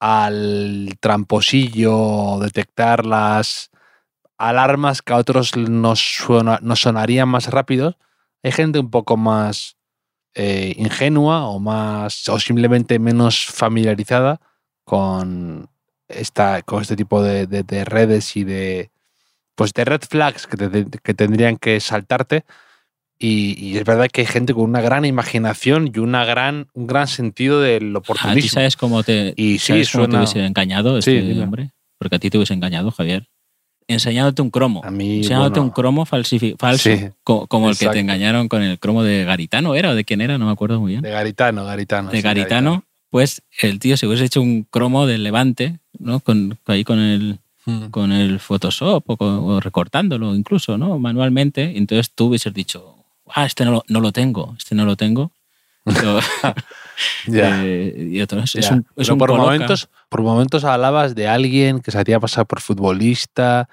al 0.00 0.96
tramposillo, 0.98 2.40
detectar 2.40 3.06
las 3.06 3.70
alarmas 4.38 5.02
que 5.02 5.12
a 5.12 5.18
otros 5.18 5.56
nos, 5.56 6.00
sonarían 6.74 7.28
más 7.28 7.46
rápidos, 7.46 7.96
hay 8.42 8.50
gente 8.50 8.80
un 8.80 8.90
poco 8.90 9.16
más 9.16 9.76
eh, 10.34 10.74
ingenua 10.76 11.46
o 11.46 11.60
más 11.60 12.28
o 12.28 12.40
simplemente 12.40 12.98
menos 12.98 13.46
familiarizada 13.46 14.40
con 14.88 15.68
esta 16.08 16.62
con 16.62 16.80
este 16.80 16.96
tipo 16.96 17.22
de, 17.22 17.84
redes 17.84 18.34
y 18.36 18.44
de 18.44 18.90
pues 19.54 19.74
de 19.74 19.84
red 19.84 20.00
flags 20.08 20.46
que, 20.46 20.86
que 21.02 21.14
tendrían 21.14 21.58
que 21.58 21.78
saltarte 21.80 22.44
y, 23.20 23.76
es 23.76 23.84
verdad 23.84 24.08
que 24.12 24.20
hay 24.20 24.26
gente 24.26 24.54
con 24.54 24.64
una 24.64 24.80
gran 24.80 25.04
imaginación 25.04 25.90
y 25.92 25.98
una 25.98 26.24
gran, 26.24 26.68
un 26.72 26.86
gran 26.86 27.08
sentido 27.08 27.60
del 27.60 27.94
oportunismo. 27.96 28.38
¿A 28.38 28.42
ti 28.42 28.48
sabes 28.48 28.76
cómo 28.76 29.02
te, 29.02 29.34
y 29.36 29.58
sí, 29.58 29.82
te 29.82 29.98
hubiese 29.98 30.44
engañado 30.44 30.98
este 30.98 31.42
hombre? 31.42 31.72
Porque 31.98 32.16
a 32.16 32.18
ti 32.20 32.30
te 32.30 32.38
hubiese 32.38 32.54
engañado, 32.54 32.92
Javier. 32.92 33.28
Enseñándote 33.88 34.42
un 34.42 34.50
cromo. 34.50 34.82
A 34.84 34.92
mí, 34.92 35.16
enseñándote 35.16 35.58
un 35.58 35.70
cromo 35.70 36.04
falso, 36.06 36.36
como, 37.24 37.70
el 37.70 37.76
que 37.76 37.88
te 37.88 37.98
engañaron 37.98 38.46
con 38.46 38.62
el 38.62 38.78
cromo 38.78 39.02
de 39.02 39.24
Garitano, 39.24 39.74
¿era? 39.74 39.90
¿O 39.90 39.94
de 39.96 40.04
quién 40.04 40.20
era? 40.20 40.38
No 40.38 40.46
me 40.46 40.52
acuerdo 40.52 40.78
muy 40.78 40.92
bien. 40.92 41.02
De 41.02 41.10
Garitano, 41.10 41.64
Garitano. 41.64 42.10
De 42.10 42.20
Garitano, 42.22 42.84
pues 43.10 43.42
el 43.60 43.78
tío 43.78 43.96
se 43.96 44.06
hubiese 44.06 44.24
hecho 44.24 44.40
un 44.42 44.64
cromo 44.64 45.06
del 45.06 45.24
Levante, 45.24 45.78
¿no? 45.98 46.20
Con, 46.20 46.58
ahí 46.66 46.84
con 46.84 46.98
el, 46.98 47.38
hmm. 47.66 47.86
con 47.86 48.12
el 48.12 48.40
Photoshop 48.40 49.04
o, 49.06 49.60
recortándolo 49.60 50.34
incluso, 50.34 50.78
¿no? 50.78 50.98
Manualmente. 50.98 51.76
Entonces 51.76 52.10
tú 52.14 52.26
hubieses 52.26 52.52
dicho, 52.52 53.04
ah, 53.28 53.46
este 53.46 53.64
no 53.64 53.72
lo, 53.72 53.84
no 53.88 54.00
lo 54.00 54.12
tengo, 54.12 54.54
este 54.58 54.74
no 54.74 54.84
lo 54.84 54.96
tengo. 54.96 55.32
Eh, 57.32 58.10
y 58.12 58.20
otro, 58.20 58.40
es, 58.40 58.70
un, 58.70 59.18
por, 59.18 59.36
momentos, 59.36 59.88
por 60.08 60.22
momentos 60.22 60.64
hablabas 60.64 61.14
de 61.14 61.28
alguien 61.28 61.80
que 61.80 61.90
se 61.90 61.98
hacía 61.98 62.18
pasar 62.18 62.46
por 62.46 62.60
futbolista, 62.60 63.68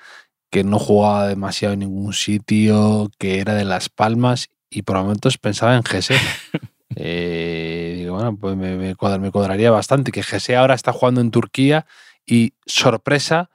que 0.52 0.64
no 0.64 0.78
jugaba 0.78 1.28
demasiado 1.28 1.74
en 1.74 1.80
ningún 1.82 2.14
sitio, 2.14 3.10
que 3.18 3.40
era 3.40 3.56
de 3.56 3.66
Las 3.66 3.90
Palmas, 3.90 4.50
y 4.70 4.84
por 4.84 4.98
momentos 4.98 5.38
pensaba 5.38 5.76
en 5.76 5.84
Gese. 5.84 6.16
eh, 6.96 7.85
bueno, 8.16 8.38
pues 8.38 8.56
me, 8.56 8.78
me, 8.78 8.96
cuadraría 8.96 9.72
bastante 9.72 10.12
que 10.12 10.24
Gese 10.24 10.56
ahora 10.56 10.74
está 10.74 10.92
jugando 10.92 11.22
en 11.22 11.32
Turquía 11.32 11.86
y, 12.26 12.54
sorpresa, 12.66 13.50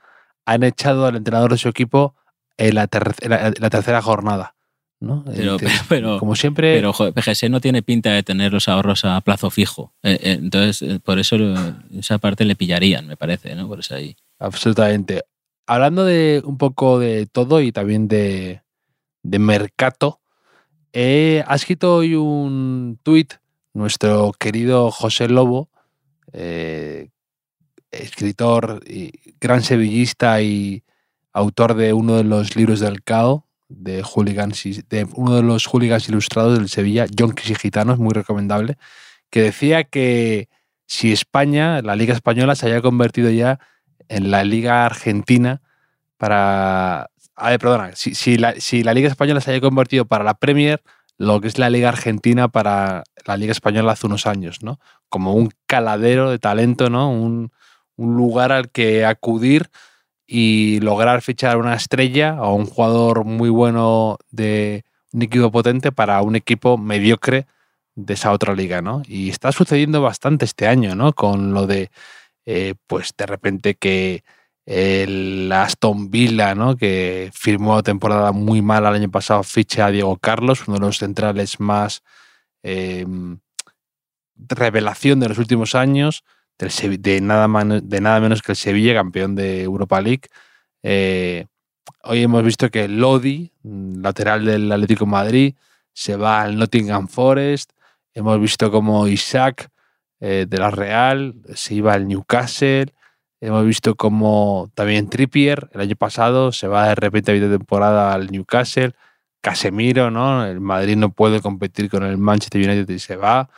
han 0.45 0.63
echado 0.63 1.07
al 1.07 1.17
entrenador 1.17 1.53
de 1.53 1.59
su 1.59 1.69
equipo 1.69 2.15
en 2.57 2.75
la 2.75 2.87
tercera 2.87 4.03
jornada. 4.03 4.55
¿no? 5.01 5.25
Pero, 5.35 5.57
pero, 5.89 6.19
como 6.19 6.37
siempre. 6.37 6.75
Pero 6.75 6.93
no 7.49 7.61
tiene 7.61 7.83
pinta 7.83 8.11
de 8.13 8.23
tener 8.23 8.53
los 8.53 8.69
ahorros 8.69 9.05
a 9.05 9.21
plazo 9.23 9.51
fijo. 9.51 9.93
Eh, 10.03 10.19
eh, 10.23 10.33
entonces, 10.33 10.83
eh, 10.83 11.01
por 11.03 11.19
eso 11.19 11.37
esa 11.99 12.19
parte 12.19 12.45
le 12.45 12.55
pillarían, 12.55 13.07
me 13.07 13.17
parece, 13.17 13.55
¿no? 13.55 13.67
Por 13.67 13.81
eso 13.81 13.95
ahí. 13.95 14.17
Absolutamente. 14.39 15.25
Hablando 15.67 16.05
de 16.05 16.43
un 16.45 16.59
poco 16.59 16.99
de 16.99 17.27
todo 17.27 17.61
y 17.61 17.73
también 17.73 18.09
de, 18.09 18.63
de 19.23 19.39
mercado, 19.39 20.21
ha 20.93 21.55
escrito 21.55 21.97
hoy 21.97 22.15
un 22.15 22.99
tuit 23.03 23.35
nuestro 23.73 24.33
querido 24.39 24.91
José 24.91 25.29
Lobo, 25.29 25.71
escritor, 27.91 28.83
y 28.87 29.13
gran 29.41 29.63
sevillista 29.63 30.41
y 30.43 30.85
autor 31.33 31.75
de 31.75 31.93
uno 31.93 32.17
de 32.17 32.25
los 32.25 32.57
libros 32.57 32.81
del 32.81 33.03
CAO, 33.03 33.47
de 33.69 34.03
hooligans, 34.03 34.65
de 34.89 35.07
uno 35.15 35.37
de 35.37 35.43
los 35.43 35.67
hooligans 35.67 36.09
ilustrados 36.09 36.59
del 36.59 36.69
Sevilla, 36.69 37.07
Yonkis 37.07 37.51
y 37.51 37.55
Gitanos, 37.55 37.99
muy 37.99 38.13
recomendable, 38.13 38.77
que 39.31 39.43
decía 39.43 39.85
que 39.85 40.49
si 40.87 41.13
España, 41.13 41.83
la 41.83 41.95
Liga 41.95 42.13
Española, 42.13 42.57
se 42.57 42.67
haya 42.67 42.83
convertido 42.83 43.31
ya 43.31 43.61
en 44.09 44.31
la 44.31 44.45
Liga 44.45 44.85
Argentina 44.85 45.63
para... 46.17 47.11
A 47.37 47.51
ver, 47.51 47.61
perdona, 47.61 47.95
si, 47.95 48.15
si, 48.15 48.37
la, 48.37 48.55
si 48.59 48.83
la 48.83 48.93
Liga 48.93 49.09
Española 49.09 49.41
se 49.41 49.53
haya 49.53 49.61
convertido 49.61 50.05
para 50.05 50.25
la 50.25 50.35
Premier, 50.35 50.83
lo 51.21 51.39
que 51.43 51.49
es 51.49 51.59
la 51.59 51.69
Liga 51.69 51.91
Argentina 51.91 52.49
para 52.49 53.05
la 53.27 53.37
Liga 53.37 53.53
Española 53.53 53.93
hace 53.93 54.07
unos 54.07 54.27
años, 54.27 54.63
¿no? 54.63 54.81
Como 55.11 55.35
un 55.35 55.51
caladero 55.67 56.31
de 56.31 56.39
talento, 56.39 56.89
¿no? 56.89 57.13
Un, 57.13 57.53
lugar 57.99 58.53
al 58.53 58.71
que 58.71 59.05
acudir 59.05 59.69
y 60.27 60.81
lograr 60.81 61.21
fichar 61.21 61.59
una 61.59 61.75
estrella 61.75 62.41
o 62.41 62.55
un 62.55 62.65
jugador 62.65 63.27
muy 63.27 63.51
bueno 63.51 64.17
de 64.31 64.85
un 65.13 65.21
equipo 65.21 65.51
potente 65.51 65.93
para 65.93 66.23
un 66.23 66.37
equipo 66.37 66.79
mediocre 66.79 67.47
de 67.97 68.15
esa 68.15 68.33
otra 68.33 68.55
liga, 68.55 68.81
¿no? 68.81 69.03
Y 69.07 69.29
está 69.29 69.53
sucediendo 69.53 70.01
bastante 70.01 70.47
este 70.47 70.67
año, 70.67 70.95
¿no? 70.95 71.13
Con 71.13 71.53
lo 71.53 71.67
de, 71.67 71.91
eh, 72.47 72.73
pues 72.87 73.13
de 73.19 73.27
repente 73.27 73.75
que 73.75 74.25
el 74.71 75.51
Aston 75.51 76.13
Villa, 76.13 76.55
¿no? 76.55 76.77
Que 76.77 77.31
firmó 77.35 77.83
temporada 77.83 78.31
muy 78.31 78.63
mala 78.63 78.91
el 78.91 78.95
año 78.95 79.11
pasado, 79.11 79.43
ficha 79.43 79.87
a 79.87 79.91
Diego 79.91 80.17
Carlos, 80.17 80.69
uno 80.69 80.77
de 80.77 80.87
los 80.87 80.99
centrales 80.99 81.59
más 81.59 82.05
eh, 82.63 83.05
revelación 84.37 85.19
de 85.19 85.29
los 85.29 85.39
últimos 85.39 85.75
años, 85.75 86.23
del, 86.57 87.03
de, 87.03 87.21
nada 87.21 87.49
de 87.83 88.01
nada 88.01 88.21
menos 88.21 88.43
que 88.43 88.53
el 88.53 88.57
Sevilla, 88.57 88.95
campeón 88.95 89.35
de 89.35 89.65
Europa 89.65 90.01
League. 90.01 90.29
Eh, 90.85 91.47
hoy 92.05 92.23
hemos 92.23 92.45
visto 92.45 92.71
que 92.71 92.87
Lodi, 92.87 93.51
lateral 93.65 94.45
del 94.45 94.71
Atlético 94.71 95.05
Madrid, 95.05 95.57
se 95.93 96.15
va 96.15 96.43
al 96.43 96.57
Nottingham 96.57 97.09
Forest. 97.09 97.73
Hemos 98.15 98.41
visto 98.41 98.71
como 98.71 99.09
Isaac 99.09 99.69
eh, 100.21 100.47
de 100.49 100.59
la 100.59 100.71
Real 100.71 101.35
se 101.57 101.75
iba 101.75 101.93
al 101.93 102.07
Newcastle. 102.07 102.95
Hemos 103.41 103.65
visto 103.65 103.95
como 103.95 104.71
también 104.75 105.09
Trippier 105.09 105.71
el 105.73 105.81
año 105.81 105.97
pasado 105.97 106.53
se 106.53 106.69
va 106.69 106.89
de 106.89 106.95
repente 106.95 107.33
a 107.33 107.35
de 107.35 107.49
temporada 107.49 108.13
al 108.13 108.31
Newcastle. 108.31 108.93
Casemiro, 109.41 110.11
¿no? 110.11 110.45
El 110.45 110.61
Madrid 110.61 110.97
no 110.97 111.13
puede 111.13 111.41
competir 111.41 111.89
con 111.89 112.05
el 112.05 112.19
Manchester 112.19 112.69
United 112.69 112.89
y 112.91 112.99
se 112.99 113.17
va. 113.17 113.49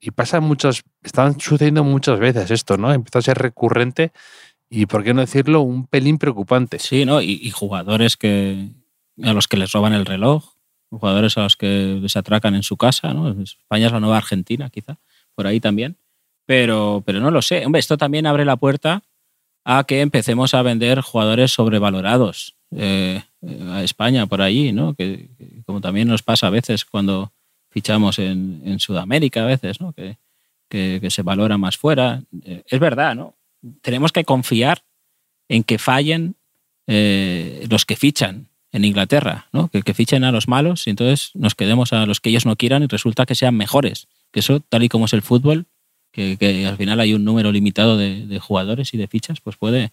Y 0.00 0.12
pasa 0.12 0.40
muchas, 0.40 0.82
están 1.02 1.38
sucediendo 1.38 1.84
muchas 1.84 2.18
veces 2.18 2.50
esto, 2.50 2.78
¿no? 2.78 2.90
Empieza 2.90 3.18
a 3.18 3.22
ser 3.22 3.36
recurrente 3.36 4.12
y, 4.70 4.86
por 4.86 5.04
qué 5.04 5.12
no 5.12 5.20
decirlo, 5.20 5.60
un 5.60 5.86
pelín 5.86 6.16
preocupante. 6.16 6.78
Sí, 6.78 7.04
¿no? 7.04 7.20
Y, 7.20 7.50
jugadores 7.50 8.16
que, 8.16 8.70
a 9.22 9.34
los 9.34 9.46
que 9.46 9.58
les 9.58 9.72
roban 9.72 9.92
el 9.92 10.06
reloj, 10.06 10.54
jugadores 10.88 11.36
a 11.36 11.42
los 11.42 11.56
que 11.56 11.98
les 12.00 12.16
atracan 12.16 12.54
en 12.54 12.62
su 12.62 12.78
casa, 12.78 13.12
¿no? 13.12 13.42
España 13.42 13.88
es 13.88 13.92
la 13.92 14.00
nueva 14.00 14.16
Argentina, 14.16 14.70
quizá, 14.70 14.98
por 15.34 15.46
ahí 15.46 15.60
también. 15.60 15.98
Pero, 16.46 17.02
pero 17.04 17.20
no 17.20 17.30
lo 17.30 17.42
sé. 17.42 17.66
Hombre, 17.66 17.80
esto 17.80 17.98
también 17.98 18.26
abre 18.26 18.46
la 18.46 18.56
puerta 18.56 19.02
a 19.64 19.84
que 19.84 20.00
empecemos 20.00 20.54
a 20.54 20.62
vender 20.62 21.00
jugadores 21.00 21.52
sobrevalorados 21.52 22.56
eh, 22.74 23.22
a 23.68 23.82
España 23.82 24.26
por 24.26 24.42
ahí, 24.42 24.72
¿no? 24.72 24.94
Que, 24.94 25.28
como 25.66 25.80
también 25.80 26.08
nos 26.08 26.22
pasa 26.22 26.46
a 26.46 26.50
veces 26.50 26.84
cuando 26.84 27.32
fichamos 27.70 28.18
en, 28.18 28.78
Sudamérica 28.78 29.42
a 29.42 29.46
veces, 29.46 29.80
¿no? 29.80 29.92
Que, 29.92 30.16
que, 30.68 31.10
se 31.10 31.22
valora 31.22 31.58
más 31.58 31.76
fuera. 31.76 32.22
Eh, 32.44 32.62
es 32.66 32.80
verdad, 32.80 33.14
¿no? 33.14 33.34
Tenemos 33.82 34.12
que 34.12 34.24
confiar 34.24 34.82
en 35.48 35.64
que 35.64 35.78
fallen 35.78 36.36
eh, 36.86 37.66
los 37.68 37.84
que 37.84 37.96
fichan 37.96 38.48
en 38.72 38.84
Inglaterra, 38.84 39.48
¿no? 39.52 39.68
Que, 39.68 39.82
que 39.82 39.94
fichen 39.94 40.24
a 40.24 40.32
los 40.32 40.48
malos 40.48 40.86
y 40.86 40.90
entonces 40.90 41.32
nos 41.34 41.54
quedemos 41.54 41.92
a 41.92 42.06
los 42.06 42.20
que 42.20 42.30
ellos 42.30 42.46
no 42.46 42.56
quieran 42.56 42.82
y 42.84 42.86
resulta 42.86 43.26
que 43.26 43.34
sean 43.34 43.56
mejores. 43.56 44.08
Que 44.32 44.40
eso, 44.40 44.60
tal 44.60 44.84
y 44.84 44.88
como 44.88 45.06
es 45.06 45.12
el 45.12 45.22
fútbol, 45.22 45.66
que, 46.12 46.66
al 46.66 46.76
final 46.76 47.00
hay 47.00 47.14
un 47.14 47.24
número 47.24 47.52
limitado 47.52 47.96
de, 47.96 48.38
jugadores 48.40 48.94
y 48.94 48.98
de 48.98 49.06
fichas, 49.06 49.40
pues 49.40 49.56
puede, 49.56 49.92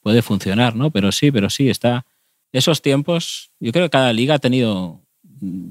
puede 0.00 0.22
funcionar, 0.22 0.76
¿no? 0.76 0.90
Pero 0.90 1.12
sí, 1.12 1.30
pero 1.30 1.50
sí, 1.50 1.68
está. 1.68 2.06
Esos 2.52 2.82
tiempos, 2.82 3.50
yo 3.60 3.72
creo 3.72 3.86
que 3.86 3.90
cada 3.90 4.12
liga 4.12 4.34
ha 4.34 4.38
tenido 4.38 5.00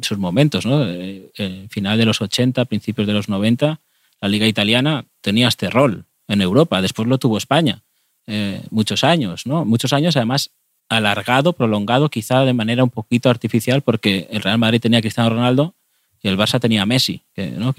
sus 0.02 0.18
momentos, 0.18 0.66
¿no? 0.66 0.84
El 0.84 1.02
eh, 1.02 1.32
eh, 1.38 1.68
final 1.70 1.98
de 1.98 2.06
los 2.06 2.22
80, 2.22 2.66
principios 2.66 3.08
de 3.08 3.14
los 3.14 3.30
90, 3.30 3.80
la 4.20 4.28
liga 4.28 4.48
italiana 4.48 5.06
tenía 5.22 5.48
este 5.48 5.70
rol 5.70 6.06
en 6.28 6.42
Europa, 6.42 6.82
después 6.82 7.08
lo 7.08 7.18
tuvo 7.18 7.38
España, 7.38 7.82
eh, 8.28 8.62
muchos 8.70 9.04
años, 9.04 9.46
¿no? 9.46 9.66
Muchos 9.66 9.94
años 9.94 10.16
además 10.16 10.52
alargado, 10.90 11.54
prolongado, 11.54 12.10
quizá 12.10 12.42
de 12.42 12.54
manera 12.54 12.84
un 12.84 12.90
poquito 12.90 13.30
artificial, 13.30 13.82
porque 13.82 14.28
el 14.30 14.42
Real 14.42 14.58
Madrid 14.58 14.82
tenía 14.82 15.02
Cristiano 15.02 15.30
Ronaldo 15.30 15.74
y 16.22 16.28
el 16.28 16.38
Barça 16.38 16.60
tenía 16.60 16.86
Messi, 16.86 17.22
¿no? 17.58 17.74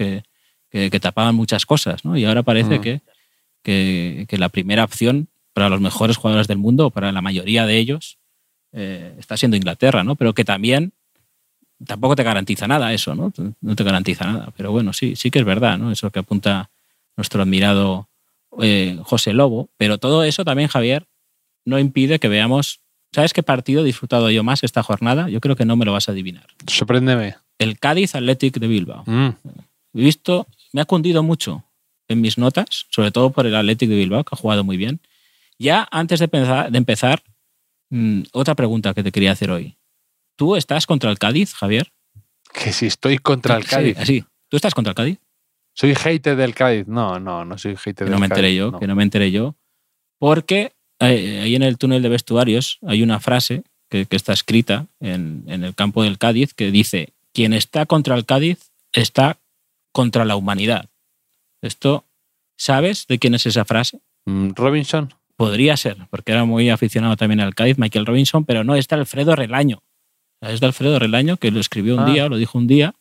Que, 0.73 0.99
tapaban 0.99 1.35
muchas 1.35 1.65
cosas, 1.65 2.03
¿no? 2.03 2.17
Y 2.17 2.25
ahora 2.25 2.41
parece 2.41 2.81
que, 2.81 3.01
que, 3.61 4.37
la 4.37 4.49
primera 4.49 4.83
opción 4.83 5.27
para 5.53 5.69
los 5.69 5.79
mejores 5.79 6.17
jugadores 6.17 6.47
del 6.47 6.57
mundo, 6.57 6.89
para 6.89 7.11
la 7.11 7.21
mayoría 7.21 7.67
de 7.67 7.77
ellos, 7.77 8.17
está 8.71 9.37
siendo 9.37 9.55
Inglaterra, 9.55 10.03
¿no? 10.03 10.15
Pero 10.15 10.33
que 10.33 10.43
también 10.43 10.93
tampoco 11.85 12.15
te 12.15 12.23
garantiza 12.23 12.67
nada 12.67 12.91
eso, 12.91 13.15
¿no? 13.15 13.31
No 13.61 13.75
te 13.75 13.83
garantiza 13.83 14.25
nada. 14.25 14.51
Pero 14.57 14.71
bueno, 14.71 14.93
sí, 14.93 15.15
sí 15.15 15.31
que 15.31 15.39
es 15.39 15.45
verdad, 15.45 15.77
¿no? 15.77 15.91
Eso 15.91 16.09
que 16.11 16.19
apunta 16.19 16.69
nuestro 17.15 17.43
admirado 17.43 18.09
eh, 18.59 18.97
José 19.03 19.33
Lobo. 19.33 19.69
Pero 19.77 19.97
todo 19.97 20.23
eso 20.23 20.43
también, 20.43 20.69
Javier, 20.69 21.05
no 21.65 21.79
impide 21.79 22.19
que 22.19 22.27
veamos. 22.27 22.81
¿Sabes 23.11 23.33
qué 23.33 23.43
partido 23.43 23.81
he 23.81 23.85
disfrutado 23.85 24.29
yo 24.31 24.43
más 24.43 24.63
esta 24.63 24.81
jornada? 24.81 25.29
Yo 25.29 25.39
creo 25.39 25.55
que 25.55 25.65
no 25.65 25.75
me 25.75 25.85
lo 25.85 25.93
vas 25.93 26.09
a 26.09 26.13
adivinar. 26.13 26.47
Sorpréndeme. 26.67 27.35
El 27.59 27.79
Cádiz 27.79 28.15
Athletic 28.15 28.57
de 28.57 28.67
Bilbao. 28.67 29.03
Mm. 29.05 29.29
He 29.93 30.01
visto, 30.01 30.47
me 30.73 30.81
ha 30.81 30.85
cundido 30.85 31.23
mucho 31.23 31.63
en 32.09 32.19
mis 32.19 32.37
notas, 32.37 32.85
sobre 32.89 33.11
todo 33.11 33.29
por 33.29 33.45
el 33.47 33.55
Athletic 33.55 33.89
de 33.89 33.95
Bilbao, 33.95 34.23
que 34.25 34.35
ha 34.35 34.37
jugado 34.37 34.63
muy 34.63 34.75
bien. 34.75 34.99
Ya 35.57 35.87
antes 35.91 36.19
de 36.19 36.25
empezar, 36.25 36.71
de 36.71 36.77
empezar 36.77 37.23
mm, 37.89 38.23
otra 38.33 38.55
pregunta 38.55 38.93
que 38.93 39.03
te 39.03 39.11
quería 39.11 39.31
hacer 39.31 39.51
hoy. 39.51 39.77
¿Tú 40.35 40.55
estás 40.55 40.85
contra 40.85 41.09
el 41.11 41.19
Cádiz, 41.19 41.53
Javier? 41.53 41.93
Que 42.51 42.73
si 42.73 42.87
estoy 42.87 43.19
contra 43.19 43.55
el 43.55 43.65
Cádiz. 43.65 43.97
Sí, 44.03 44.25
¿Tú 44.49 44.57
estás 44.57 44.75
contra 44.75 44.91
el 44.91 44.95
Cádiz? 44.95 45.19
¿Soy 45.73 45.95
hater 45.95 46.35
del 46.35 46.53
Cádiz? 46.53 46.87
No, 46.87 47.19
no, 47.19 47.45
no 47.45 47.57
soy 47.57 47.75
hater 47.75 48.05
del 48.05 48.13
no 48.13 48.19
me 48.19 48.27
enteré 48.27 48.53
yo, 48.53 48.77
que 48.77 48.85
no 48.85 48.95
me 48.95 49.01
enteré 49.01 49.31
yo. 49.31 49.55
Porque 50.19 50.73
eh, 50.99 51.41
ahí 51.43 51.55
en 51.55 51.63
el 51.63 51.79
túnel 51.79 52.03
de 52.03 52.09
vestuarios 52.09 52.77
hay 52.85 53.01
una 53.01 53.19
frase 53.19 53.63
que, 53.89 54.07
está 54.11 54.33
escrita 54.33 54.87
en, 54.99 55.43
el 55.47 55.73
campo 55.73 56.03
del 56.03 56.19
Cádiz 56.19 56.53
que 56.53 56.71
dice: 56.71 57.13
Quien 57.31 57.53
está 57.53 57.85
contra 57.87 58.15
el 58.15 58.25
Cádiz 58.25 58.71
está 58.91 59.39
contra 59.93 60.25
la 60.25 60.35
humanidad. 60.35 60.89
Esto, 61.61 62.05
¿sabes 62.57 63.07
de 63.07 63.19
quién 63.19 63.35
es 63.35 63.45
esa 63.45 63.63
frase? 63.63 64.01
Mm, 64.25 64.49
Robinson. 64.55 65.13
Podría 65.37 65.77
ser, 65.77 65.97
porque 66.09 66.31
era 66.33 66.45
muy 66.45 66.69
aficionado 66.69 67.15
también 67.15 67.39
al 67.39 67.55
Cádiz, 67.55 67.77
Michael 67.77 68.05
Robinson, 68.05 68.45
pero 68.45 68.63
no, 68.63 68.75
está 68.75 68.95
Alfredo 68.95 69.35
Relaño 69.35 69.81
es 70.51 70.59
de 70.59 70.65
Alfredo 70.67 70.99
Relaño, 70.99 71.37
que 71.37 71.51
lo 71.51 71.59
escribió 71.59 71.95
un 71.95 72.01
ah. 72.01 72.11
día, 72.11 72.27
lo 72.27 72.37
dijo 72.37 72.57
un 72.57 72.67
día, 72.67 72.95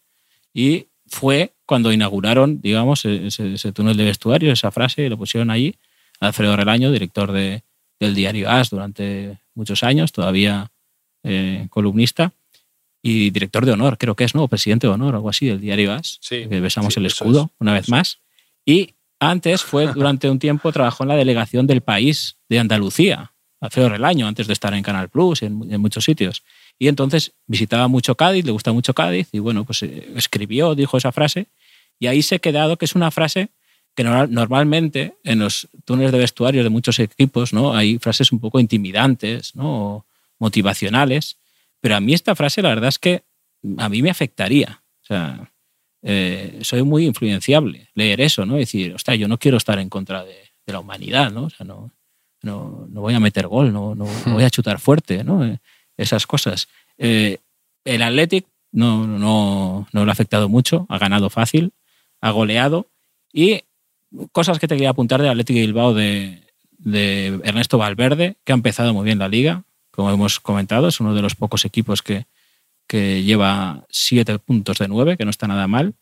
y 0.55 0.86
fue 1.07 1.53
cuando 1.66 1.93
inauguraron, 1.93 2.61
digamos, 2.61 3.05
e-, 3.05 3.26
ese, 3.26 3.72
túnel 3.72 3.97
de 3.97 4.05
vestuario, 4.05 4.53
esa 4.53 4.70
frase, 4.70 5.09
lo 5.09 5.18
pusieron 5.18 5.51
allí. 5.51 5.76
Alfredo 6.20 6.57
Relaño, 6.57 6.93
director 6.93 7.32
de, 7.32 7.62
del 7.99 8.14
diario 8.14 8.49
AS 8.49 8.70
durante 8.70 9.38
muchos 9.55 9.82
años, 9.82 10.12
todavía 10.12 10.70
eh, 11.24 11.66
columnista, 11.70 12.32
y 13.03 13.30
director 13.30 13.66
de 13.66 13.72
honor, 13.72 13.98
creo 13.98 14.14
que 14.14 14.24
es, 14.24 14.34
¿no? 14.34 14.46
presidente 14.48 14.86
de 14.86 14.92
honor, 14.92 15.14
algo 15.14 15.28
así, 15.28 15.46
del 15.46 15.61
diario 15.61 15.92
AS. 15.92 16.20
que 16.28 16.46
besamos 16.61 16.96
el 16.96 17.07
escudo 17.07 17.50
una 17.59 17.74
vez 17.74 17.88
más. 17.88 18.18
Y 18.64 18.94
antes 19.18 19.62
fue, 19.62 19.86
durante 19.94 20.30
un 20.30 20.38
tiempo, 20.38 20.72
trabajó 20.72 21.05
en 21.05 21.09
la 21.09 21.16
delegación 21.16 21.66
del 21.66 21.80
país 21.80 22.36
de 22.48 22.61
Andalucía, 22.61 23.32
Alfredo 23.61 23.88
Relaño, 23.88 24.26
antes 24.26 24.46
de 24.46 24.53
estar 24.53 24.72
en 24.74 24.82
Canal 24.82 25.09
Plus, 25.09 25.42
en, 25.42 25.72
en 25.72 25.80
muchos 25.80 26.05
sitios. 26.05 26.42
Y 26.78 26.88
entonces 26.88 27.32
visitaba 27.46 27.88
mucho 27.88 28.14
Cádiz, 28.14 28.44
le 28.44 28.53
gusta 28.53 28.72
mucho 28.72 28.94
Cádiz, 28.94 29.28
y 29.32 29.40
bueno, 29.40 29.64
pues 29.64 29.82
eh, 29.82 30.12
escribió, 30.16 30.74
dijo 30.74 30.96
esa 30.96 31.12
frase, 31.12 31.48
y 31.98 32.07
ahí 32.07 32.22
se 32.22 32.36
ha 32.36 32.38
quedado 32.38 32.76
que 32.76 32.84
es 32.84 32.94
una 32.94 33.11
frase 33.11 33.50
que 33.94 34.05
normalmente 34.05 35.14
en 35.22 35.40
los 35.40 35.68
túneles 35.84 36.12
de 36.12 36.18
vestuario 36.18 36.62
de 36.62 36.70
muchos 36.70 36.98
equipos 36.98 37.53
¿no? 37.53 37.74
hay 37.74 37.98
frases 37.98 38.32
un 38.32 38.40
poco 38.40 38.59
intimidantes, 38.59 39.55
¿no? 39.55 40.07
motivacionales, 40.38 41.36
pero 41.83 41.97
a 41.97 42.01
mí 42.01 42.14
esta 42.14 42.35
frase 42.37 42.62
la 42.62 42.70
verdad 42.70 42.89
es 42.89 42.99
que 42.99 43.24
a 43.76 43.89
mí 43.89 44.03
me 44.03 44.11
afectaría. 44.11 44.83
O 45.03 45.05
sea, 45.05 45.53
eh, 46.03 46.61
soy 46.62 46.85
muy 46.85 47.05
influenciable 47.05 47.89
leer 47.95 48.20
eso, 48.20 48.47
¿no? 48.47 48.55
decir, 48.55 48.95
hostia, 48.95 49.16
yo 49.16 49.28
no 49.28 49.39
quiero 49.39 49.57
estar 49.57 49.78
en 49.78 49.89
contra 49.89 50.24
de, 50.24 50.51
la 50.66 50.78
humanidad, 50.78 51.30
¿no? 51.33 51.45
O 51.45 51.51
sea, 51.51 51.66
no, 51.66 51.91
no, 52.41 52.87
no, 52.89 53.01
voy 53.01 53.14
a 53.14 53.20
meter 53.20 53.49
gol, 53.49 53.72
no, 53.72 53.95
no, 53.97 54.07
no 54.24 54.33
voy 54.33 54.45
a 54.45 54.51
chutar 54.51 54.78
fuerte, 54.78 55.22
¿no? 55.24 55.45
Eh, 55.45 55.59
esas 55.97 56.26
cosas. 56.26 56.68
Eh, 56.99 57.39
el 57.85 58.01
Athletic 58.01 58.47
no, 58.70 59.07
no, 59.07 59.89
no 59.93 60.05
le 60.05 60.11
ha 60.11 60.12
afectado 60.12 60.49
mucho, 60.49 60.87
ha 60.89 60.99
ganado 60.99 61.30
fácil, 61.30 61.72
ha 62.20 62.30
goleado 62.30 62.87
y 63.33 63.64
cosas 64.30 64.61
que 64.61 64.68
te 64.68 64.76
quería 64.76 64.91
apuntar 64.91 65.20
del 65.20 65.30
Athletic 65.30 65.57
Bilbao 65.57 65.95
de, 65.95 66.43
de 66.78 67.41
Ernesto 67.45 67.76
Valverde, 67.76 68.37
que 68.45 68.53
ha 68.53 68.55
empezado 68.55 68.95
muy 68.95 69.05
bien 69.05 69.18
la 69.18 69.28
liga, 69.28 69.64
como 69.93 70.11
hemos 70.11 70.40
comentado, 70.40 70.88
es 70.88 71.01
uno 71.01 71.14
de 71.14 71.22
los 71.22 71.36
pocos 71.36 71.64
equipos 71.64 72.03
que, 72.03 72.26
que 72.88 73.22
lleva 73.22 73.84
siete 73.88 74.38
puntos 74.38 74.78
de 74.78 74.88
nueve, 74.88 75.16
que 75.16 75.24
no 75.24 75.30
está 75.30 75.47
nada 75.47 75.68
mal. 75.68 75.95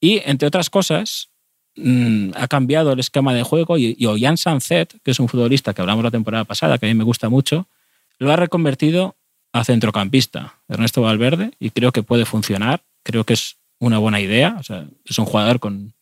Y, 0.00 0.20
entre 0.24 0.46
otras 0.46 0.70
cosas, 0.70 1.30
mm, 1.76 2.30
ha 2.36 2.46
cambiado 2.46 2.92
el 2.92 3.00
esquema 3.00 3.34
de 3.34 3.42
juego 3.42 3.76
y, 3.78 3.96
y 3.98 4.06
Ollán 4.06 4.36
Sanzet, 4.36 4.94
que 5.02 5.10
es 5.10 5.18
un 5.18 5.28
futbolista 5.28 5.74
que 5.74 5.80
hablamos 5.80 6.04
la 6.04 6.10
temporada 6.10 6.44
pasada, 6.44 6.78
que 6.78 6.86
a 6.86 6.88
mí 6.88 6.94
me 6.94 7.04
gusta 7.04 7.28
mucho, 7.28 7.66
lo 8.18 8.32
ha 8.32 8.36
reconvertido 8.36 9.16
a 9.52 9.64
centrocampista, 9.64 10.54
Ernesto 10.68 11.02
Valverde, 11.02 11.52
y 11.58 11.70
creo 11.70 11.92
que 11.92 12.02
puede 12.02 12.24
funcionar. 12.24 12.82
Creo 13.02 13.24
que 13.24 13.34
es 13.34 13.56
una 13.78 13.98
buena 13.98 14.20
idea. 14.20 14.60
Es 15.04 15.18
un 15.18 15.24
jugador 15.24 15.60
con, 15.60 15.94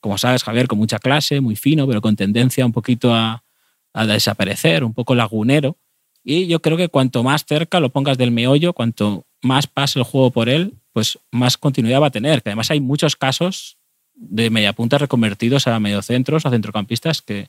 como 0.00 0.18
sabes, 0.18 0.42
Javier, 0.42 0.66
con 0.66 0.78
mucha 0.78 0.98
clase, 0.98 1.40
muy 1.40 1.56
fino, 1.56 1.86
pero 1.86 2.00
con 2.00 2.16
tendencia 2.16 2.66
un 2.66 2.72
poquito 2.72 3.14
a, 3.14 3.44
a 3.92 4.06
desaparecer, 4.06 4.84
un 4.84 4.94
poco 4.94 5.14
lagunero. 5.14 5.76
Y 6.24 6.46
yo 6.46 6.60
creo 6.60 6.76
que 6.76 6.88
cuanto 6.88 7.22
más 7.22 7.44
cerca 7.44 7.80
lo 7.80 7.90
pongas 7.90 8.18
del 8.18 8.30
meollo, 8.30 8.72
cuanto 8.72 9.26
más 9.42 9.66
pase 9.66 9.98
el 9.98 10.04
juego 10.04 10.30
por 10.30 10.48
él, 10.48 10.74
pues 10.92 11.18
más 11.30 11.56
continuidad 11.56 12.00
va 12.00 12.08
a 12.08 12.10
tener. 12.10 12.42
Que 12.42 12.50
además 12.50 12.70
hay 12.70 12.80
muchos 12.80 13.16
casos 13.16 13.78
de 14.14 14.50
mediapuntas 14.50 15.00
reconvertidos 15.00 15.66
a 15.66 15.78
mediocentros, 15.78 16.44
a 16.44 16.50
centrocampistas 16.50 17.22
que, 17.22 17.48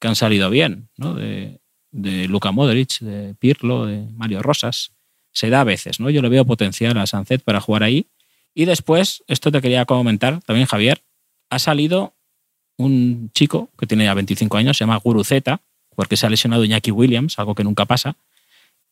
han 0.00 0.14
salido 0.14 0.48
bien, 0.48 0.88
¿no? 0.96 1.14
De, 1.14 1.58
de 1.90 2.28
Luka 2.28 2.52
Modric, 2.52 3.00
de 3.00 3.34
Pirlo, 3.34 3.86
de 3.86 4.06
Mario 4.12 4.42
Rosas. 4.42 4.92
Se 5.32 5.50
da 5.50 5.62
a 5.62 5.64
veces, 5.64 5.98
¿no? 5.98 6.08
Yo 6.08 6.22
le 6.22 6.28
veo 6.28 6.44
potencial 6.44 6.96
a 6.98 7.06
Sancet 7.06 7.42
para 7.42 7.60
jugar 7.60 7.82
ahí. 7.82 8.06
Y 8.54 8.64
después, 8.64 9.24
esto 9.26 9.50
te 9.50 9.60
quería 9.60 9.84
comentar 9.86 10.40
también, 10.42 10.66
Javier, 10.66 11.02
ha 11.50 11.58
salido 11.58 12.14
un 12.76 13.30
chico 13.34 13.70
que 13.76 13.86
tiene 13.86 14.04
ya 14.04 14.14
25 14.14 14.56
años, 14.56 14.76
se 14.76 14.84
llama 14.84 14.96
Guruceta, 14.96 15.60
porque 15.98 16.16
se 16.16 16.26
ha 16.26 16.30
lesionado 16.30 16.64
Iñaki 16.64 16.92
Williams, 16.92 17.40
algo 17.40 17.56
que 17.56 17.64
nunca 17.64 17.84
pasa, 17.84 18.14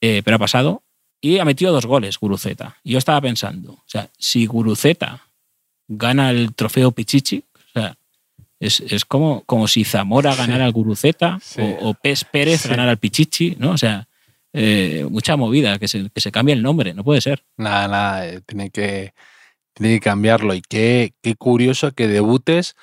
eh, 0.00 0.22
pero 0.24 0.34
ha 0.34 0.38
pasado, 0.40 0.82
y 1.20 1.38
ha 1.38 1.44
metido 1.44 1.72
dos 1.72 1.86
goles 1.86 2.18
Guruceta. 2.18 2.78
Y 2.82 2.90
yo 2.94 2.98
estaba 2.98 3.20
pensando, 3.20 3.74
o 3.74 3.84
sea, 3.86 4.10
si 4.18 4.44
Guruceta 4.46 5.22
gana 5.86 6.30
el 6.30 6.52
trofeo 6.52 6.90
Pichichi, 6.90 7.44
o 7.54 7.72
sea, 7.72 7.96
es, 8.58 8.80
es 8.80 9.04
como, 9.04 9.42
como 9.46 9.68
si 9.68 9.84
Zamora 9.84 10.34
ganara 10.34 10.64
al 10.64 10.72
Guruceta 10.72 11.38
Sí. 11.40 11.60
o, 11.60 11.90
o 11.90 11.94
Pes 11.94 12.24
Pérez 12.24 12.62
Sí. 12.62 12.68
ganara 12.70 12.90
al 12.90 12.98
Pichichi, 12.98 13.54
¿no? 13.60 13.70
O 13.70 13.78
sea, 13.78 14.08
eh, 14.52 15.06
mucha 15.08 15.36
movida, 15.36 15.78
que 15.78 15.86
se, 15.86 16.10
que 16.10 16.20
se 16.20 16.32
cambie 16.32 16.54
el 16.56 16.62
nombre, 16.64 16.92
no 16.92 17.04
puede 17.04 17.20
ser. 17.20 17.44
Nada, 17.56 17.86
nada, 17.86 18.26
eh, 18.26 18.40
tiene 18.44 18.70
que, 18.70 19.14
tiene 19.74 19.94
que 19.94 20.00
cambiarlo. 20.00 20.54
Y 20.54 20.60
qué, 20.60 21.12
qué 21.22 21.36
curioso 21.36 21.92
que 21.92 22.08
debutes 22.08 22.74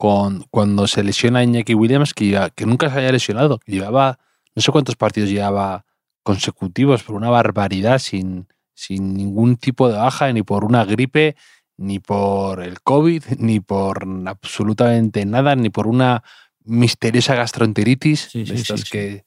con, 0.00 0.46
cuando 0.50 0.86
se 0.86 1.04
lesiona 1.04 1.44
Iñaki 1.44 1.74
Williams, 1.74 2.14
que, 2.14 2.34
nunca 2.64 2.88
se 2.90 3.00
haya 3.00 3.12
lesionado, 3.12 3.58
que 3.58 3.70
llevaba, 3.72 4.18
no 4.54 4.62
sé 4.62 4.72
cuántos 4.72 4.96
partidos 4.96 5.28
llevaba 5.28 5.84
consecutivos, 6.22 7.02
por 7.02 7.16
una 7.16 7.28
barbaridad, 7.28 7.98
sin, 7.98 8.46
sin 8.72 9.12
ningún 9.12 9.56
tipo 9.56 9.90
de 9.90 9.98
baja, 9.98 10.32
ni 10.32 10.42
por 10.42 10.64
una 10.64 10.86
gripe, 10.86 11.36
ni 11.76 11.98
por 11.98 12.62
el 12.62 12.80
COVID, 12.80 13.24
ni 13.38 13.60
por 13.60 14.06
absolutamente 14.24 15.26
nada, 15.26 15.54
ni 15.54 15.68
por 15.68 15.86
una 15.86 16.22
misteriosa 16.64 17.34
gastroenteritis, 17.34 18.28
Sí, 18.32 18.38
de 18.44 18.46
sí, 18.46 18.54
estas 18.54 18.80
sí, 18.80 18.86
que 18.90 19.24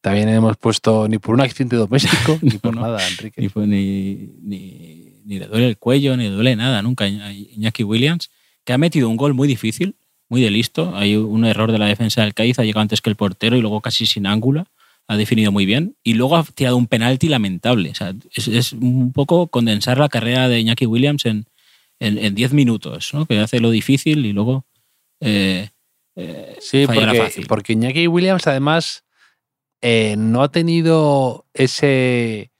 también 0.00 0.28
hemos 0.30 0.56
puesto, 0.56 1.06
ni 1.06 1.18
por 1.18 1.36
un 1.36 1.42
accidente 1.42 1.76
doméstico, 1.76 2.40
ni 2.42 2.58
por 2.58 2.74
No, 2.74 2.80
nada, 2.88 3.06
Enrique. 3.06 3.40
Ni, 3.40 3.66
ni, 3.66 4.30
ni- 4.42 5.22
ni 5.24 5.38
le 5.38 5.46
duele 5.46 5.68
el 5.68 5.76
cuello, 5.78 6.16
ni 6.16 6.24
le 6.24 6.30
duele 6.30 6.56
nada 6.56 6.82
nunca 6.82 7.04
a 7.04 7.08
Iña- 7.08 7.32
Iñaki 7.32 7.84
Williams, 7.84 8.30
que 8.64 8.72
ha 8.72 8.78
metido 8.78 9.08
un 9.08 9.16
gol 9.16 9.32
muy 9.34 9.46
difícil, 9.46 9.94
muy 10.28 10.42
de 10.42 10.50
listo. 10.50 10.94
Hay 10.96 11.16
un 11.16 11.44
error 11.44 11.72
de 11.72 11.78
la 11.78 11.86
defensa 11.86 12.22
del 12.22 12.34
Cádiz, 12.34 12.58
ha 12.58 12.64
llegado 12.64 12.82
antes 12.82 13.00
que 13.00 13.10
el 13.10 13.16
portero 13.16 13.56
y 13.56 13.60
luego 13.60 13.80
casi 13.80 14.06
sin 14.06 14.26
ángulo. 14.26 14.66
Ha 15.06 15.16
definido 15.16 15.52
muy 15.52 15.64
bien. 15.66 15.96
Y 16.02 16.14
luego 16.14 16.36
ha 16.36 16.44
tirado 16.44 16.76
un 16.76 16.86
penalti 16.86 17.28
lamentable. 17.28 17.90
O 17.90 17.94
sea, 17.94 18.14
es, 18.34 18.48
es 18.48 18.72
un 18.72 19.12
poco 19.12 19.46
condensar 19.46 19.98
la 19.98 20.08
carrera 20.08 20.48
de 20.48 20.60
Iñaki 20.60 20.86
Williams 20.86 21.24
en 21.24 21.46
en 22.00 22.18
en 22.18 22.34
10 22.34 22.52
minutos, 22.52 23.12
¿no? 23.12 23.26
que 23.26 23.38
hace 23.38 23.60
lo 23.60 23.70
difícil 23.70 24.24
y 24.26 24.32
luego 24.32 24.64
eh, 25.20 25.70
eh, 26.16 26.56
Sí, 26.60 26.86
porque, 26.86 27.18
fácil. 27.18 27.46
porque 27.46 27.72
Iñaki 27.72 28.06
Williams 28.06 28.46
además 28.46 29.04
eh, 29.82 30.16
no 30.16 30.42
ha 30.42 30.50
tenido 30.50 31.46
ese, 31.54 32.50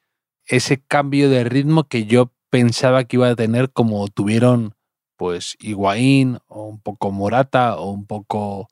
ese 0.47 0.83
cambio 0.87 1.31
de 1.31 1.45
ritmo 1.45 1.85
que 1.85 2.07
yo 2.07 2.33
pensaba 2.51 3.05
que 3.05 3.17
iba 3.17 3.29
a 3.29 3.37
tener 3.37 3.71
como 3.71 4.09
tuvieron 4.09 4.75
pues 5.19 5.57
Higuaín 5.59 6.39
o 6.47 6.65
un 6.65 6.81
poco 6.81 7.11
Morata 7.11 7.77
o 7.77 7.91
un 7.91 8.07
poco 8.07 8.69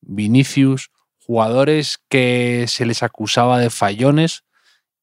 Vinicius, 0.00 0.90
jugadores 1.24 2.00
que 2.08 2.64
se 2.66 2.86
les 2.86 3.02
acusaba 3.04 3.58
de 3.60 3.68
fallones 3.70 4.42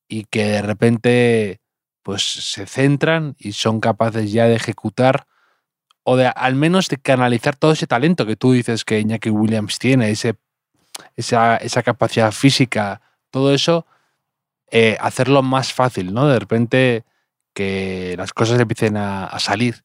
y 0.10 0.26
que 0.26 0.44
de 0.46 0.62
repente 0.64 1.62
pues 2.02 2.24
se 2.24 2.66
centran 2.66 3.36
y 3.38 3.52
son 3.52 3.80
capaces 3.80 4.32
ya 4.32 4.48
de 4.48 4.56
ejecutar 4.56 5.28
o 6.04 6.18
de 6.18 6.26
al 6.28 6.56
menos 6.56 6.88
de 6.88 6.98
canalizar 6.98 7.56
todo 7.56 7.74
ese 7.74 7.86
talento 7.86 8.26
que 8.26 8.36
tú 8.36 8.54
dices 8.54 8.84
que 8.84 9.00
Iñaki 9.00 9.30
Williams 9.30 9.78
tiene, 9.78 10.10
ese, 10.10 10.36
esa, 11.16 11.58
esa 11.58 11.84
capacidad 11.84 12.32
física, 12.32 13.02
todo 13.30 13.54
eso, 13.54 13.86
eh, 14.72 14.98
hacerlo 15.00 15.44
más 15.44 15.74
fácil, 15.74 16.14
¿no? 16.14 16.28
De 16.28 16.40
repente 16.40 17.04
que 17.54 18.16
las 18.18 18.34
cosas 18.34 18.60
empiecen 18.60 18.98
a, 18.98 19.26
a 19.26 19.40
salir. 19.40 19.84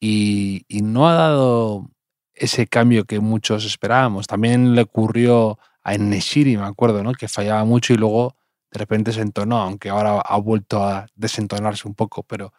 Y, 0.00 0.64
y 0.68 0.80
no 0.82 1.08
ha 1.08 1.14
dado 1.14 1.90
ese 2.34 2.66
cambio 2.66 3.04
que 3.04 3.20
muchos 3.20 3.64
esperábamos. 3.66 4.26
También 4.26 4.74
le 4.74 4.82
ocurrió 4.82 5.58
a 5.82 5.96
Neshiri, 5.96 6.56
me 6.56 6.64
acuerdo, 6.64 7.02
¿no? 7.02 7.12
Que 7.12 7.28
fallaba 7.28 7.64
mucho 7.64 7.92
y 7.92 7.96
luego 7.98 8.34
de 8.72 8.78
repente 8.78 9.12
se 9.12 9.20
entonó, 9.20 9.58
aunque 9.60 9.90
ahora 9.90 10.20
ha 10.20 10.36
vuelto 10.38 10.82
a 10.82 11.06
desentonarse 11.14 11.86
un 11.88 11.94
poco, 11.94 12.22
pero 12.22 12.52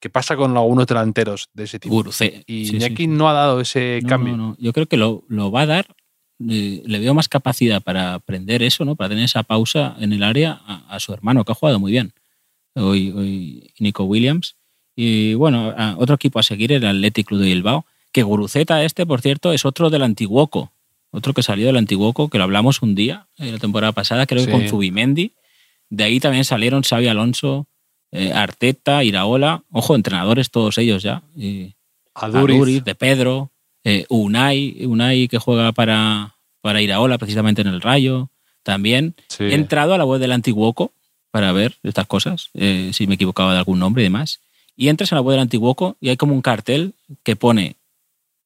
¿qué 0.00 0.10
pasa 0.10 0.36
con 0.36 0.56
algunos 0.56 0.86
delanteros 0.86 1.48
de 1.54 1.64
ese 1.64 1.78
tipo? 1.78 1.94
Y 2.46 2.66
Sí, 2.66 2.70
sí, 2.70 2.76
Iñaki 2.76 3.04
sí. 3.04 3.06
no 3.06 3.28
ha 3.28 3.32
dado 3.32 3.60
ese 3.60 4.00
No, 4.02 4.08
cambio. 4.08 4.36
no, 4.36 4.48
no. 4.48 4.56
Yo 4.58 4.72
creo 4.72 4.86
que 4.86 4.96
lo, 4.96 5.24
lo 5.28 5.50
va 5.50 5.62
a 5.62 5.66
dar. 5.66 5.86
eh, 6.48 6.82
le 6.84 6.98
veo 6.98 7.14
más 7.14 7.28
capacidad 7.28 7.80
para 7.80 8.14
aprender 8.14 8.62
eso, 8.64 8.84
¿no? 8.84 8.96
Para 8.96 9.10
tener 9.10 9.24
esa 9.24 9.44
pausa 9.44 9.94
en 10.00 10.12
el 10.12 10.24
área 10.24 10.60
a, 10.66 10.94
a 10.94 10.98
su 10.98 11.12
hermano, 11.14 11.44
que 11.44 11.52
ha 11.52 11.54
jugado 11.54 11.78
muy 11.78 11.92
bien. 11.92 12.12
Hoy, 12.74 13.12
hoy 13.12 13.72
Nico 13.78 14.02
Williams. 14.04 14.56
Y 14.94 15.34
bueno, 15.34 15.74
otro 15.98 16.14
equipo 16.16 16.38
a 16.38 16.42
seguir 16.42 16.72
el 16.72 16.84
Athletic 16.84 17.26
Club 17.26 17.40
de 17.40 17.46
Bilbao. 17.46 17.84
Que 18.12 18.22
Guruceta 18.22 18.84
este, 18.84 19.06
por 19.06 19.20
cierto, 19.20 19.52
es 19.52 19.64
otro 19.64 19.88
del 19.90 20.02
Antiguoco. 20.02 20.70
Otro 21.10 21.32
que 21.34 21.42
salió 21.42 21.66
del 21.66 21.76
Antiguoco, 21.76 22.28
que 22.28 22.38
lo 22.38 22.44
hablamos 22.44 22.82
un 22.82 22.94
día, 22.94 23.26
en 23.38 23.52
la 23.52 23.58
temporada 23.58 23.92
pasada, 23.92 24.26
creo 24.26 24.40
Sí. 24.40 24.46
que 24.46 24.52
con 24.52 24.68
Zubimendi. 24.68 25.32
De 25.90 26.04
ahí 26.04 26.20
también 26.20 26.44
salieron 26.44 26.82
Xavi 26.82 27.06
Alonso, 27.08 27.66
eh, 28.12 28.32
Arteta, 28.32 29.04
Iraola. 29.04 29.62
Ojo, 29.70 29.94
entrenadores 29.94 30.50
todos 30.50 30.78
ellos 30.78 31.02
ya. 31.02 31.22
Y, 31.36 31.74
Aduriz. 32.14 32.56
Aduriz, 32.56 32.84
de 32.84 32.94
Pedro, 32.94 33.50
eh, 33.84 34.04
Unai, 34.08 34.84
Unai 34.86 35.28
que 35.28 35.38
juega 35.38 35.72
para, 35.72 36.36
para 36.60 36.80
Iraola 36.82 37.18
precisamente 37.18 37.62
en 37.62 37.68
el 37.68 37.80
Rayo, 37.80 38.30
también. 38.62 39.14
Sí. 39.28 39.44
He 39.44 39.54
entrado 39.54 39.94
a 39.94 39.98
la 39.98 40.04
web 40.04 40.20
del 40.20 40.32
Antiguoco 40.32 40.92
para 41.30 41.52
ver 41.52 41.76
estas 41.82 42.06
cosas, 42.06 42.50
eh, 42.54 42.90
si 42.92 43.06
me 43.06 43.14
equivocaba 43.14 43.52
de 43.52 43.58
algún 43.58 43.78
nombre 43.78 44.02
y 44.02 44.04
demás. 44.04 44.40
Y 44.76 44.88
entras 44.88 45.12
a 45.12 45.16
la 45.16 45.20
web 45.20 45.34
del 45.34 45.42
Antiguoco 45.42 45.96
y 46.00 46.08
hay 46.08 46.16
como 46.16 46.34
un 46.34 46.42
cartel 46.42 46.94
que 47.22 47.36
pone, 47.36 47.76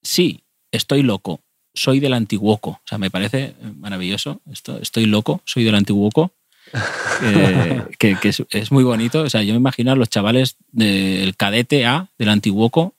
sí, 0.03 0.45
estoy 0.73 1.03
loco, 1.03 1.41
soy 1.75 2.01
del 2.01 2.15
Antiguoco. 2.15 2.71
O 2.71 2.83
sea, 2.85 2.99
me 2.99 3.11
parece 3.11 3.55
maravilloso. 3.77 4.41
Esto, 4.51 4.79
estoy 4.79 5.07
loco, 5.07 5.41
soy 5.45 5.65
del 5.65 5.75
Antiguoco. 5.75 6.33
Eh, 7.23 7.83
que, 7.99 8.17
que 8.21 8.29
es, 8.29 8.45
es 8.51 8.71
muy 8.71 8.85
bonito. 8.85 9.23
O 9.23 9.31
sea, 9.31 9.43
yo 9.43 9.55
me 9.55 9.59
imagino 9.59 9.91
a 9.91 9.95
los 9.95 10.11
chavales 10.11 10.57
del 10.71 11.35
cadete 11.35 11.87
A 11.87 12.11
del 12.19 12.29
Antiguoco 12.29 12.95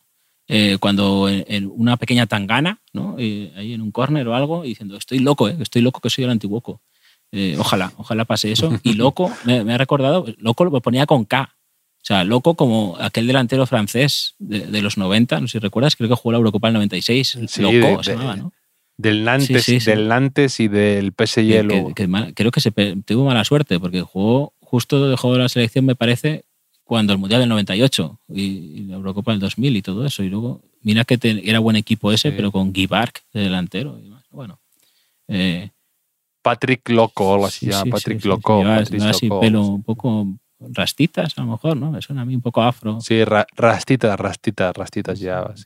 eh, 0.48 0.78
cuando 0.80 1.28
en, 1.28 1.46
en 1.48 1.72
una 1.74 1.98
pequeña 1.98 2.26
tangana, 2.26 2.80
¿no? 2.94 3.16
Eh, 3.20 3.52
ahí 3.58 3.74
en 3.74 3.82
un 3.82 3.92
córner 3.92 4.28
o 4.28 4.36
algo, 4.36 4.64
diciendo, 4.64 4.96
estoy 4.96 5.20
loco, 5.20 5.50
¿eh? 5.50 5.58
estoy 5.60 5.82
loco 5.82 6.00
que 6.00 6.10
soy 6.10 6.24
del 6.24 6.32
Antiguoco. 6.32 6.82
Eh, 7.34 7.58
ojalá, 7.60 7.92
ojalá 7.98 8.24
pase 8.24 8.52
eso. 8.52 8.72
Y 8.84 8.94
loco, 8.94 9.32
me, 9.44 9.66
me 9.66 9.74
ha 9.74 9.78
recordado, 9.78 10.26
loco 10.38 10.64
lo 10.64 10.82
ponía 10.82 11.06
con 11.06 11.26
K. 11.26 11.57
O 12.02 12.06
sea, 12.08 12.24
loco 12.24 12.56
como 12.56 12.96
aquel 13.00 13.28
delantero 13.28 13.66
francés 13.66 14.36
de, 14.40 14.62
de 14.68 14.82
los 14.82 14.98
90, 14.98 15.42
no 15.42 15.48
sé 15.48 15.54
si 15.54 15.60
recuerdas, 15.60 15.96
creo 15.96 16.08
que 16.10 16.16
jugó 16.16 16.32
la 16.32 16.38
Eurocopa 16.38 16.70
el 16.70 16.76
96. 16.76 17.38
Sí, 17.48 17.62
loco 17.62 17.74
de- 17.74 18.04
se 18.04 18.12
llamaba, 18.14 18.36
¿no? 18.38 18.54
Del 18.96 19.24
Nantes, 19.26 19.64
Sí, 19.66 19.80
sí, 19.80 19.92
del 19.92 20.08
Nantes 20.08 20.60
y 20.60 20.68
del 20.70 21.12
PSG 21.14 21.36
que, 21.48 21.64
luego. 21.64 21.88
que- 21.90 21.94
que 21.94 22.08
mal- 22.08 22.34
creo 22.34 22.50
que 22.52 22.62
se 22.62 22.72
tuvo 22.72 23.26
mala 23.26 23.44
suerte 23.44 23.80
porque 23.80 24.02
jugó 24.02 24.54
justo 24.60 25.08
dejó 25.10 25.34
de 25.34 25.40
la 25.40 25.50
selección 25.50 25.86
me 25.86 25.96
parece 25.96 26.46
cuando 26.84 27.14
el 27.14 27.20
mundial 27.20 27.42
del 27.42 27.50
98 27.50 28.20
y, 28.30 28.42
y 28.42 28.84
la 28.88 28.96
Eurocopa 28.96 29.32
del 29.32 29.40
2000 29.40 29.76
y 29.78 29.82
todo 29.82 30.06
eso 30.06 30.24
y 30.24 30.30
luego 30.30 30.62
mira 30.82 31.04
que 31.06 31.18
te- 31.18 31.48
era 31.50 31.60
buen 31.60 31.76
equipo 31.76 32.12
ese 32.12 32.32
pero 32.32 32.52
con 32.52 32.74
Guy 32.74 32.88
Bark 32.88 33.22
de 33.34 33.42
delantero 33.42 33.98
y 34.00 34.04
demás. 34.04 34.24
bueno 34.32 34.60
eh, 35.28 35.70
Patrick 36.42 36.88
Loco, 36.90 37.30
o 37.30 37.34
algo 37.34 37.46
así 37.46 37.66
sí, 37.68 37.72
sí, 37.84 37.90
Patrick 37.92 38.22
sí, 38.22 38.28
Loco. 38.28 38.64
Patrick 38.64 39.02
así 39.04 39.28
Loco, 39.28 39.40
pelo 39.42 39.62
un 39.68 39.84
poco 39.84 40.28
rastitas 40.60 41.38
a 41.38 41.42
lo 41.42 41.52
mejor 41.52 41.78
no 41.78 41.92
me 41.92 42.02
suena 42.02 42.22
a 42.24 42.26
mí 42.26 42.36
un 42.36 42.42
poco 42.42 42.62
afro 42.64 43.00
Sí, 43.02 43.24
ra- 43.24 43.48
rastitas, 43.56 44.20
rastitas, 44.20 44.76
rastitas 44.76 45.20
ya. 45.20 45.46
sí. 45.56 45.66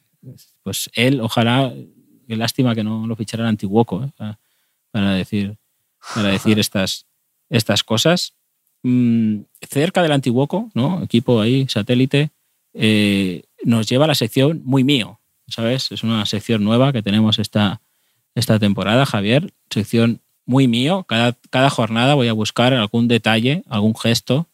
pues 0.63 0.89
él 0.95 1.21
ojalá 1.21 1.73
qué 2.27 2.35
lástima 2.35 2.75
que 2.75 2.83
no 2.83 3.07
lo 3.07 3.15
fichara 3.15 3.43
el 3.43 3.49
Antiguoco 3.49 4.03
¿eh? 4.03 4.09
para, 4.17 4.39
para 4.91 5.13
decir 5.13 5.57
para 6.15 6.29
decir 6.29 6.59
estas 6.59 7.05
estas 7.49 7.83
cosas 7.83 8.33
Mm, 8.83 9.41
cerca 9.69 10.01
del 10.01 10.11
Antiguoco 10.11 10.71
no 10.73 11.03
equipo 11.03 11.39
ahí 11.39 11.67
satélite 11.69 12.31
eh, 12.73 13.43
nos 13.63 13.87
lleva 13.87 14.05
a 14.05 14.07
la 14.07 14.15
sección 14.15 14.61
muy 14.65 14.83
mío 14.83 15.19
sabes 15.47 15.91
es 15.91 16.01
una 16.01 16.25
sección 16.25 16.63
nueva 16.63 16.91
que 16.91 17.03
tenemos 17.03 17.37
esta 17.37 17.79
esta 18.33 18.57
temporada 18.57 19.05
Javier 19.05 19.53
sección 19.69 20.21
muy 20.47 20.67
mío. 20.67 21.05
Cada, 21.07 21.37
cada 21.51 21.69
jornada 21.69 22.15
voy 22.15 22.27
a 22.27 22.33
buscar 22.33 22.73
algún 22.73 23.07
detalle, 23.07 23.63
algún 23.69 23.95
gesto 23.95 24.47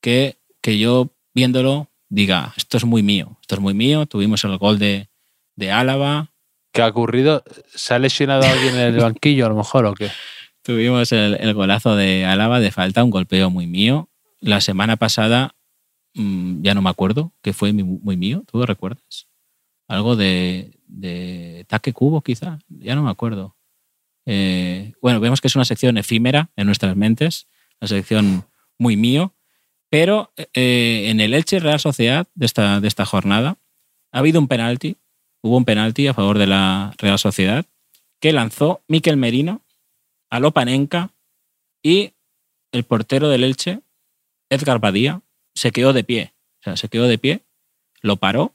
que, 0.00 0.38
que 0.60 0.78
yo 0.78 1.10
viéndolo 1.34 1.88
diga, 2.08 2.52
esto 2.56 2.76
es 2.76 2.84
muy 2.84 3.02
mío, 3.02 3.38
esto 3.40 3.56
es 3.56 3.60
muy 3.60 3.74
mío. 3.74 4.06
Tuvimos 4.06 4.42
el 4.44 4.56
gol 4.58 4.78
de, 4.78 5.08
de 5.56 5.70
Álava. 5.70 6.32
¿Qué 6.72 6.82
ha 6.82 6.88
ocurrido? 6.88 7.42
¿Se 7.74 7.94
ha 7.94 7.98
lesionado 7.98 8.42
alguien 8.46 8.74
en 8.74 8.94
el 8.94 8.96
banquillo 9.00 9.46
a 9.46 9.48
lo 9.48 9.56
mejor 9.56 9.86
o 9.86 9.94
qué? 9.94 10.10
Tuvimos 10.62 11.12
el, 11.12 11.34
el 11.34 11.54
golazo 11.54 11.96
de 11.96 12.24
Álava 12.24 12.60
de 12.60 12.70
falta, 12.70 13.04
un 13.04 13.10
golpeo 13.10 13.50
muy 13.50 13.66
mío. 13.66 14.08
La 14.40 14.60
semana 14.60 14.96
pasada, 14.96 15.54
mm, 16.14 16.62
ya 16.62 16.74
no 16.74 16.82
me 16.82 16.90
acuerdo, 16.90 17.32
que 17.42 17.52
fue 17.52 17.72
muy, 17.72 17.84
muy 17.84 18.16
mío. 18.16 18.44
¿Tú 18.50 18.58
lo 18.58 18.66
recuerdas? 18.66 19.28
Algo 19.86 20.16
de, 20.16 20.78
de 20.86 21.64
Taque 21.68 21.92
Cubo, 21.92 22.20
quizá. 22.20 22.58
Ya 22.68 22.94
no 22.94 23.02
me 23.02 23.10
acuerdo. 23.10 23.56
Eh, 24.26 24.92
bueno, 25.00 25.20
vemos 25.20 25.40
que 25.40 25.48
es 25.48 25.56
una 25.56 25.64
sección 25.64 25.96
efímera 25.96 26.50
en 26.54 26.66
nuestras 26.66 26.94
mentes, 26.94 27.46
una 27.80 27.88
sección 27.88 28.44
muy 28.76 28.94
mío, 28.96 29.32
pero 29.90 30.32
eh, 30.36 31.06
en 31.08 31.20
el 31.20 31.34
Elche 31.34 31.60
Real 31.60 31.80
Sociedad 31.80 32.26
de 32.34 32.46
esta, 32.46 32.80
de 32.80 32.88
esta 32.88 33.06
jornada 33.06 33.56
ha 34.12 34.18
habido 34.18 34.40
un 34.40 34.48
penalti, 34.48 34.96
hubo 35.42 35.56
un 35.56 35.64
penalti 35.64 36.06
a 36.06 36.14
favor 36.14 36.38
de 36.38 36.46
la 36.46 36.94
Real 36.98 37.18
Sociedad 37.18 37.64
que 38.20 38.32
lanzó 38.32 38.82
Miquel 38.88 39.16
Merino 39.16 39.62
a 40.30 40.40
Lopanenka 40.40 41.10
y 41.82 42.12
el 42.72 42.84
portero 42.84 43.28
del 43.28 43.44
Elche, 43.44 43.80
Edgar 44.50 44.78
Badía, 44.78 45.22
se 45.54 45.72
quedó 45.72 45.92
de 45.92 46.04
pie. 46.04 46.32
O 46.60 46.64
sea, 46.64 46.76
se 46.76 46.88
quedó 46.88 47.06
de 47.06 47.18
pie, 47.18 47.40
lo 48.02 48.16
paró. 48.16 48.54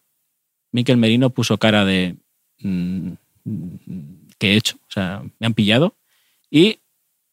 Miquel 0.72 0.98
Merino 0.98 1.30
puso 1.30 1.58
cara 1.58 1.86
de. 1.86 2.16
mm, 2.60 3.14
¿Qué 4.38 4.54
he 4.54 4.58
hecho? 4.58 4.78
O 4.88 4.92
sea, 4.92 5.24
me 5.40 5.48
han 5.48 5.54
pillado. 5.54 5.96
Y 6.50 6.80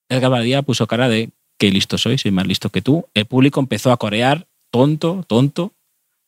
Edgar 0.08 0.30
Badía 0.30 0.62
puso 0.62 0.86
cara 0.86 1.08
de 1.08 1.30
qué 1.60 1.70
listo 1.70 1.98
soy, 1.98 2.16
soy 2.16 2.30
más 2.30 2.46
listo 2.46 2.70
que 2.70 2.80
tú. 2.80 3.06
El 3.12 3.26
público 3.26 3.60
empezó 3.60 3.92
a 3.92 3.98
corear, 3.98 4.46
tonto, 4.70 5.24
tonto, 5.28 5.74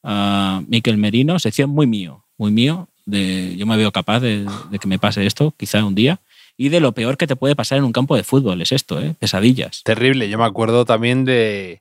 a 0.05 0.63
Miquel 0.69 0.99
Merino, 0.99 1.39
sección 1.39 1.71
muy 1.71 1.87
mío, 1.87 2.27
muy 2.37 2.53
mío. 2.53 2.89
De, 3.07 3.57
yo 3.57 3.67
me 3.67 3.79
veo 3.79 3.91
capaz 3.93 4.21
de, 4.21 4.47
de 4.71 4.79
que 4.79 4.87
me 4.87 4.99
pase 4.99 5.27
esto, 5.27 5.55
quizá 5.57 5.85
un 5.85 5.95
día. 5.95 6.21
Y 6.59 6.69
de 6.69 6.81
lo 6.81 6.93
peor 6.93 7.17
que 7.17 7.27
te 7.27 7.35
puede 7.35 7.57
pasar 7.57 7.79
en 7.79 7.85
un 7.85 7.93
campo 7.93 8.15
de 8.15 8.25
fútbol, 8.25 8.61
es 8.61 8.73
esto, 8.73 9.01
¿eh? 9.01 9.17
pesadillas. 9.19 9.83
Terrible. 9.85 10.29
Yo 10.29 10.37
me 10.37 10.45
acuerdo 10.45 10.85
también 10.85 11.25
de. 11.25 11.81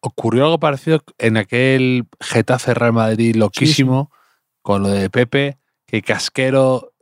Ocurrió 0.00 0.44
algo 0.44 0.60
parecido 0.60 1.02
en 1.16 1.38
aquel 1.38 2.04
Getafe 2.20 2.74
Real 2.74 2.92
Madrid 2.92 3.34
loquísimo 3.34 4.12
con 4.60 4.82
lo 4.82 4.90
de 4.90 5.08
Pepe, 5.08 5.56
que 5.86 6.02
Casquero 6.02 6.92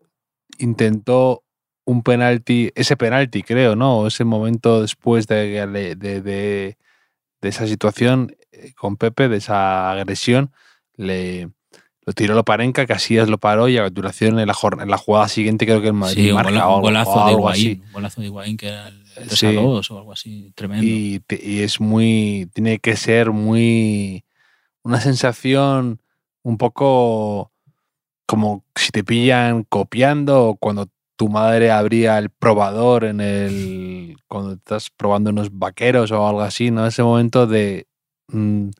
intentó 0.58 1.43
un 1.86 2.02
penalti, 2.02 2.70
ese 2.74 2.96
penalti 2.96 3.42
creo, 3.42 3.76
¿no? 3.76 4.06
Ese 4.06 4.24
momento 4.24 4.80
después 4.82 5.26
de, 5.26 5.66
de, 5.66 5.94
de- 5.96 6.76
de 7.40 7.48
esa 7.48 7.66
situación 7.66 8.34
eh, 8.52 8.72
con 8.74 8.96
Pepe, 8.96 9.28
de 9.28 9.36
esa 9.36 9.90
agresión, 9.90 10.50
le 10.96 11.50
lo 12.06 12.12
tiró 12.12 12.34
Loparenca, 12.34 12.84
Casillas 12.86 13.30
lo 13.30 13.38
paró 13.38 13.66
y 13.68 13.78
a 13.78 13.82
continuación 13.84 14.38
en 14.38 14.46
la, 14.46 14.54
en 14.82 14.90
la 14.90 14.98
jugada 14.98 15.26
siguiente 15.28 15.64
creo 15.64 15.80
que 15.80 15.86
el 15.88 15.92
Madrid 15.94 16.24
Sí, 16.24 16.30
un, 16.32 16.38
o 16.58 16.80
golazo 16.80 17.10
o 17.12 17.14
de 17.24 17.30
algo. 17.30 17.38
Higuaín. 17.40 17.82
Un 17.86 17.92
golazo 17.92 18.20
de 18.20 18.26
Higuaín 18.26 18.56
que 18.58 18.68
era 18.68 18.88
el 18.88 19.04
3 19.14 19.38
Sí. 19.38 19.46
a 19.46 19.52
2 19.52 19.90
o 19.90 19.98
algo 19.98 20.12
así, 20.12 20.52
tremendo. 20.54 20.84
y 20.84 21.22
es 21.60 21.80
muy 21.80 22.48
tiene 22.52 22.78
que 22.78 22.96
ser 22.96 23.30
muy 23.30 24.22
una 24.82 25.00
sensación 25.00 26.00
un 26.42 26.58
poco 26.58 27.50
como 28.26 28.64
si 28.76 28.90
te 28.90 29.02
pillan 29.02 29.64
copiando 29.64 30.48
o 30.48 30.56
cuando 30.56 30.88
tu 31.16 31.28
madre 31.28 31.70
abría 31.70 32.18
el 32.18 32.30
probador 32.30 33.04
en 33.04 33.20
el 33.20 34.16
cuando 34.26 34.54
estás 34.54 34.90
probando 34.90 35.30
unos 35.30 35.56
vaqueros 35.56 36.10
o 36.10 36.26
algo 36.26 36.40
así 36.40 36.70
no 36.70 36.86
ese 36.86 37.02
momento 37.02 37.46
de 37.46 37.86
mm, 38.28 38.70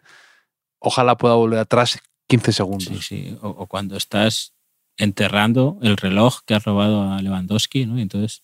ojalá 0.81 1.17
pueda 1.17 1.35
volver 1.35 1.61
atrás 1.61 2.01
15 2.29 2.53
segundos 2.53 2.89
Sí, 2.89 3.01
sí. 3.03 3.39
O, 3.43 3.49
o 3.49 3.67
cuando 3.67 3.97
estás 3.97 4.55
enterrando 4.97 5.79
el 5.83 5.97
reloj 5.97 6.41
que 6.47 6.55
has 6.55 6.65
robado 6.65 7.13
a 7.13 7.21
Lewandowski, 7.21 7.87
¿no? 7.87 7.99
Y 7.99 8.03
entonces 8.03 8.43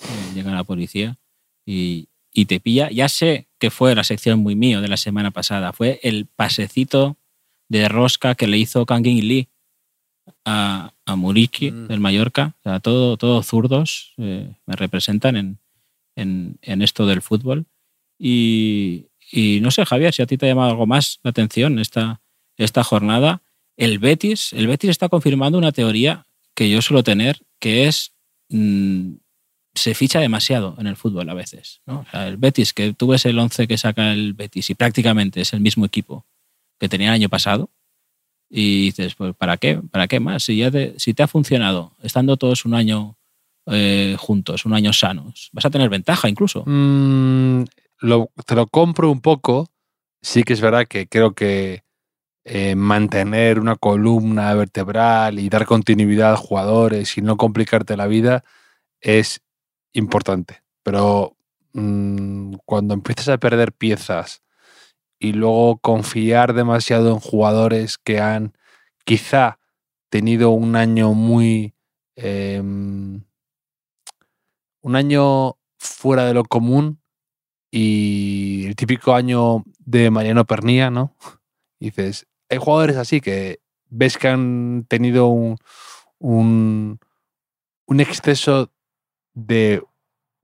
eh, 0.00 0.34
llega 0.34 0.52
la 0.52 0.64
policía 0.64 1.18
y, 1.66 2.08
y 2.32 2.46
te 2.46 2.60
pilla. 2.60 2.90
Ya 2.90 3.08
sé 3.08 3.48
que 3.58 3.70
fue 3.70 3.94
la 3.94 4.04
sección 4.04 4.40
muy 4.40 4.54
mío 4.54 4.80
de 4.80 4.88
la 4.88 4.96
semana 4.96 5.30
pasada. 5.30 5.72
Fue 5.72 6.00
el 6.02 6.26
pasecito 6.26 7.16
de 7.68 7.88
rosca 7.88 8.34
que 8.34 8.46
le 8.46 8.58
hizo 8.58 8.86
Kangin 8.86 9.26
Lee 9.26 9.48
a, 10.44 10.92
a 11.06 11.16
Muriqui 11.16 11.70
Mm. 11.70 11.86
del 11.88 12.00
Mallorca. 12.00 12.54
O 12.60 12.62
sea, 12.62 12.80
todo, 12.80 13.16
todo 13.16 13.42
zurdos 13.42 14.14
eh, 14.18 14.50
me 14.66 14.76
representan 14.76 15.36
en, 15.36 15.58
en, 16.16 16.58
en 16.62 16.82
esto 16.82 17.06
del 17.06 17.22
fútbol. 17.22 17.66
Y, 18.18 19.06
y 19.30 19.60
no 19.60 19.70
sé, 19.70 19.84
Javier, 19.84 20.12
si 20.12 20.22
a 20.22 20.26
ti 20.26 20.36
te 20.38 20.46
ha 20.46 20.48
llamado 20.50 20.70
algo 20.70 20.86
más 20.86 21.20
la 21.22 21.30
atención 21.30 21.78
esta, 21.78 22.20
esta 22.56 22.82
jornada. 22.84 23.42
El 23.76 23.98
Betis, 24.00 24.52
el 24.54 24.66
Betis 24.66 24.90
está 24.90 25.08
confirmando 25.08 25.56
una 25.58 25.70
teoría 25.72 26.26
que 26.54 26.68
yo 26.68 26.82
suelo 26.82 27.04
tener, 27.04 27.40
que 27.60 27.86
es 27.86 28.12
mm, 28.48 29.12
se 29.74 29.94
ficha 29.94 30.18
demasiado 30.18 30.74
en 30.78 30.88
el 30.88 30.96
fútbol 30.96 31.28
a 31.30 31.34
veces. 31.34 31.80
¿no? 31.86 32.00
O 32.00 32.06
sea, 32.10 32.26
el 32.26 32.36
Betis, 32.38 32.72
que 32.72 32.92
tú 32.94 33.06
ves 33.08 33.24
el 33.26 33.38
11 33.38 33.68
que 33.68 33.78
saca 33.78 34.12
el 34.12 34.32
Betis 34.32 34.70
y 34.70 34.74
prácticamente 34.74 35.40
es 35.40 35.52
el 35.52 35.60
mismo 35.60 35.84
equipo 35.86 36.26
que 36.80 36.88
tenía 36.88 37.08
el 37.08 37.14
año 37.14 37.28
pasado. 37.28 37.70
Y 38.50 38.86
dices, 38.86 39.14
pues 39.14 39.34
¿para 39.34 39.56
qué? 39.56 39.80
¿Para 39.90 40.08
qué 40.08 40.20
más? 40.20 40.44
Si, 40.44 40.56
ya 40.56 40.70
te, 40.70 40.98
si 40.98 41.14
te 41.14 41.22
ha 41.22 41.28
funcionado, 41.28 41.92
estando 42.02 42.36
todos 42.36 42.64
un 42.64 42.74
año 42.74 43.16
eh, 43.66 44.16
juntos, 44.18 44.64
un 44.64 44.74
año 44.74 44.92
sanos, 44.92 45.50
vas 45.52 45.66
a 45.66 45.70
tener 45.70 45.90
ventaja 45.90 46.28
incluso. 46.28 46.64
Mm, 46.66 47.64
te 48.46 48.54
lo 48.54 48.66
compro 48.66 49.10
un 49.10 49.20
poco. 49.20 49.68
Sí 50.22 50.42
que 50.42 50.54
es 50.54 50.60
verdad 50.60 50.86
que 50.88 51.06
creo 51.06 51.34
que 51.34 51.82
eh, 52.50 52.76
mantener 52.76 53.60
una 53.60 53.76
columna 53.76 54.54
vertebral 54.54 55.38
y 55.38 55.50
dar 55.50 55.66
continuidad 55.66 56.32
a 56.32 56.36
jugadores 56.38 57.18
y 57.18 57.20
no 57.20 57.36
complicarte 57.36 57.94
la 57.94 58.06
vida 58.06 58.42
es 59.02 59.42
importante. 59.92 60.62
Pero 60.82 61.36
mm, 61.74 62.54
cuando 62.64 62.94
empiezas 62.94 63.28
a 63.28 63.36
perder 63.36 63.72
piezas 63.72 64.42
y 65.18 65.32
luego 65.32 65.78
confiar 65.78 66.54
demasiado 66.54 67.10
en 67.10 67.20
jugadores 67.20 67.98
que 67.98 68.20
han 68.20 68.54
quizá 69.04 69.58
tenido 70.10 70.50
un 70.50 70.76
año 70.76 71.12
muy... 71.14 71.74
em, 72.16 73.22
un 74.80 74.96
año 74.96 75.56
fuera 75.78 76.24
de 76.24 76.34
lo 76.34 76.44
común 76.44 77.00
y 77.70 78.66
el 78.66 78.76
típico 78.76 79.14
año 79.14 79.64
de 79.78 80.10
Mariano 80.10 80.44
Pernía, 80.46 80.90
¿no? 80.90 81.14
Y 81.78 81.86
dices, 81.86 82.26
hay 82.48 82.58
jugadores 82.58 82.96
así 82.96 83.20
que 83.20 83.60
ves 83.90 84.16
que 84.16 84.28
han 84.28 84.86
tenido 84.88 85.26
un, 85.28 85.58
un, 86.18 86.98
un 87.86 88.00
exceso 88.00 88.72
de 89.34 89.82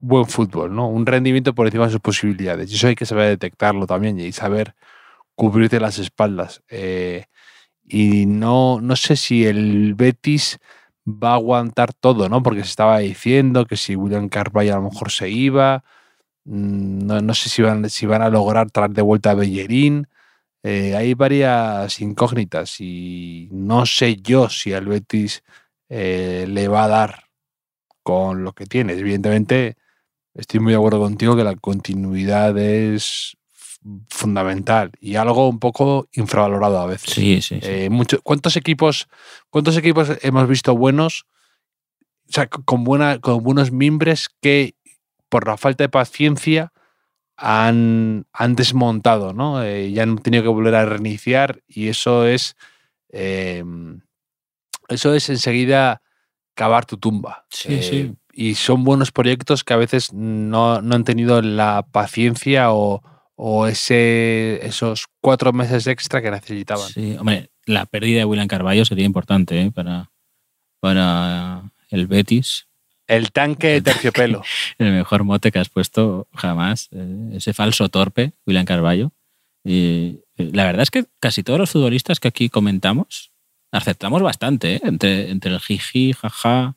buen 0.05 0.25
fútbol, 0.27 0.75
¿no? 0.75 0.87
Un 0.87 1.05
rendimiento 1.05 1.55
por 1.55 1.67
encima 1.67 1.85
de 1.85 1.91
sus 1.91 2.01
posibilidades. 2.01 2.71
Y 2.71 2.75
eso 2.75 2.87
hay 2.87 2.95
que 2.95 3.05
saber 3.05 3.29
detectarlo 3.29 3.87
también 3.87 4.19
y 4.19 4.31
saber 4.31 4.75
cubrirte 5.35 5.79
las 5.79 5.99
espaldas. 5.99 6.63
Eh, 6.69 7.25
y 7.83 8.25
no, 8.27 8.81
no 8.81 8.95
sé 8.95 9.15
si 9.15 9.45
el 9.45 9.95
Betis 9.95 10.59
va 11.07 11.31
a 11.31 11.35
aguantar 11.35 11.93
todo, 11.93 12.29
¿no? 12.29 12.43
Porque 12.43 12.61
se 12.63 12.69
estaba 12.69 12.99
diciendo 12.99 13.65
que 13.65 13.77
si 13.77 13.95
William 13.95 14.29
Carvalho 14.29 14.73
a 14.73 14.77
lo 14.77 14.89
mejor 14.89 15.11
se 15.11 15.29
iba, 15.29 15.83
mm, 16.45 17.05
no, 17.07 17.21
no 17.21 17.33
sé 17.33 17.49
si 17.49 17.61
van, 17.61 17.89
si 17.89 18.05
van 18.05 18.21
a 18.21 18.29
lograr 18.29 18.71
traer 18.71 18.91
de 18.91 19.01
vuelta 19.01 19.31
a 19.31 19.35
Bellerín. 19.35 20.07
Eh, 20.63 20.95
hay 20.95 21.13
varias 21.15 22.01
incógnitas 22.01 22.81
y 22.81 23.49
no 23.51 23.85
sé 23.85 24.17
yo 24.17 24.49
si 24.49 24.73
al 24.73 24.87
Betis 24.87 25.43
eh, 25.89 26.45
le 26.49 26.67
va 26.67 26.85
a 26.85 26.87
dar 26.89 27.25
con 28.03 28.43
lo 28.43 28.53
que 28.53 28.65
tiene. 28.67 28.93
Evidentemente, 28.93 29.77
estoy 30.35 30.59
muy 30.59 30.73
de 30.73 30.77
acuerdo 30.77 30.99
contigo 30.99 31.35
que 31.35 31.43
la 31.43 31.55
continuidad 31.55 32.57
es 32.57 33.35
fundamental 34.09 34.91
y 34.99 35.15
algo 35.15 35.47
un 35.47 35.59
poco 35.59 36.07
infravalorado 36.13 36.79
a 36.79 36.85
veces. 36.87 37.13
Sí, 37.13 37.41
sí. 37.41 37.59
sí. 37.61 37.67
Eh, 37.69 37.89
mucho- 37.89 38.19
¿cuántos 38.23 38.55
equipos 38.57 39.07
cuántos 39.49 39.77
equipos 39.77 40.11
hemos 40.21 40.47
visto 40.47 40.75
buenos 40.75 41.25
o 42.27 42.31
sea, 42.31 42.47
con 42.47 42.83
buena 42.83 43.19
con 43.19 43.43
buenos 43.43 43.71
mimbres 43.71 44.27
que 44.41 44.73
por 45.29 45.47
la 45.47 45.57
falta 45.57 45.83
de 45.83 45.89
paciencia 45.89 46.73
han, 47.37 48.25
han 48.33 48.55
desmontado 48.55 49.33
¿no? 49.33 49.61
Eh, 49.63 49.89
y 49.89 49.99
han 49.99 50.17
tenido 50.17 50.41
que 50.43 50.49
volver 50.49 50.73
a 50.75 50.85
reiniciar 50.85 51.61
y 51.67 51.89
eso 51.89 52.25
es 52.25 52.55
eh, 53.09 53.63
eso 54.87 55.13
es 55.13 55.29
enseguida 55.29 56.01
cavar 56.55 56.85
tu 56.87 56.97
tumba 56.97 57.45
Sí, 57.49 57.73
Eh, 57.73 57.81
sí. 57.83 58.15
Y 58.35 58.55
son 58.55 58.83
buenos 58.83 59.11
proyectos 59.11 59.63
que 59.63 59.73
a 59.73 59.77
veces 59.77 60.11
no, 60.13 60.81
no 60.81 60.95
han 60.95 61.05
tenido 61.05 61.41
la 61.41 61.85
paciencia 61.89 62.73
o, 62.73 63.01
o 63.35 63.67
ese, 63.67 64.59
esos 64.65 65.05
cuatro 65.21 65.53
meses 65.53 65.87
extra 65.87 66.21
que 66.21 66.31
necesitaban. 66.31 66.89
Sí, 66.89 67.15
hombre, 67.17 67.49
la 67.65 67.85
pérdida 67.85 68.19
de 68.19 68.25
William 68.25 68.47
Carballo 68.47 68.83
sería 68.83 69.05
importante 69.05 69.61
¿eh? 69.61 69.71
para, 69.71 70.11
para 70.81 71.71
el 71.89 72.07
Betis. 72.07 72.67
El 73.07 73.31
tanque 73.31 73.67
de 73.67 73.81
terciopelo. 73.81 74.43
el 74.79 74.91
mejor 74.91 75.23
mote 75.23 75.51
que 75.51 75.59
has 75.59 75.69
puesto 75.69 76.27
jamás. 76.33 76.89
eh, 76.91 77.31
ese 77.35 77.53
falso 77.53 77.87
torpe, 77.87 78.33
William 78.45 78.65
Carballo. 78.65 79.13
Y 79.63 80.19
eh, 80.37 80.49
la 80.51 80.65
verdad 80.65 80.83
es 80.83 80.91
que 80.91 81.05
casi 81.21 81.41
todos 81.41 81.59
los 81.59 81.71
futbolistas 81.71 82.19
que 82.19 82.27
aquí 82.27 82.49
comentamos 82.49 83.31
aceptamos 83.71 84.21
bastante, 84.21 84.75
¿eh? 84.75 84.81
entre, 84.83 85.31
entre 85.31 85.51
el 85.51 85.59
jiji, 85.59 86.13
jaja, 86.13 86.75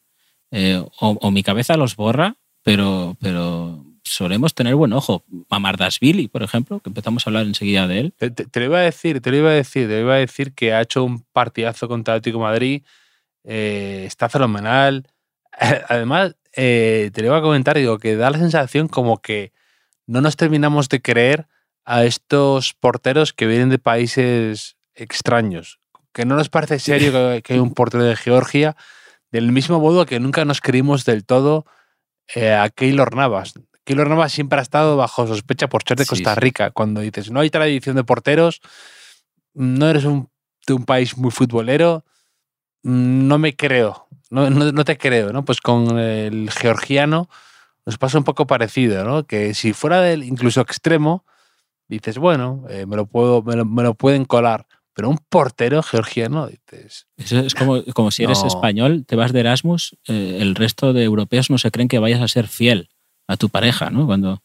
eh, 0.51 0.83
o, 1.01 1.19
o 1.21 1.31
mi 1.31 1.43
cabeza 1.43 1.77
los 1.77 1.97
borra, 1.97 2.37
pero, 2.63 3.17
pero 3.21 3.85
solemos 4.03 4.55
tener 4.55 4.75
buen 4.75 4.93
ojo. 4.93 5.25
Mamardashvili, 5.51 6.29
por 6.29 6.43
ejemplo, 6.43 6.81
que 6.81 6.91
empezamos 6.91 7.27
a 7.27 7.31
hablar 7.31 7.47
enseguida 7.47 7.87
de 7.87 8.01
él. 8.01 8.15
Te, 8.17 8.31
te- 8.31 8.47
te 8.47 8.61
lo 8.61 8.67
iba 8.67 8.79
a 8.79 8.83
decir, 8.83 9.21
te 9.21 9.31
lo 9.31 9.37
iba 9.39 9.51
a 9.51 9.55
decir, 9.55 9.87
te 9.89 9.95
lo 9.95 10.01
iba 10.01 10.15
a 10.15 10.19
decir 10.19 10.53
que 10.55 10.73
ha 10.73 10.81
hecho 10.81 11.05
un 11.05 11.25
partidazo 11.33 11.89
contra 11.89 12.15
el 12.15 12.19
Atlético 12.19 12.41
Madrid. 12.41 12.83
eh, 13.45 14.05
está 14.07 14.29
fenomenal. 14.29 15.07
Además, 15.89 16.37
eh, 16.55 17.11
te 17.13 17.21
lo 17.23 17.29
iba 17.29 17.39
a 17.39 17.43
comentar, 17.43 17.77
digo, 17.77 17.99
que 17.99 18.17
da 18.17 18.31
la 18.31 18.39
sensación 18.39 18.89
como 18.89 19.21
que 19.21 19.53
no 20.07 20.21
nos 20.21 20.37
terminamos 20.37 20.89
de 20.89 21.01
creer 21.03 21.47
a 21.85 22.05
estos 22.05 22.75
porteros 22.75 23.33
que 23.33 23.47
vienen 23.47 23.69
de 23.71 23.79
países 23.79 24.77
extraños. 24.95 25.79
Que 26.13 26.25
no 26.25 26.35
nos 26.37 26.49
parece 26.49 26.79
serio 26.79 27.13
que, 27.13 27.43
que 27.43 27.53
hay 27.55 27.59
un 27.59 27.75
portero 27.75 28.05
de 28.05 28.17
Georgia, 28.17 28.77
del 29.31 29.53
mismo 29.53 29.81
modo 29.81 30.07
que 30.07 30.21
nunca 30.21 30.45
nos 30.45 30.61
creímos 30.61 31.05
del 31.05 31.25
todo 31.25 31.67
eh, 32.35 32.53
a 32.53 32.69
Keylor 32.71 33.15
Navas. 33.15 33.55
Keylor 33.85 34.09
Navas 34.09 34.33
siempre 34.33 34.59
ha 34.59 34.63
estado 34.63 34.97
bajo 34.97 35.27
sospecha 35.27 35.69
por 35.69 35.83
ser 35.87 35.97
de 35.97 36.05
Sí, 36.05 36.11
Costa 36.11 36.35
sí. 36.35 36.41
Rica. 36.41 36.71
Cuando 36.71 37.01
dices, 37.01 37.31
no 37.31 37.41
hay 37.41 37.51
tradición 37.51 37.97
de 37.97 38.05
porteros, 38.05 38.61
no 39.55 39.89
eres 39.89 40.05
un, 40.05 40.29
de 40.67 40.75
un 40.75 40.85
país 40.85 41.17
muy 41.17 41.31
futbolero, 41.31 42.05
no 42.83 43.39
me 43.39 43.57
creo, 43.57 44.09
no, 44.31 44.51
no, 44.51 44.73
no 44.73 44.85
te 44.85 44.99
creo, 44.99 45.33
¿no? 45.33 45.45
Pues 45.45 45.61
con 45.61 45.99
el 45.99 46.51
georgiano 46.51 47.29
nos 47.87 47.97
pasa 47.99 48.19
un 48.19 48.25
poco 48.25 48.47
parecido, 48.47 49.05
¿no? 49.05 49.27
Que 49.27 49.55
si 49.55 49.73
fuera 49.73 50.01
del 50.03 50.23
incluso 50.23 50.61
extremo, 50.61 51.25
dices, 51.89 52.19
bueno, 52.19 52.65
eh, 52.69 52.85
me, 52.87 52.97
lo 52.97 53.07
puedo, 53.07 53.43
me, 53.43 53.57
lo, 53.57 53.65
me 53.65 53.83
lo 53.83 53.95
pueden 53.95 54.27
colar. 54.27 54.67
Pero 54.99 55.11
un 55.11 55.19
portero 55.29 55.81
georgiano, 55.85 56.49
dices, 56.49 57.07
Es, 57.17 57.31
es 57.31 57.55
como, 57.55 57.85
como 57.95 58.11
si 58.11 58.25
eres 58.25 58.43
No. 58.43 58.49
español, 58.49 59.05
te 59.07 59.15
vas 59.15 59.33
de 59.33 59.39
Erasmus, 59.39 59.97
eh, 60.09 60.39
el 60.41 60.57
resto 60.57 60.93
de 60.93 61.05
europeos 61.05 61.51
no 61.51 61.59
se 61.59 61.71
creen 61.71 61.87
que 61.87 62.01
vayas 62.01 62.21
a 62.21 62.27
ser 62.27 62.49
fiel 62.49 62.89
a 63.29 63.37
tu 63.37 63.49
pareja, 63.49 63.91
¿no? 63.91 64.07
Cuando, 64.07 64.43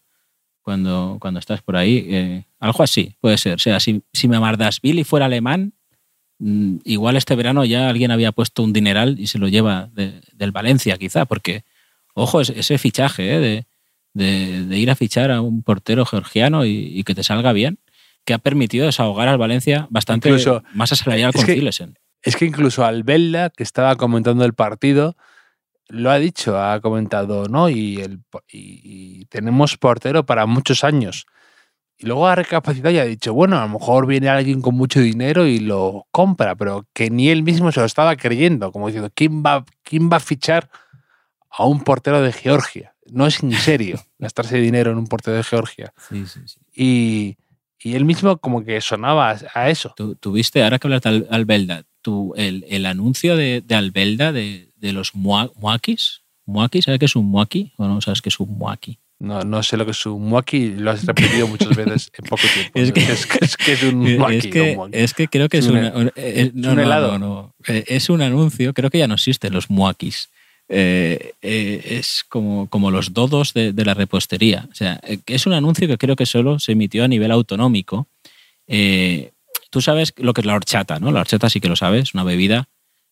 cuando, 0.61 1.17
cuando 1.19 1.39
estás 1.39 1.63
por 1.63 1.75
ahí. 1.75 2.05
eh, 2.07 2.43
algo 2.59 2.83
así, 2.83 3.15
puede 3.19 3.39
ser. 3.39 3.55
O 3.55 3.57
sea, 3.57 3.79
si, 3.79 4.03
si 4.13 4.27
Mamardashvili 4.27 5.03
fuera 5.03 5.25
alemán, 5.25 5.73
mm, 6.37 6.75
igual 6.85 7.15
este 7.17 7.35
verano 7.35 7.65
ya 7.65 7.89
alguien 7.89 8.11
había 8.11 8.31
puesto 8.31 8.61
un 8.61 8.73
dineral 8.73 9.19
y 9.19 9.25
se 9.25 9.39
lo 9.39 9.47
lleva 9.47 9.89
de- 9.91 10.21
del 10.33 10.51
Valencia, 10.51 10.99
quizá, 10.99 11.25
porque, 11.25 11.63
ojo, 12.13 12.41
es- 12.41 12.51
ese 12.51 12.77
fichaje 12.77 13.37
¿eh? 13.37 13.39
de, 13.39 13.65
de- 14.13 14.65
de 14.67 14.77
ir 14.77 14.91
a 14.91 14.95
fichar 14.95 15.31
a 15.31 15.41
un 15.41 15.63
portero 15.63 16.05
georgiano 16.05 16.63
y, 16.63 16.91
y 16.95 17.03
que 17.03 17.15
te 17.15 17.23
salga 17.23 17.53
bien, 17.53 17.79
que 18.25 18.33
ha 18.33 18.37
permitido 18.39 18.85
desahogar 18.85 19.27
al 19.27 19.37
Valencia 19.37 19.87
bastante 19.89 20.29
Incluso- 20.29 20.63
más 20.73 20.89
salarial 20.89 21.29
es 21.31 21.35
con 21.35 21.45
que- 21.45 21.53
Zilesen. 21.55 21.97
Es 22.21 22.37
que 22.37 22.45
incluso 22.45 22.85
Albelda, 22.85 23.49
que 23.49 23.63
estaba 23.63 23.95
comentando 23.97 24.45
el 24.45 24.53
partido, 24.53 25.17
lo 25.89 26.09
ha 26.09 26.19
dicho, 26.19 26.57
ha 26.57 26.79
comentado, 26.79 27.47
¿no? 27.49 27.67
Y, 27.69 27.99
el, 27.99 28.19
y, 28.49 29.19
y 29.21 29.25
tenemos 29.25 29.75
portero 29.77 30.25
para 30.25 30.45
muchos 30.45 30.85
años. 30.85 31.25
Y 31.97 32.05
luego 32.05 32.25
ha 32.27 32.35
recapacitado 32.35 32.93
y 32.95 32.97
ha 32.99 33.03
dicho, 33.05 33.33
bueno, 33.33 33.57
a 33.59 33.63
lo 33.67 33.69
mejor 33.77 34.07
viene 34.07 34.29
alguien 34.29 34.61
con 34.61 34.73
mucho 34.75 35.01
dinero 35.01 35.45
y 35.45 35.59
lo 35.59 36.07
compra, 36.11 36.55
pero 36.55 36.87
que 36.93 37.09
ni 37.09 37.29
él 37.29 37.43
mismo 37.43 37.71
se 37.73 37.81
lo 37.81 37.85
estaba 37.85 38.15
creyendo, 38.15 38.71
como 38.71 38.87
diciendo, 38.87 39.11
¿quién 39.13 39.43
va, 39.43 39.65
quién 39.83 40.09
va 40.09 40.17
a 40.17 40.21
fichar 40.21 40.69
a 41.51 41.65
un 41.65 41.81
portero 41.81 42.21
de 42.21 42.31
Georgia? 42.31 42.95
No 43.11 43.27
es 43.27 43.43
en 43.43 43.51
serio 43.51 43.99
gastarse 44.17 44.57
dinero 44.57 44.91
en 44.91 44.97
un 44.97 45.07
portero 45.07 45.35
de 45.35 45.43
Georgia. 45.43 45.93
Sí, 46.09 46.25
sí, 46.25 46.39
sí. 46.45 46.57
Y, 46.73 47.37
y 47.83 47.95
él 47.95 48.05
mismo 48.05 48.37
como 48.37 48.63
que 48.63 48.79
sonaba 48.81 49.37
a- 49.53 49.69
eso. 49.69 49.93
Tu- 49.95 50.15
Tuviste, 50.15 50.63
ahora 50.63 50.79
que 50.79 50.87
hablas 50.87 51.01
de 51.01 51.09
Al- 51.09 51.27
Albelda, 51.29 51.83
tu, 52.01 52.33
el, 52.35 52.65
el 52.69 52.85
anuncio 52.85 53.35
de, 53.37 53.61
de 53.65 53.75
Albelda 53.75 54.31
de, 54.31 54.69
de 54.77 54.93
los 54.93 55.13
mua- 55.15 55.51
muakis. 55.55 56.21
¿Muaki? 56.45 56.81
¿Sabes 56.81 56.99
qué 56.99 57.05
es 57.05 57.15
un 57.15 57.27
muaki? 57.27 57.71
¿O 57.77 57.87
no 57.87 58.01
sabes 58.01 58.21
qué 58.21 58.27
es 58.27 58.37
un 58.39 58.57
muaki? 58.57 58.99
No, 59.19 59.39
no 59.43 59.63
sé 59.63 59.77
lo 59.77 59.85
que 59.85 59.91
es 59.91 60.05
un 60.05 60.27
muaki, 60.27 60.71
lo 60.71 60.91
has 60.91 61.05
repetido 61.05 61.47
muchas 61.47 61.69
veces 61.77 62.11
en 62.17 62.25
poco 62.25 62.41
tiempo. 62.53 62.71
Es 62.77 62.91
que- 62.91 62.99
es, 63.01 63.25
que, 63.25 63.37
es, 63.45 63.55
que 63.57 63.71
es 63.71 63.83
un 63.83 63.99
muaki. 64.17 64.35
es, 64.91 65.13
que, 65.13 65.23
es 65.23 65.29
creo 65.31 65.47
que 65.47 65.59
es, 65.59 65.67
un- 65.67 65.77
una- 65.77 65.93
un- 65.93 66.11
eh, 66.17 66.51
no, 66.53 66.73
un 66.73 66.79
helado. 66.79 67.17
no. 67.17 67.55
Eh, 67.67 67.85
Es 67.87 68.09
un 68.09 68.21
anuncio, 68.21 68.73
creo 68.73 68.89
que 68.89 68.97
ya 68.97 69.07
no 69.07 69.13
existen 69.13 69.53
los 69.53 69.69
muakis. 69.69 70.29
Eh, 70.75 71.33
eh, 71.43 71.97
es 71.99 72.25
como, 72.27 72.67
como 72.67 72.89
los 72.89 73.13
dodos 73.13 73.53
de, 73.53 73.73
de 73.73 73.85
la 73.85 73.93
repostería. 73.93 74.67
O 74.71 74.73
sea, 74.75 74.99
eh, 75.03 75.19
es 75.27 75.45
un 75.45 75.53
anuncio 75.53 75.87
que 75.87 75.99
creo 75.99 76.15
que 76.15 76.25
solo 76.25 76.57
se 76.57 76.71
emitió 76.71 77.03
a 77.03 77.07
nivel 77.07 77.29
autonómico. 77.31 78.07
Eh, 78.67 79.29
Tú 79.69 79.81
sabes 79.81 80.13
lo 80.17 80.33
que 80.33 80.41
es 80.41 80.45
la 80.45 80.53
horchata, 80.53 80.99
¿no? 80.99 81.11
La 81.11 81.21
horchata 81.21 81.49
sí 81.49 81.59
que 81.59 81.67
lo 81.67 81.75
sabes, 81.75 82.13
una 82.13 82.23
bebida 82.23 82.69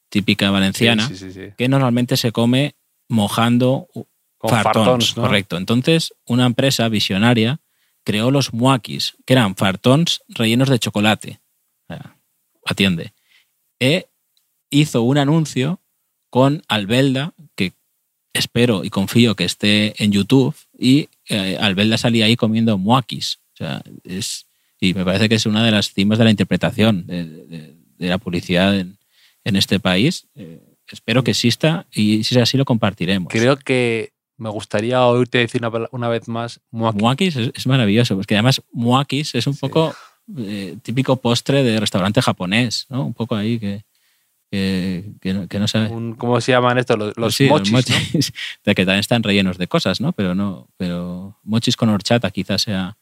típica 0.10 0.52
valenciana. 0.52 1.08
Sí, 1.08 1.18
sí, 1.18 1.34
sí. 1.34 1.42
que 1.58 1.68
normalmente 1.68 2.18
se 2.18 2.32
come 2.32 2.76
mojando 3.10 3.88
Con 4.38 4.52
fartons, 4.52 4.76
fartons, 4.76 5.18
¿no? 5.18 5.24
correcto. 5.24 5.58
Entonces, 5.58 6.14
una 6.26 6.46
empresa 6.46 6.88
visionaria 6.88 7.60
creó 8.04 8.30
los 8.30 8.54
muakis, 8.54 9.16
que 9.26 9.34
eran 9.34 9.56
fartons 9.56 10.22
rellenos 10.30 10.70
de 10.70 10.78
chocolate. 10.78 11.42
O 11.90 11.94
sea, 11.94 12.16
atiende. 12.66 13.14
E 13.80 14.08
hizo 14.70 15.02
un 15.02 15.18
anuncio 15.18 15.81
con 16.32 16.64
Albelda, 16.68 17.34
que 17.56 17.74
espero 18.34 18.84
y 18.84 18.90
confío 18.90 19.36
que 19.36 19.44
esté 19.44 19.94
en 20.04 20.12
YouTube, 20.12 20.56
y 20.80 21.10
eh, 21.30 21.58
Albelda 21.60 21.98
salía 22.00 22.26
ahí 22.26 22.36
comiendo 22.36 22.78
muakis. 22.80 23.38
O 23.54 23.58
sea, 23.58 23.84
es, 24.04 24.48
y 24.80 24.96
me 24.96 25.06
parece 25.06 25.30
que 25.30 25.36
es 25.36 25.46
una 25.46 25.64
de 25.64 25.70
las 25.72 25.94
cimas 25.94 26.18
de 26.18 26.24
la 26.24 26.32
interpretación 26.32 27.06
de, 27.06 27.26
de- 27.26 27.76
de 28.02 28.08
la 28.10 28.18
publicidad 28.18 28.80
en, 28.80 28.98
en 29.44 29.56
este 29.56 29.80
país. 29.80 30.26
Eh, 30.34 30.60
espero 30.92 31.24
que 31.24 31.32
exista 31.32 31.86
y 31.94 32.24
si 32.24 32.34
es 32.36 32.42
así 32.42 32.58
lo 32.58 32.66
compartiremos. 32.66 33.32
Creo 33.32 33.58
que 33.58 34.12
me 34.38 34.50
gustaría 34.50 35.06
oírte 35.06 35.38
decir 35.38 35.62
una, 35.92 36.08
vez 36.10 36.28
más 36.28 36.60
muaki. 36.72 36.98
Muakis 37.00 37.36
es, 37.36 37.52
es 37.54 37.68
maravilloso, 37.68 38.16
porque 38.16 38.34
además 38.34 38.60
muakis 38.72 39.36
es 39.36 39.46
un 39.46 39.54
Sí. 39.54 39.60
poco 39.60 39.94
eh, 40.38 40.78
típico 40.82 41.18
postre 41.18 41.62
de 41.64 41.80
restaurante 41.80 42.22
japonés, 42.24 42.88
¿no? 42.90 43.06
Un 43.06 43.14
poco 43.14 43.36
ahí 43.36 43.60
que, 43.60 43.84
que, 44.52 45.06
que 45.22 45.34
no, 45.34 45.48
que 45.48 45.58
no 45.60 45.68
sabe. 45.68 45.88
Un- 45.88 46.14
¿Cómo 46.16 46.40
se 46.42 46.52
llaman 46.52 46.78
estos? 46.78 46.98
Los, 47.00 47.18
los 47.18 47.34
Sí, 47.36 47.48
mochis. 47.48 47.72
¿no? 47.72 47.78
mochis, 47.78 48.34
de 48.66 48.76
que 48.76 48.86
también 48.86 49.00
están 49.00 49.24
rellenos 49.24 49.58
de 49.58 49.68
cosas, 49.68 50.02
¿no? 50.02 50.12
Pero 50.12 50.36
no, 50.36 50.68
pero 50.78 51.38
mochis 51.44 51.78
con 51.78 51.90
horchata 51.90 52.30
quizás 52.32 52.62
sea. 52.64 52.98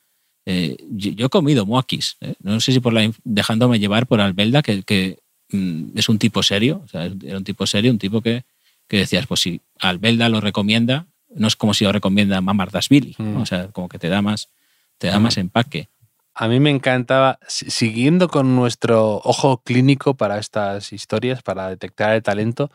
eh, 0.46 0.78
yo, 0.92 1.26
he 1.26 1.30
comido 1.30 1.66
muakis, 1.66 2.18
¿eh? 2.22 2.36
no 2.42 2.60
sé 2.60 2.72
si 2.72 2.80
por 2.80 2.94
la, 2.94 3.12
dejándome 3.24 3.80
llevar 3.80 4.06
por 4.08 4.22
Albelda, 4.22 4.62
que, 4.62 4.84
que, 4.84 5.18
mm, 5.52 5.98
es 5.98 6.08
un 6.10 6.18
tipo 6.20 6.42
serio, 6.44 6.82
o 6.86 6.88
sea, 6.88 7.06
era 7.24 7.38
un 7.38 7.44
tipo 7.44 7.66
serio, 7.68 7.92
un 7.92 8.00
tipo 8.00 8.22
que, 8.22 8.44
que 8.88 8.98
decías, 8.98 9.26
pues 9.28 9.42
si 9.42 9.62
Albelda 9.80 10.30
lo 10.30 10.42
recomienda, 10.42 11.08
no 11.36 11.48
es 11.48 11.56
como 11.56 11.74
si 11.74 11.84
lo 11.84 11.92
recomienda 11.92 12.42
Mamardashvili, 12.42 13.16
¿no? 13.20 13.26
Mm. 13.40 13.42
o 13.42 13.46
sea, 13.46 13.68
como 13.68 13.90
que 13.90 14.00
te 14.00 14.10
da 14.10 14.22
más, 14.22 14.50
te 14.98 15.08
da 15.08 15.20
Mm. 15.20 15.24
más 15.24 15.38
empaque. 15.38 15.90
A 16.42 16.48
mí 16.48 16.62
me 16.62 16.70
encantaba, 16.70 17.38
si- 17.48 17.70
siguiendo 17.70 18.30
con 18.30 18.56
nuestro 18.56 19.18
ojo 19.18 19.62
clínico 19.62 20.16
para 20.16 20.38
estas 20.40 20.94
historias, 20.94 21.42
para 21.44 21.68
detectar 21.68 22.14
el 22.14 22.24
talento, 22.24 22.72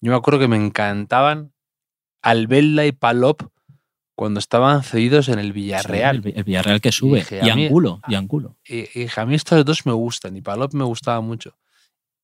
yo 0.00 0.10
me 0.10 0.16
acuerdo 0.16 0.40
que 0.40 0.48
me 0.48 0.56
encantaban 0.56 1.52
Albelda 2.20 2.84
y 2.84 2.90
Palop 2.90 3.42
cuando 4.16 4.40
estaban 4.40 4.82
cedidos 4.82 5.28
en 5.28 5.38
el 5.38 5.52
Villarreal. 5.52 6.22
Sí, 6.24 6.30
el, 6.30 6.38
el 6.38 6.44
Villarreal 6.44 6.80
que 6.80 6.90
sube, 6.90 7.18
dije, 7.20 7.38
y 7.38 7.54
mí- 7.54 7.66
Angulo, 7.66 8.00
y 8.08 8.14
Angulo. 8.16 8.56
Y, 8.66 8.78
y 9.02 9.08
a 9.14 9.24
mí 9.24 9.36
estos 9.36 9.64
dos 9.64 9.86
me 9.86 9.92
gustan 9.92 10.36
y 10.36 10.40
Palop 10.40 10.74
me 10.74 10.84
gustaba 10.84 11.20
mucho. 11.20 11.54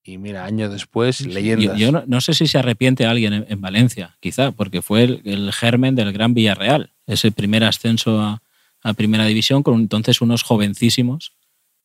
Y 0.02 0.18
mira, 0.18 0.44
años 0.44 0.72
después, 0.72 1.20
Yo, 1.20 1.28
leyendas. 1.30 1.78
yo 1.78 1.92
no, 1.92 2.02
no 2.08 2.20
sé 2.20 2.34
si 2.34 2.48
se 2.48 2.58
arrepiente 2.58 3.06
alguien 3.06 3.34
en, 3.34 3.46
en 3.48 3.60
Valencia, 3.60 4.16
quizá, 4.18 4.50
porque 4.50 4.82
fue 4.82 5.04
el, 5.04 5.22
el 5.24 5.52
germen 5.52 5.94
del 5.94 6.12
Gran 6.12 6.34
Villarreal, 6.34 6.90
ese 7.06 7.30
primer 7.30 7.62
ascenso 7.62 8.20
a, 8.20 8.42
a 8.82 8.94
Primera 8.94 9.26
División 9.26 9.62
con 9.62 9.80
entonces 9.80 10.20
unos 10.20 10.42
jovencísimos, 10.42 11.32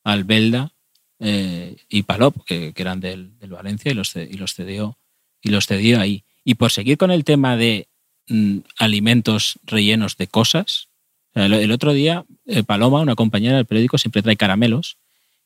Albelda 0.03 0.73
eh, 1.19 1.77
y 1.89 2.03
Palop, 2.03 2.43
que, 2.45 2.73
que 2.73 2.81
eran 2.81 2.99
del, 2.99 3.33
Valencia 3.49 3.91
y 3.91 3.95
los, 3.95 4.11
cedió 4.53 4.97
y 5.41 5.49
los 5.49 5.67
cedió 5.67 5.99
ahí. 5.99 6.23
Y 6.43 6.55
por 6.55 6.71
seguir 6.71 6.97
con 6.97 7.11
el 7.11 7.23
tema 7.23 7.57
de 7.57 7.87
mm, 8.27 8.59
alimentos 8.77 9.59
rellenos 9.65 10.17
de 10.17 10.27
cosas, 10.27 10.89
el 11.33 11.71
otro 11.71 11.93
día 11.93 12.25
eh, 12.47 12.63
Paloma, 12.63 13.01
una 13.01 13.13
compañera 13.13 13.57
del 13.57 13.67
periódico, 13.67 13.99
siempre 13.99 14.23
trae 14.23 14.37
caramelos 14.37 14.97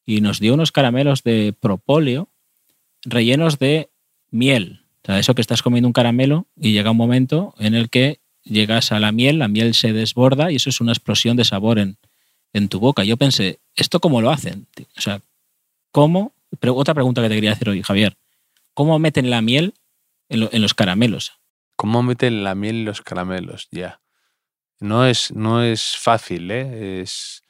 y 0.06 0.22
nos 0.22 0.40
dio 0.40 0.54
unos 0.54 0.72
caramelos 0.72 1.24
de 1.24 1.54
propóleo 1.60 2.30
rellenos 3.04 3.60
de 3.60 3.90
miel. 4.30 4.86
O 5.04 5.08
sea, 5.08 5.20
eso 5.20 5.36
que 5.36 5.42
estás 5.42 5.62
comiendo 5.62 5.90
un 5.90 5.94
caramelo 5.94 6.48
y 6.56 6.72
llega 6.72 6.92
un 6.92 6.98
momento 6.98 7.56
en 7.60 7.76
el 7.76 7.90
que 7.90 8.21
llegas 8.44 8.92
a 8.92 9.00
la 9.00 9.12
miel, 9.12 9.40
la 9.40 9.48
miel 9.48 9.74
se 9.74 9.94
desborda 9.94 10.52
y 10.52 10.56
eso 10.58 10.70
es 10.70 10.82
una 10.82 10.92
explosión 10.92 11.38
de 11.38 11.46
sabor 11.46 11.80
en, 11.80 11.98
en 12.54 12.70
tu 12.70 12.80
boca. 12.80 13.04
Yo 13.04 13.18
pensé, 13.18 13.60
¿esto 13.76 14.00
cómo 14.00 14.22
lo 14.22 14.32
hacen? 14.32 14.68
O 14.98 15.02
sea, 15.02 15.22
¿cómo? 15.92 16.34
Pero 16.60 16.76
otra 16.76 16.94
pregunta 16.94 17.22
que 17.22 17.30
te 17.30 17.36
quería 17.36 17.54
hacer 17.54 17.70
hoy, 17.70 17.82
Javier. 17.82 18.18
¿Cómo 18.74 18.98
meten 19.00 19.30
la 19.30 19.42
miel 19.42 19.74
en, 20.30 20.42
lo- 20.42 20.50
en 20.52 20.62
los 20.62 20.74
caramelos? 20.74 21.34
¿Cómo 21.76 22.04
meten 22.04 22.44
la 22.44 22.56
miel 22.56 22.76
y 22.78 22.84
los 22.84 23.02
caramelos? 23.02 23.68
Ya. 23.72 24.02
No 24.80 25.06
es, 25.06 25.32
no 25.34 25.62
es 25.64 25.96
fácil, 25.98 26.50
¿eh? 26.52 27.02
Es. 27.02 27.44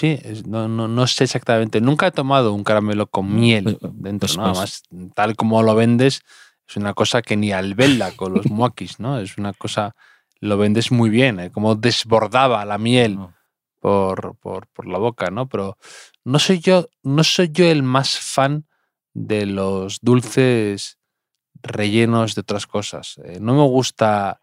Sí, 0.00 0.18
es- 0.22 0.46
no, 0.46 0.66
no, 0.68 0.88
no 0.88 1.06
sé 1.06 1.24
exactamente. 1.24 1.80
Nunca 1.80 2.08
he 2.08 2.10
tomado 2.12 2.52
un 2.52 2.64
caramelo 2.64 3.06
con 3.06 3.34
miel 3.34 3.64
Pues- 3.64 3.92
dentro, 3.94 4.26
pues- 4.26 4.36
nada 4.36 4.52
pues- 4.52 4.58
más. 4.90 5.12
Tal 5.14 5.36
como 5.36 5.62
lo 5.62 5.74
vendes, 5.74 6.22
es 6.68 6.76
una 6.76 6.92
cosa 6.94 7.22
que 7.22 7.36
ni 7.36 7.52
albelda 7.52 8.12
con 8.16 8.34
los 8.34 8.46
muakis, 8.46 8.98
¿no? 8.98 9.20
Es 9.20 9.38
una 9.38 9.52
cosa. 9.52 9.94
Lo 10.40 10.58
vendes 10.58 10.92
muy 10.92 11.10
bien, 11.10 11.40
¿eh? 11.40 11.50
como 11.50 11.74
desbordaba 11.74 12.64
la 12.64 12.78
miel 12.78 13.16
No. 13.16 13.34
por, 13.80 14.36
por, 14.36 14.66
por 14.68 14.86
la 14.86 14.98
boca, 14.98 15.30
¿no? 15.30 15.48
Pero 15.48 15.76
no 16.24 16.38
soy 16.38 16.58
yo, 16.60 16.88
no 17.02 17.24
soy 17.24 17.50
yo 17.52 17.64
el 17.66 17.82
más 17.82 18.18
fan 18.18 18.66
de 19.14 19.46
los 19.46 19.98
dulces 20.02 20.98
rellenos 21.62 22.34
de 22.34 22.42
otras 22.42 22.66
cosas. 22.66 23.18
Eh, 23.24 23.38
no 23.40 23.54
me 23.54 23.62
gusta. 23.62 24.40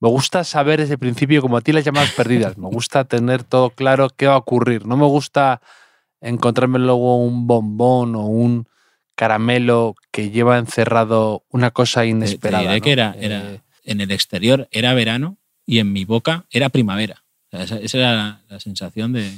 Me 0.00 0.08
gusta 0.08 0.42
saber 0.44 0.80
desde 0.80 0.94
el 0.94 0.98
principio, 0.98 1.40
como 1.42 1.56
a 1.56 1.60
ti 1.60 1.72
las 1.72 1.84
llamadas 1.84 2.12
perdidas. 2.12 2.56
Me 2.58 2.68
gusta 2.68 3.04
tener 3.08 3.44
todo 3.44 3.70
claro 3.70 4.08
qué 4.10 4.26
va 4.26 4.34
a 4.34 4.38
ocurrir. 4.38 4.86
No 4.86 4.96
me 4.96 5.06
gusta 5.06 5.60
encontrarme 6.20 6.78
luego 6.78 7.16
un 7.24 7.46
bombón 7.46 8.14
o 8.16 8.26
un 8.26 8.68
caramelo 9.16 9.94
que 10.10 10.30
lleva 10.30 10.58
encerrado 10.58 11.42
una 11.50 11.70
cosa 11.72 12.00
Te- 12.00 12.04
te 12.06 12.10
inesperada. 12.10 12.62
diré 12.62 12.78
¿no? 12.78 12.84
que 12.84 12.92
era, 12.92 13.14
Eh, 13.16 13.24
era 13.26 13.62
en 13.84 14.00
el 14.00 14.10
exterior 14.10 14.68
era 14.70 14.94
verano 14.94 15.38
y 15.66 15.78
en 15.78 15.92
mi 15.92 16.04
boca 16.04 16.46
era 16.50 16.68
primavera. 16.68 17.22
Esa, 17.50 17.98
era 17.98 18.42
la, 18.48 18.60
sensación 18.60 19.12
de, 19.12 19.30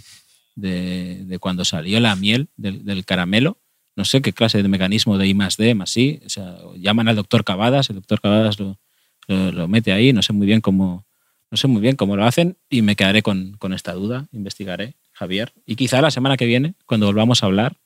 de- 0.54 1.38
cuando 1.40 1.64
salió 1.64 1.98
la 2.00 2.14
miel 2.16 2.48
del, 2.56 3.04
caramelo. 3.04 3.58
No 3.96 4.04
sé 4.04 4.22
qué 4.22 4.32
clase 4.32 4.62
de 4.62 4.68
mecanismo 4.68 5.18
de 5.18 5.26
I 5.26 5.34
más 5.34 5.56
D 5.56 5.74
más 5.74 5.96
I. 5.96 6.20
O 6.24 6.28
sea, 6.28 6.56
llaman 6.76 7.08
al 7.08 7.16
doctor 7.16 7.44
Cavadas, 7.44 7.90
el 7.90 7.96
doctor 7.96 8.20
Cavadas 8.20 8.58
lo, 8.58 8.78
mete 9.68 9.92
ahí. 9.92 10.12
No 10.12 10.22
sé 10.22 10.32
muy 10.32 10.46
bien 10.46 10.60
cómo, 10.60 11.04
no 11.50 11.56
sé 11.56 11.66
muy 11.68 11.80
bien 11.80 11.96
cómo 11.96 12.16
lo 12.16 12.24
hacen 12.24 12.56
y 12.70 12.82
me 12.82 12.96
quedaré 12.96 13.22
con, 13.22 13.58
esta 13.74 13.92
duda. 13.92 14.26
Investigaré, 14.32 14.94
Javier. 15.12 15.52
Y 15.66 15.76
quizá 15.76 16.00
la 16.00 16.10
semana 16.10 16.36
que 16.36 16.46
viene, 16.46 16.74
cuando 16.86 17.06
volvamos 17.06 17.42
a 17.42 17.46
hablar, 17.46 17.76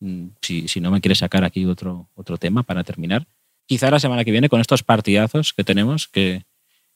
mm, 0.00 0.28
si, 0.40 0.68
si 0.68 0.80
no 0.80 0.90
me 0.90 1.00
quieres 1.00 1.18
sacar 1.18 1.44
aquí 1.44 1.64
otro, 1.66 2.08
otro 2.14 2.38
tema 2.38 2.62
para 2.62 2.84
terminar, 2.84 3.26
quizá 3.66 3.90
la 3.90 4.00
semana 4.00 4.24
que 4.24 4.30
viene 4.30 4.48
con 4.48 4.60
estos 4.60 4.82
partidazos 4.82 5.52
que 5.52 5.64
tenemos 5.64 6.08
que, 6.08 6.44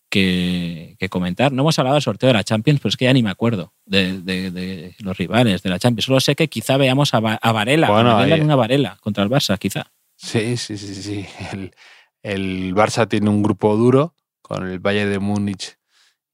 que, 0.09 0.97
que 0.99 1.09
comentar. 1.09 1.53
No 1.53 1.63
hemos 1.63 1.79
hablado 1.79 1.95
del 1.95 2.03
sorteo 2.03 2.29
de 2.29 2.35
la 2.35 2.45
Champions, 2.45 2.81
pero 2.81 2.89
es 2.91 2.97
que 2.97 3.05
ya 3.07 3.13
ni 3.13 3.23
me 3.23 3.31
acuerdo 3.31 3.73
de, 3.87 4.21
de- 4.21 4.51
de 4.51 4.95
los 5.01 5.17
rivales 5.19 5.63
de 5.63 5.71
la 5.71 5.79
Champions. 5.79 6.07
Solo 6.07 6.21
sé 6.21 6.35
que 6.37 6.49
quizá 6.49 6.77
veamos 6.77 7.13
a, 7.15 7.21
Va- 7.21 7.39
a 7.43 7.53
Varela, 7.53 7.91
Bueno, 7.91 8.15
Varela 8.15 8.37
en 8.37 8.43
una 8.43 8.57
Varela 8.57 8.99
contra 9.01 9.23
el 9.25 9.31
Barça, 9.31 9.59
quizá. 9.59 9.91
Sí, 10.17 10.57
sí, 10.57 10.77
sí, 10.77 10.95
sí. 10.95 11.27
El, 11.53 11.75
el 12.23 12.75
Barça 12.75 13.09
tiene 13.09 13.31
un 13.31 13.43
grupo 13.43 13.77
duro 13.77 14.15
con 14.43 14.67
el 14.69 14.79
Bayern 14.81 15.11
de 15.11 15.19
Múnich 15.19 15.77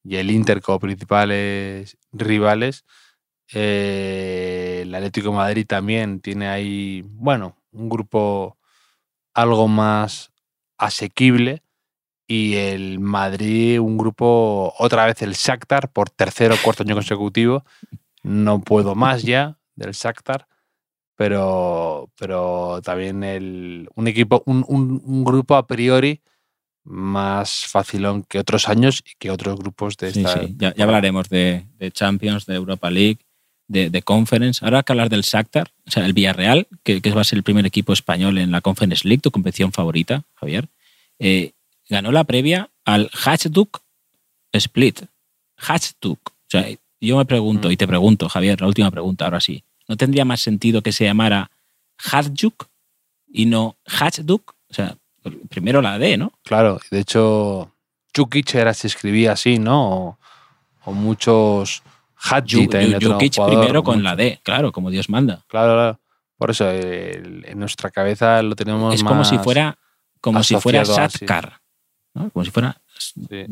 y 0.03 0.17
el 0.17 0.31
Inter 0.31 0.61
como 0.61 0.81
principales 0.81 1.97
rivales. 2.13 2.85
Eh, 3.53 4.81
el 4.83 4.95
Atlético 4.95 5.31
de 5.31 5.37
Madrid 5.37 5.67
también 5.67 6.21
tiene 6.21 6.49
ahí, 6.49 7.03
bueno, 7.07 7.57
un 7.73 7.89
grupo 7.89 8.59
algo 9.37 9.69
más 9.69 10.33
asequible 10.79 11.63
y 12.27 12.55
el 12.57 12.99
Madrid 12.99 13.79
un 13.81 13.97
grupo, 13.97 14.75
otra 14.79 15.07
vez 15.07 15.23
el 15.23 15.35
Shakhtar 15.35 15.91
por 15.93 16.11
tercer 16.11 16.51
o 16.53 16.57
cuarto 16.63 16.83
año 16.83 16.95
consecutivo. 16.95 17.65
No 18.23 18.61
puedo 18.61 18.95
más 18.97 19.23
ya 19.23 19.59
del 19.77 19.93
Shakhtar 19.93 20.49
pero, 21.19 22.11
pero 22.19 22.81
también 22.83 23.25
el, 23.25 23.89
un 23.95 24.07
equipo, 24.07 24.43
un, 24.47 24.65
un- 24.69 25.01
un 25.03 25.25
grupo 25.25 25.55
a 25.57 25.67
priori 25.67 26.21
más 26.85 27.65
facilón 27.67 28.23
que 28.23 28.39
otros 28.39 28.69
años 28.69 29.03
y 29.05 29.15
que 29.19 29.31
otros 29.31 29.57
grupos 29.57 29.97
de 29.97 30.13
Sí, 30.13 30.21
esta. 30.21 30.41
sí. 30.43 30.55
Ya, 30.59 30.75
ya 30.75 30.85
hablaremos 30.85 31.29
de, 31.31 31.67
de 31.79 31.91
Champions, 31.91 32.45
de 32.47 32.55
Europa 32.55 32.91
League, 32.91 33.19
de, 33.69 33.91
de 33.91 34.03
Conference. 34.03 34.65
Ahora 34.65 34.79
hay 34.79 34.85
que 34.85 34.93
hablar 34.93 35.09
del 35.09 35.23
Shakhtar, 35.23 35.71
o 35.87 35.91
sea, 35.91 36.05
el 36.07 36.13
Villarreal, 36.13 36.67
que, 36.85 37.01
que 37.01 37.11
va 37.13 37.21
a 37.23 37.25
ser 37.25 37.39
el 37.39 37.43
primer 37.43 37.67
equipo 37.67 37.93
español 37.93 38.39
en 38.39 38.51
la 38.51 38.61
Conference 38.61 39.07
League, 39.07 39.21
tu 39.23 39.31
competición 39.31 39.73
favorita, 39.73 40.23
Javier. 40.35 40.69
eh, 41.19 41.53
ganó 41.89 42.11
la 42.13 42.25
previa 42.25 42.69
al 42.85 43.11
Hajduk 43.25 43.81
Split. 44.53 45.03
Hajduk. 45.57 46.19
O 46.31 46.49
sea, 46.49 46.67
yo 47.01 47.17
me 47.17 47.25
pregunto, 47.25 47.69
Mm. 47.69 47.73
y 47.73 47.77
te 47.77 47.87
pregunto, 47.87 48.29
Javier, 48.29 48.61
la 48.61 48.67
última 48.67 48.91
pregunta, 48.91 49.25
ahora 49.25 49.41
sí. 49.41 49.63
¿No 49.89 49.97
tendría 49.97 50.25
más 50.25 50.41
sentido 50.41 50.83
que 50.83 50.93
se 50.93 51.05
llamara 51.05 51.51
Hajduk 51.99 52.67
y 53.33 53.47
no 53.47 53.77
Hajduk? 53.87 54.55
O 54.69 54.75
sea, 54.75 54.97
primero 55.49 55.81
la 55.81 55.99
D, 55.99 56.17
¿no? 56.17 56.33
Claro, 56.43 56.81
de 56.91 57.01
hecho, 57.01 57.71
Jukic 58.15 58.55
era, 58.55 58.75
se 58.75 58.87
escribía 58.89 59.33
así, 59.33 59.59
¿no? 59.59 59.89
O, 59.91 60.19
o 60.85 60.93
muchos 60.93 61.83
Hadji 62.17 62.65
Yu- 62.67 62.69
también. 62.71 62.91
Yu- 62.93 62.97
otro 62.97 63.13
Jukic 63.15 63.35
jugador, 63.37 63.59
primero 63.61 63.83
con 63.83 63.97
mucho. 63.97 64.05
la 64.05 64.17
D, 64.17 64.41
claro, 64.43 64.73
como 64.73 64.91
Dios 64.91 65.09
manda. 65.09 65.45
Claro, 65.49 65.75
claro. 65.75 66.01
Por 66.39 66.51
eso 66.51 66.71
en 66.71 67.59
nuestra 67.59 67.91
cabeza 67.91 68.43
lo 68.43 68.55
tenemos 68.57 68.95
es 68.95 69.03
como 69.03 69.25
si 69.25 69.39
fuera 69.39 69.79
como 70.21 70.39
si 70.43 70.55
fuera 70.57 70.85
¿no? 72.15 72.31
Como 72.31 72.45
si 72.45 72.51
fuera 72.51 72.81
Sí. 72.99 73.47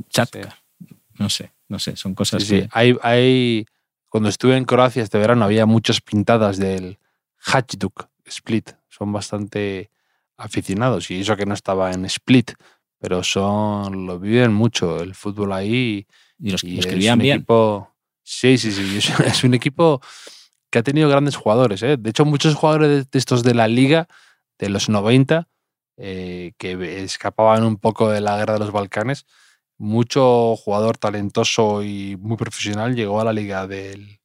No 1.19 1.29
sé, 1.31 1.53
no 1.69 1.79
sé, 1.79 1.97
son 1.97 2.15
cosas 2.15 2.43
Sí, 2.43 2.63
que- 2.63 2.69
Hay, 2.73 2.97
hay, 3.03 3.67
cuando 4.09 4.29
estuve 4.29 4.57
en 4.57 4.65
Croacia 4.65 5.03
este 5.03 5.19
verano 5.19 5.45
había 5.45 5.65
muchas 5.67 6.01
pintadas 6.01 6.59
del 6.59 6.99
Hajduk 7.47 8.07
Split. 8.27 8.71
Son 8.89 9.13
bastante 9.13 9.91
aficionados 10.37 11.11
y 11.11 11.21
eso 11.21 11.37
que 11.37 11.47
no 11.47 11.55
estaba 11.55 11.93
en 11.93 12.05
Split, 12.07 12.53
pero 12.99 13.23
son 13.23 14.07
lo 14.07 14.19
viven 14.19 14.53
mucho 14.53 15.01
el 15.03 15.15
fútbol 15.15 15.53
ahí. 15.53 16.07
y 16.39 16.51
los, 16.51 16.65
Y 16.65 16.73
lo 16.75 16.81
es 16.81 16.87
escribían 16.87 17.19
un 17.19 17.23
bien. 17.23 17.37
equipo- 17.39 17.94
sí, 18.25 18.59
sí, 18.59 18.73
sí. 18.73 19.13
Es, 19.27 19.45
un 19.45 19.55
equipo 19.55 20.01
que 20.71 20.81
ha 20.81 20.83
tenido 20.83 21.09
grandes 21.09 21.37
jugadores. 21.37 21.83
¿eh? 21.83 21.97
De 21.97 22.11
hecho, 22.11 22.25
muchos 22.25 22.55
jugadores 22.55 23.11
de, 23.11 23.19
estos 23.19 23.43
de 23.43 23.55
la 23.55 23.69
liga 23.69 24.09
de 24.59 24.69
los 24.69 24.89
90 24.89 25.49
eh, 25.97 26.53
que 26.59 27.03
escapaban 27.05 27.63
un 27.65 27.77
poco 27.77 28.11
de 28.11 28.21
la 28.21 28.37
guerra 28.37 28.55
de 28.55 28.61
los 28.61 28.73
Balcanes. 28.73 29.27
Mucho 29.77 30.57
jugador 30.57 30.99
talentoso 30.99 31.83
y 31.83 32.17
muy 32.21 32.37
profesional 32.37 32.95
llegó 32.95 33.21
a 33.21 33.25
la 33.25 33.33
liga 33.33 33.67
del, 33.67 34.19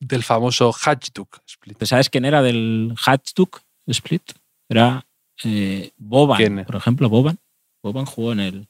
del 0.00 0.22
famoso 0.22 0.72
Hajduk 0.72 1.40
Split. 1.46 1.78
Pues, 1.78 1.90
¿Sabes 1.90 2.10
quién 2.10 2.24
era 2.24 2.42
del 2.42 2.94
Hajduk 3.04 3.62
Split? 3.86 4.32
Era 4.68 5.06
eh, 5.44 5.92
Boban, 5.96 6.36
¿Quién? 6.36 6.64
por 6.64 6.76
ejemplo, 6.76 7.08
Boban. 7.08 7.38
Boban 7.82 8.06
jugó 8.06 8.32
en 8.32 8.40
el, 8.40 8.68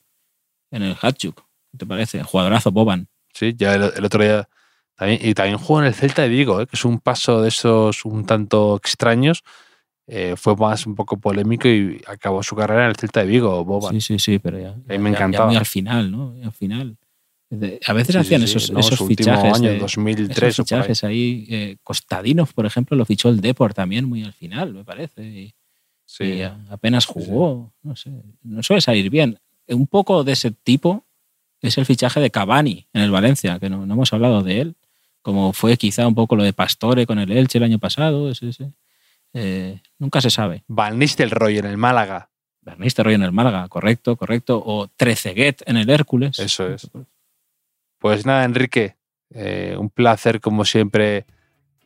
en 0.70 0.82
el 0.82 0.96
Hajduk. 1.00 1.36
¿Qué 1.70 1.78
te 1.78 1.86
parece? 1.86 2.22
Jugadorazo 2.22 2.70
Boban. 2.70 3.08
Sí, 3.32 3.54
ya 3.56 3.74
el, 3.74 3.92
el 3.96 4.04
otro 4.04 4.22
día. 4.22 4.48
También, 4.96 5.20
y 5.22 5.34
también 5.34 5.58
jugó 5.58 5.80
en 5.80 5.86
el 5.86 5.94
Celta 5.94 6.22
de 6.22 6.28
Vigo, 6.28 6.60
¿eh? 6.60 6.66
que 6.66 6.76
es 6.76 6.84
un 6.84 7.00
paso 7.00 7.42
de 7.42 7.48
esos 7.48 8.04
un 8.04 8.24
tanto 8.26 8.76
extraños. 8.76 9.42
Eh, 10.06 10.34
fue 10.36 10.54
más 10.56 10.86
un 10.86 10.94
poco 10.94 11.16
polémico 11.18 11.66
y 11.66 12.00
acabó 12.06 12.42
su 12.42 12.54
carrera 12.54 12.84
en 12.84 12.90
el 12.90 12.96
Celta 12.96 13.20
de 13.20 13.26
Vigo, 13.26 13.64
Boban. 13.64 13.92
Sí, 13.94 14.00
sí, 14.00 14.18
sí, 14.18 14.38
pero 14.38 14.58
ya, 14.60 14.72
mí 14.74 14.82
ya- 14.86 14.98
me 14.98 15.10
ya- 15.10 15.18
ya 15.18 15.24
encantaba. 15.24 15.46
muy 15.46 15.56
al 15.56 15.66
final, 15.66 16.10
¿no? 16.12 16.34
Al 16.44 16.52
final. 16.52 16.96
A 17.86 17.92
veces 17.92 18.14
Sí, 18.14 18.18
hacían 18.20 18.40
sí, 18.40 18.44
esos, 18.46 18.70
no, 18.72 18.80
esos 18.80 18.98
fichajes. 19.06 19.54
año, 19.54 19.70
de- 19.70 19.78
2003 19.78 20.54
esos 20.54 20.68
por 20.68 20.76
ahí. 20.76 20.82
fichajes 20.82 21.04
ahí. 21.04 21.46
eh, 21.48 21.76
Kostadinov, 21.82 22.52
por 22.52 22.66
ejemplo, 22.66 22.96
lo 22.96 23.04
fichó 23.04 23.28
el 23.28 23.40
Deport 23.40 23.74
también 23.76 24.04
muy 24.06 24.24
al 24.24 24.32
final, 24.32 24.74
me 24.74 24.84
parece. 24.84 25.24
Y, 25.24 25.54
Sí. 26.04 26.24
y 26.24 26.42
a- 26.42 26.58
apenas 26.70 27.06
jugó. 27.06 27.72
No 27.82 27.94
sé. 27.96 28.10
No 28.42 28.62
suele 28.62 28.80
salir 28.80 29.08
bien. 29.08 29.38
Un 29.68 29.86
poco 29.86 30.24
de 30.24 30.32
ese 30.32 30.50
tipo 30.50 31.04
es 31.62 31.78
el 31.78 31.86
fichaje 31.86 32.20
de 32.20 32.30
Cavani 32.30 32.86
en 32.92 33.02
el 33.02 33.10
Valencia, 33.10 33.58
que 33.58 33.70
no, 33.70 33.86
no 33.86 33.94
hemos 33.94 34.12
hablado 34.12 34.42
de 34.42 34.60
él. 34.60 34.76
Como 35.24 35.52
fue 35.54 35.76
quizá 35.78 36.06
un 36.06 36.14
poco 36.14 36.36
lo 36.36 36.44
de 36.44 36.52
Pastore 36.52 37.06
con 37.06 37.18
el 37.18 37.32
Elche 37.32 37.56
el 37.58 37.64
año 37.64 37.78
pasado. 37.80 38.30
ese- 38.30 38.50
ese. 38.50 38.70
Eh, 39.32 39.80
nunca 39.98 40.20
se 40.20 40.30
sabe. 40.30 40.62
Van 40.68 40.98
Nistelrooy 40.98 41.58
en 41.58 41.64
el 41.64 41.76
Málaga. 41.78 42.28
Bernice 42.60 43.02
Roy 43.02 43.14
en 43.14 43.22
el 43.22 43.32
Málaga, 43.32 43.68
correcto, 43.68 44.16
correcto. 44.16 44.62
O 44.64 44.86
Treceguet 44.88 45.62
en 45.66 45.76
el 45.76 45.90
Hércules. 45.90 46.38
Eso 46.38 46.68
es. 46.68 46.88
Pues 47.98 48.24
nada, 48.26 48.44
Enrique, 48.44 48.96
eh, 49.34 49.76
un 49.78 49.90
placer 49.90 50.40
como 50.40 50.64
siempre 50.64 51.24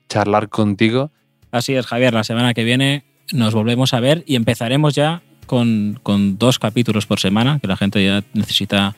charlar 0.08 0.48
contigo. 0.48 1.10
Así 1.50 1.74
es, 1.74 1.86
Javier. 1.86 2.12
La 2.14 2.22
semana 2.24 2.54
que 2.54 2.64
viene 2.64 3.04
nos 3.32 3.54
volvemos 3.54 3.94
a 3.94 4.00
ver 4.00 4.22
y 4.26 4.36
empezaremos 4.36 4.94
ya 4.94 5.22
con, 5.46 5.98
con 6.02 6.38
dos 6.38 6.58
capítulos 6.58 7.06
por 7.06 7.18
semana, 7.20 7.58
que 7.60 7.66
la 7.68 7.76
gente 7.76 8.04
ya 8.04 8.22
necesita 8.34 8.94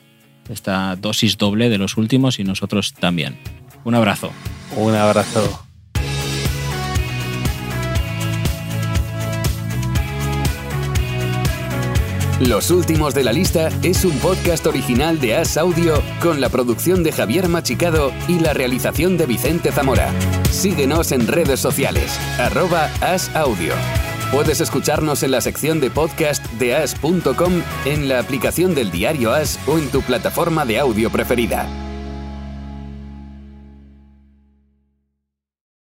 esta 0.49 0.95
dosis 0.97 1.37
doble 1.37 1.69
de 1.69 1.77
los 1.77 1.95
últimos 1.97 2.39
y 2.39 2.43
nosotros 2.43 2.93
también. 2.93 3.37
Un 3.83 3.95
abrazo. 3.95 4.31
Un 4.75 4.95
abrazo. 4.95 5.61
Los 12.41 12.71
últimos 12.71 13.13
de 13.13 13.23
la 13.23 13.33
lista 13.33 13.69
es 13.83 14.03
un 14.03 14.17
podcast 14.17 14.65
original 14.65 15.19
de 15.19 15.35
As 15.35 15.57
Audio 15.57 16.01
con 16.19 16.41
la 16.41 16.49
producción 16.49 17.03
de 17.03 17.11
Javier 17.11 17.47
Machicado 17.47 18.11
y 18.27 18.39
la 18.39 18.53
realización 18.53 19.15
de 19.15 19.27
Vicente 19.27 19.71
Zamora. 19.71 20.11
Síguenos 20.49 21.11
en 21.11 21.27
redes 21.27 21.59
sociales, 21.59 22.19
arroba 22.39 22.89
As 22.99 23.29
Audio. 23.35 23.75
Puedes 24.31 24.59
escucharnos 24.59 25.21
en 25.21 25.29
la 25.29 25.41
sección 25.41 25.79
de 25.79 25.91
podcast 25.91 26.43
de 26.53 26.75
as.com, 26.75 27.61
en 27.85 28.09
la 28.09 28.19
aplicación 28.19 28.73
del 28.73 28.89
diario 28.89 29.33
As 29.33 29.59
o 29.67 29.77
en 29.77 29.89
tu 29.89 30.01
plataforma 30.01 30.65
de 30.65 30.79
audio 30.79 31.11
preferida. 31.11 31.90